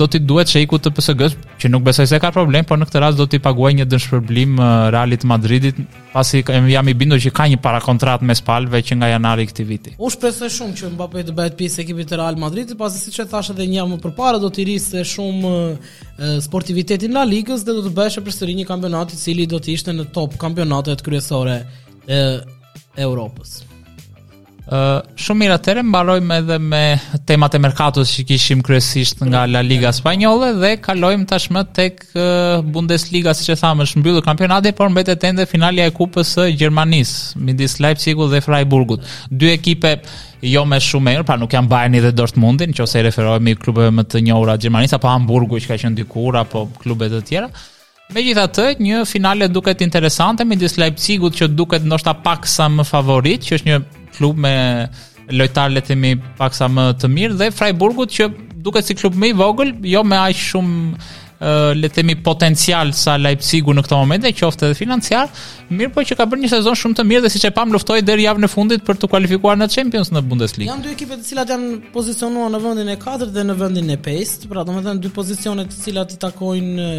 do 0.00 0.08
t'i 0.08 0.22
duhet 0.30 0.48
që 0.54 0.64
i 0.64 0.70
ku 0.72 0.80
të 0.80 0.94
psg 1.00 1.28
që 1.58 1.68
nuk 1.72 1.84
besoj 1.90 2.06
se 2.08 2.22
ka 2.22 2.32
problem, 2.34 2.64
por 2.64 2.80
në 2.80 2.88
këtë 2.88 3.04
rast 3.04 3.20
do 3.20 3.26
t'i 3.26 3.42
paguaj 3.42 3.74
një 3.80 3.88
dëshpërblim 3.92 4.58
Realit 4.94 5.24
Madridit, 5.26 5.76
pasi 6.14 6.40
jam 6.70 6.88
i 6.88 6.94
bindur 6.94 7.18
që 7.20 7.32
ka 7.36 7.48
një 7.50 7.58
para 7.62 7.80
kontrat 7.82 8.22
me 8.22 8.34
spalve 8.38 8.78
që 8.86 8.94
nga 9.00 9.08
janari 9.12 9.44
këti 9.50 9.64
viti. 9.68 9.94
U 9.98 10.06
shpresoj 10.14 10.48
shumë 10.54 10.78
që 10.80 10.90
Mbappé 10.94 11.24
të 11.28 11.34
bëjt 11.36 11.57
pjesë 11.58 11.82
ekipit 11.84 12.08
të 12.10 12.18
Real 12.20 12.38
Madridit, 12.40 12.76
pasi 12.78 13.00
siç 13.02 13.18
e 13.24 13.28
thash 13.30 13.52
edhe 13.54 13.66
një 13.70 13.84
më 13.94 13.98
përpara 14.04 14.38
do 14.42 14.50
të 14.54 14.66
rishte 14.68 15.02
shumë 15.14 15.52
e, 15.58 15.70
sportivitetin 16.44 17.16
La 17.18 17.26
Ligës 17.28 17.64
dhe 17.66 17.74
do 17.80 17.84
të 17.88 17.94
bëhej 17.98 18.24
përsëri 18.28 18.54
një 18.60 18.68
kampionat 18.70 19.14
i 19.16 19.20
cili 19.20 19.48
do 19.50 19.60
të 19.60 19.74
ishte 19.76 19.94
në 19.98 20.08
top 20.16 20.38
kampionatet 20.44 21.02
kryesore 21.06 21.58
e 22.18 22.22
Europës. 22.98 23.62
Uh, 24.68 24.98
shumë 25.16 25.40
mirë 25.40 25.54
atëre, 25.56 25.82
mbarojmë 25.88 26.36
edhe 26.42 26.56
me 26.60 26.80
temat 27.26 27.54
e 27.56 27.60
merkatus 27.64 28.10
që 28.12 28.24
kishim 28.28 28.60
kryesisht 28.66 29.22
nga 29.24 29.46
La 29.48 29.62
Liga 29.64 29.88
Spanjole 29.96 30.50
dhe 30.60 30.74
kalojmë 30.84 31.24
tashmë 31.30 31.62
tek 31.78 32.02
uh, 32.12 32.58
Bundesliga, 32.76 33.32
si 33.38 33.46
që 33.48 33.56
thamë, 33.62 33.86
është 33.86 34.02
mbyllë 34.02 34.24
kampionati, 34.26 34.74
por 34.76 34.92
mbetet 34.92 35.24
ende 35.30 35.46
finalja 35.48 35.86
e 35.88 35.94
kupës 35.96 36.34
së 36.36 36.50
Gjermanis, 36.60 37.14
midis 37.40 37.78
Leipzigut 37.80 38.28
dhe 38.34 38.42
Freiburgut. 38.44 39.08
Dy 39.32 39.54
ekipe 39.56 39.94
jo 40.46 40.62
me 40.70 40.76
shumë 40.82 41.04
mirë, 41.10 41.24
pra 41.26 41.34
nuk 41.40 41.52
janë 41.54 41.70
Bayern 41.70 41.96
dhe 41.98 42.12
Dortmundi, 42.14 42.68
nëse 42.70 43.00
i 43.00 43.06
referohemi 43.08 43.56
klubeve 43.58 43.90
më 43.94 44.04
të 44.06 44.20
njohura 44.28 44.54
të 44.56 44.68
Gjermanisë 44.68 44.98
apo 44.98 45.10
Hamburgu 45.10 45.58
që 45.58 45.70
ka 45.72 45.78
qenë 45.82 45.98
dikur 45.98 46.38
apo 46.38 46.66
klube 46.78 47.08
të 47.10 47.22
tjera. 47.26 47.48
Megjithatë, 48.14 48.68
një 48.80 49.00
finale 49.04 49.48
duket 49.52 49.82
interesante 49.84 50.46
midis 50.48 50.78
Leipzigut 50.80 51.36
që 51.36 51.50
duket 51.58 51.84
ndoshta 51.90 52.14
pak 52.24 52.46
sa 52.48 52.68
më 52.72 52.86
favorit, 52.88 53.42
që 53.44 53.58
është 53.58 53.68
një 53.68 53.78
klub 54.16 54.38
me 54.40 54.52
lojtarë 55.28 55.74
le 55.74 55.82
të 55.84 55.90
themi 55.92 56.14
pak 56.38 56.54
sa 56.56 56.70
më 56.72 56.86
të 57.02 57.10
mirë 57.12 57.36
dhe 57.42 57.50
Freiburgut 57.52 58.12
që 58.14 58.30
duket 58.64 58.86
si 58.88 58.96
klub 58.96 59.18
më 59.20 59.34
i 59.34 59.36
vogël, 59.36 59.74
jo 59.84 60.00
me 60.08 60.16
aq 60.16 60.40
shumë 60.46 61.08
le 61.40 61.86
të 61.86 62.00
themi 62.00 62.14
potencial 62.24 62.90
sa 62.98 63.14
Leipzigu 63.18 63.74
në 63.74 63.84
këtë 63.86 63.98
moment, 63.98 64.24
në 64.26 64.32
qoftë 64.38 64.66
edhe 64.68 64.78
financiar, 64.78 65.30
mirë 65.70 65.92
po 65.94 66.02
që 66.06 66.16
ka 66.18 66.26
bërë 66.26 66.42
një 66.44 66.50
sezon 66.56 66.78
shumë 66.80 66.98
të 66.98 67.04
mirë 67.12 67.24
dhe 67.26 67.32
siç 67.34 67.44
e 67.46 67.52
pam 67.54 67.72
luftoi 67.74 68.00
deri 68.02 68.26
javën 68.26 68.48
e 68.48 68.50
fundit 68.52 68.84
për 68.86 68.98
të 69.02 69.10
kualifikuar 69.14 69.58
në 69.60 69.70
Champions 69.76 70.10
në 70.12 70.24
Bundesliga. 70.28 70.72
Janë 70.72 70.86
dy 70.88 70.94
ekipe 70.96 71.14
të 71.20 71.28
cilat 71.30 71.52
janë 71.52 71.78
pozicionuar 71.94 72.50
në 72.54 72.62
vendin 72.66 72.92
e 72.94 72.98
4 73.06 73.30
dhe 73.36 73.46
në 73.50 73.58
vendin 73.62 73.94
e 73.94 74.00
5, 74.08 74.36
pra 74.50 74.66
domethënë 74.68 75.02
dy 75.06 75.14
pozicione 75.16 75.66
të 75.70 75.82
cilat 75.84 76.16
i 76.16 76.20
takojnë 76.26 76.90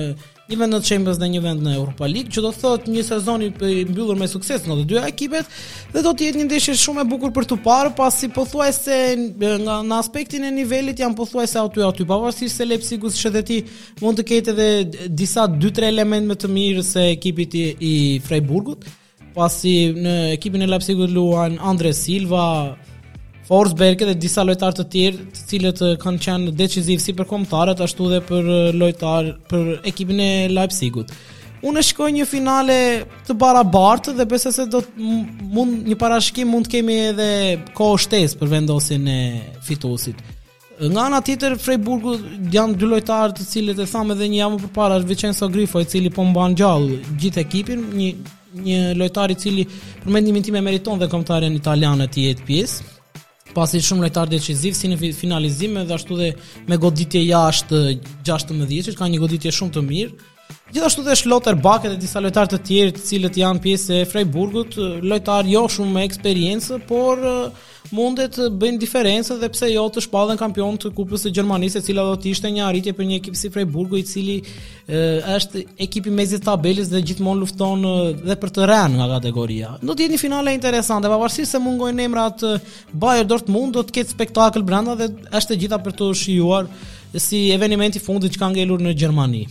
një 0.50 0.58
vend 0.58 0.74
në 0.74 0.80
Champions 0.86 1.20
dhe 1.22 1.28
një 1.30 1.42
vend 1.44 1.62
në 1.66 1.74
Europa 1.78 2.08
League, 2.10 2.32
që 2.34 2.42
do 2.42 2.50
të 2.54 2.60
thot 2.64 2.88
një 2.90 3.04
sezon 3.06 3.44
i 3.46 3.50
mbyllur 3.54 4.18
me 4.18 4.26
sukses 4.28 4.64
në 4.66 4.78
të 4.80 4.86
dy 4.90 5.00
ekipet 5.06 5.50
dhe 5.94 6.02
do 6.06 6.14
të 6.18 6.26
jetë 6.26 6.40
një 6.42 6.46
ndeshje 6.48 6.76
shumë 6.86 7.04
e 7.04 7.08
bukur 7.12 7.34
për 7.36 7.48
të 7.52 7.58
parë, 7.66 7.92
pasi 7.98 8.32
pothuajse 8.34 8.98
nga 9.60 9.80
në 9.90 10.00
aspektin 10.00 10.48
e 10.48 10.52
nivelit 10.56 11.00
janë 11.04 11.18
pothuajse 11.22 11.62
aty 11.62 11.86
aty, 11.86 12.08
pavarësisht 12.10 12.58
se 12.58 12.66
Leipzig 12.66 13.06
ose 13.06 13.32
dhe 13.36 13.44
ti 13.46 13.60
mund 14.02 14.18
të 14.20 14.28
ketë 14.32 14.56
edhe 14.56 15.08
disa 15.10 15.46
2-3 15.54 15.92
elementë 15.94 16.32
më 16.34 16.40
të 16.46 16.52
mirë 16.58 16.88
se 16.90 17.06
ekipit 17.14 17.56
i, 17.62 17.66
i 17.80 17.96
Freiburgut, 18.26 18.90
pasi 19.38 19.78
në 19.94 20.18
ekipin 20.34 20.66
e 20.66 20.72
Leipzigut 20.74 21.14
luan 21.14 21.60
Andre 21.62 21.94
Silva, 21.94 22.48
Forsberg 23.50 23.96
dhe 24.06 24.14
disa 24.24 24.44
lojtarë 24.46 24.78
të 24.78 24.84
tjerë 24.94 25.22
të 25.36 25.44
cilët 25.50 25.80
kanë 26.04 26.20
qenë 26.22 26.52
decisiv 26.60 27.00
si 27.02 27.16
për 27.18 27.26
komtarët 27.32 27.80
ashtu 27.82 28.10
dhe 28.12 28.20
për 28.28 28.50
lojtarë 28.78 29.32
për 29.50 29.72
ekipin 29.90 30.20
e 30.22 30.28
Leipzigut. 30.54 31.10
Unë 31.66 31.82
e 31.82 31.86
shkoj 31.88 32.10
një 32.16 32.28
finale 32.30 32.76
të 33.28 33.34
barabartë 33.42 34.14
dhe 34.20 34.28
besoj 34.30 34.52
se 34.56 34.68
do 34.70 34.84
mund 35.56 35.88
një 35.90 35.98
parashikim 36.00 36.52
mund 36.54 36.70
të 36.70 36.74
kemi 36.76 36.98
edhe 37.08 37.28
kohë 37.80 37.98
shtesë 38.06 38.38
për 38.44 38.52
vendosjen 38.54 39.10
e 39.10 39.18
fituesit. 39.66 40.22
Nga 40.80 41.08
ana 41.10 41.20
tjetër 41.26 41.58
Freiburgu 41.60 42.16
janë 42.54 42.78
dy 42.80 42.92
lojtarë 42.94 43.40
të 43.42 43.48
cilët 43.50 43.82
e 43.84 43.90
thamë 43.92 44.14
edhe 44.16 44.30
një 44.32 44.42
javë 44.44 44.62
përpara 44.68 45.02
është 45.02 45.10
Vincenzo 45.16 45.50
Grifo 45.58 45.82
i 45.84 45.90
cili 45.90 46.14
po 46.14 46.24
mban 46.30 46.54
gjallë 46.62 47.02
gjithë 47.24 47.44
ekipin, 47.48 47.84
një 47.98 48.14
një 48.70 48.80
lojtar 49.02 49.34
i 49.34 49.40
cili 49.42 49.66
për 49.66 50.40
tim 50.46 50.56
e 50.56 50.62
meriton 50.70 51.02
dhe 51.02 51.10
kombëtarën 51.12 51.58
italiane 51.58 52.06
të 52.10 52.30
jetë 52.30 52.46
pjesë 52.48 52.88
pasi 53.56 53.80
shumë 53.84 54.04
lojtar 54.08 54.30
deciziv 54.32 54.76
si 54.78 54.90
në 54.92 55.14
finalizim 55.18 55.78
edhe 55.82 55.96
ashtu 55.96 56.18
dhe 56.20 56.30
me 56.70 56.78
goditje 56.78 57.22
jashtë 57.26 57.80
16-të, 58.30 58.98
ka 59.00 59.10
një 59.14 59.24
goditje 59.26 59.54
shumë 59.62 59.78
të 59.78 59.86
mirë. 59.92 60.26
Gjithashtu 60.74 61.02
dhe 61.06 61.16
Shloter 61.20 61.56
Bake 61.62 61.90
dhe 61.90 61.98
disa 62.02 62.22
lojtar 62.22 62.50
të 62.50 62.58
tjerë 62.66 62.94
të 62.96 63.02
cilët 63.06 63.36
janë 63.42 63.62
pjesë 63.64 63.98
e 63.98 64.06
Freiburgut, 64.10 64.76
lojtar 65.12 65.48
jo 65.50 65.64
shumë 65.76 65.94
me 65.96 66.04
eksperiencë, 66.08 66.78
por 66.90 67.22
mundet 67.98 68.34
të 68.38 68.48
bëjnë 68.62 68.82
diferencë 68.82 69.38
dhe 69.42 69.48
pse 69.54 69.70
jo 69.72 69.84
të 69.94 70.04
shpallën 70.08 70.38
kampion 70.42 70.76
të 70.82 70.92
kupës 70.98 71.26
së 71.26 71.32
Gjermanisë, 71.38 71.82
e 71.82 71.86
cila 71.90 72.06
do 72.10 72.16
të 72.22 72.30
ishte 72.34 72.52
një 72.56 72.66
arritje 72.66 72.94
për 72.98 73.08
një 73.12 73.18
ekip 73.22 73.38
si 73.40 73.50
Freiburgu 73.54 73.98
i 73.98 74.04
cili 74.10 74.36
është 75.38 75.64
ekipi 75.86 76.14
mezi 76.14 76.42
tabelës 76.46 76.90
dhe 76.94 77.02
gjithmonë 77.12 77.44
lufton 77.44 77.86
dhe 78.26 78.38
për 78.42 78.54
të 78.58 78.68
rënë 78.74 79.00
nga 79.02 79.08
kategoria. 79.16 79.72
Do 79.82 79.94
të 79.96 80.06
jetë 80.08 80.16
një 80.18 80.22
finale 80.26 80.54
interesante, 80.58 81.10
pavarësisht 81.14 81.54
se 81.58 81.62
mungojnë 81.66 82.06
emrat 82.10 82.46
Bayer 82.94 83.26
Dortmund, 83.30 83.74
do 83.78 83.86
të 83.90 84.00
ketë 84.02 84.18
spektakël 84.18 84.66
brenda 84.70 84.98
dhe 85.02 85.10
është 85.40 85.58
e 85.58 85.62
gjitha 85.66 85.82
për 85.88 85.98
të 86.02 86.12
shijuar 86.26 86.70
si 87.18 87.48
eveniment 87.56 87.98
i 87.98 88.06
fundit 88.10 88.38
që 88.38 88.44
ka 88.46 88.54
ngelur 88.54 88.86
në 88.86 88.94
Gjermani. 89.02 89.46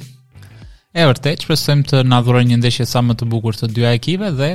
E 0.96 1.04
vërtet, 1.04 1.42
shpresojmë 1.44 1.82
të 1.90 1.98
na 2.08 2.22
dhurojë 2.24 2.46
një 2.48 2.58
ndeshje 2.62 2.84
sa 2.88 3.02
më 3.04 3.14
të 3.20 3.26
bukur 3.28 3.56
të 3.58 3.68
dyja 3.76 3.90
ekipeve 3.98 4.30
dhe 4.38 4.54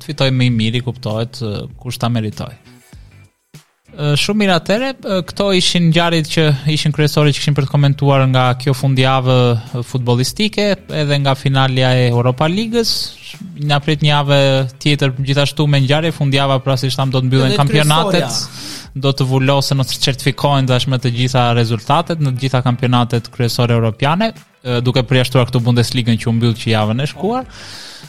të 0.00 0.08
fitojmë 0.08 0.38
më 0.40 0.46
i 0.46 0.52
miri, 0.54 0.80
kuptohet, 0.86 1.42
kush 1.82 1.98
ta 2.00 2.08
meritoj. 2.12 2.54
Shumë 4.18 4.38
mirë 4.40 4.54
atëre, 4.56 4.88
këto 5.28 5.50
ishin 5.54 5.90
ngjarjet 5.90 6.30
që 6.32 6.44
ishin 6.72 6.94
kryesore 6.96 7.30
që 7.30 7.36
kishim 7.42 7.54
për 7.54 7.68
të 7.68 7.72
komentuar 7.76 8.24
nga 8.32 8.46
kjo 8.62 8.72
fundjavë 8.74 9.36
futbollistike, 9.90 10.64
edhe 11.02 11.20
nga 11.22 11.36
finalja 11.38 11.92
e 12.00 12.08
Europa 12.08 12.48
Ligës. 12.50 12.94
Na 13.70 13.76
prit 13.84 14.00
një 14.02 14.08
javë 14.10 14.40
tjetër 14.82 15.12
gjithashtu 15.26 15.68
me 15.70 15.82
ngjarje 15.84 16.10
fundjava 16.16 16.58
pra 16.64 16.74
si 16.80 16.88
thamë 16.90 17.14
do 17.14 17.22
të 17.22 17.28
mbyllen 17.30 17.54
kampionatet 17.60 18.40
do 19.02 19.10
të 19.12 19.24
vulosen 19.26 19.80
ose 19.82 19.96
certifikohen 20.00 20.66
dashme 20.68 20.98
të 21.02 21.10
gjitha 21.18 21.44
rezultatet 21.58 22.20
në 22.22 22.32
të 22.34 22.44
gjitha 22.44 22.60
kampionatet 22.64 23.30
kryesore 23.34 23.74
europiane, 23.74 24.32
duke 24.86 25.02
përjashtuar 25.06 25.48
këtë 25.50 25.60
Bundesligën 25.66 26.18
që 26.20 26.30
u 26.30 26.52
që 26.62 26.70
javën 26.70 27.02
e 27.02 27.06
shkuar. 27.10 27.46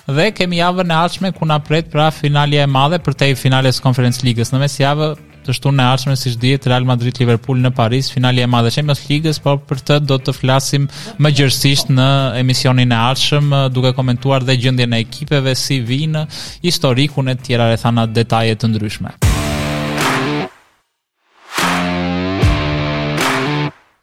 Dhe 0.06 0.30
kemi 0.38 0.60
javën 0.62 0.92
e 0.92 0.96
ardhshme 1.04 1.32
ku 1.36 1.46
na 1.46 1.58
pret 1.60 1.90
pra 1.92 2.12
finalja 2.14 2.64
e 2.64 2.70
madhe 2.70 3.00
për 3.00 3.14
te 3.14 3.32
finales 3.36 3.82
Conference 3.82 4.22
Ligës. 4.24 4.54
Në 4.54 4.60
mesjavë 4.62 5.10
të 5.46 5.54
shtunë 5.58 5.82
e 5.82 5.86
ardhshme 5.92 6.16
siç 6.18 6.38
dihet 6.42 6.68
Real 6.70 6.86
Madrid 6.86 7.18
Liverpool 7.20 7.58
në 7.62 7.72
Paris, 7.76 8.12
finalja 8.14 8.46
e 8.46 8.50
madhe 8.50 8.70
e 8.72 8.76
Champions 8.78 9.02
Ligës, 9.10 9.42
por 9.44 9.58
për 9.66 9.82
të 9.88 10.00
do 10.10 10.20
të 10.22 10.36
flasim 10.38 10.88
më 11.22 11.32
gjërësisht 11.40 11.92
në 11.94 12.08
emisionin 12.44 12.94
e 12.96 13.00
ardhshëm, 13.10 13.54
duke 13.74 13.92
komentuar 13.98 14.46
dhe 14.46 14.56
gjendjen 14.58 14.94
e 14.94 15.02
ekipeve 15.06 15.56
si 15.58 15.82
vinë, 15.86 16.28
historikun 16.66 17.34
e 17.34 17.40
tjera 17.42 17.72
rrethana 17.74 18.06
detaje 18.06 18.56
të 18.62 18.72
ndryshme. 18.72 19.18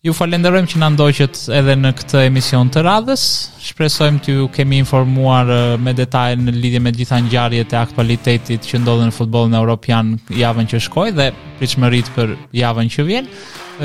Ju 0.03 0.11
falenderojmë 0.18 0.66
që 0.72 0.78
na 0.82 0.88
ndoqët 0.96 1.36
edhe 1.55 1.74
në 1.78 1.92
këtë 1.94 2.22
emision 2.26 2.66
të 2.74 2.80
radhës. 2.82 3.22
Shpresojmë 3.62 4.18
t'ju 4.26 4.46
kemi 4.57 4.80
informuar 4.82 5.53
me 5.78 5.92
detaje 5.94 6.40
në 6.40 6.57
lidhje 6.57 6.80
me 6.82 6.90
gjitha 6.96 7.20
ngjarjet 7.22 7.70
e 7.70 7.76
aktualitetit 7.78 8.66
që 8.66 8.80
ndodhen 8.82 9.12
në 9.12 9.14
futbollin 9.14 9.55
evropian 9.61 10.11
javën 10.34 10.66
që 10.72 10.80
shkoi 10.88 11.12
dhe 11.20 11.28
pritshmërit 11.61 12.11
për 12.16 12.32
javën 12.64 12.90
që 12.96 13.05
vjen. 13.12 13.28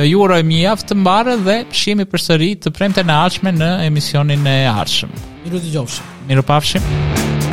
Ju 0.09 0.23
urojmë 0.25 0.53
një 0.55 0.61
javë 0.63 0.87
të 0.89 0.97
mbarë 1.03 1.35
dhe 1.45 1.59
shihemi 1.83 2.07
përsëri 2.09 2.49
të 2.65 2.73
premte 2.79 3.05
në 3.05 3.19
arshme 3.27 3.53
në 3.59 3.69
emisionin 3.85 4.41
e 4.41 4.57
ardhshëm. 4.73 5.13
Mirupafshim. 5.45 6.01
Mirupafshim. 6.33 7.46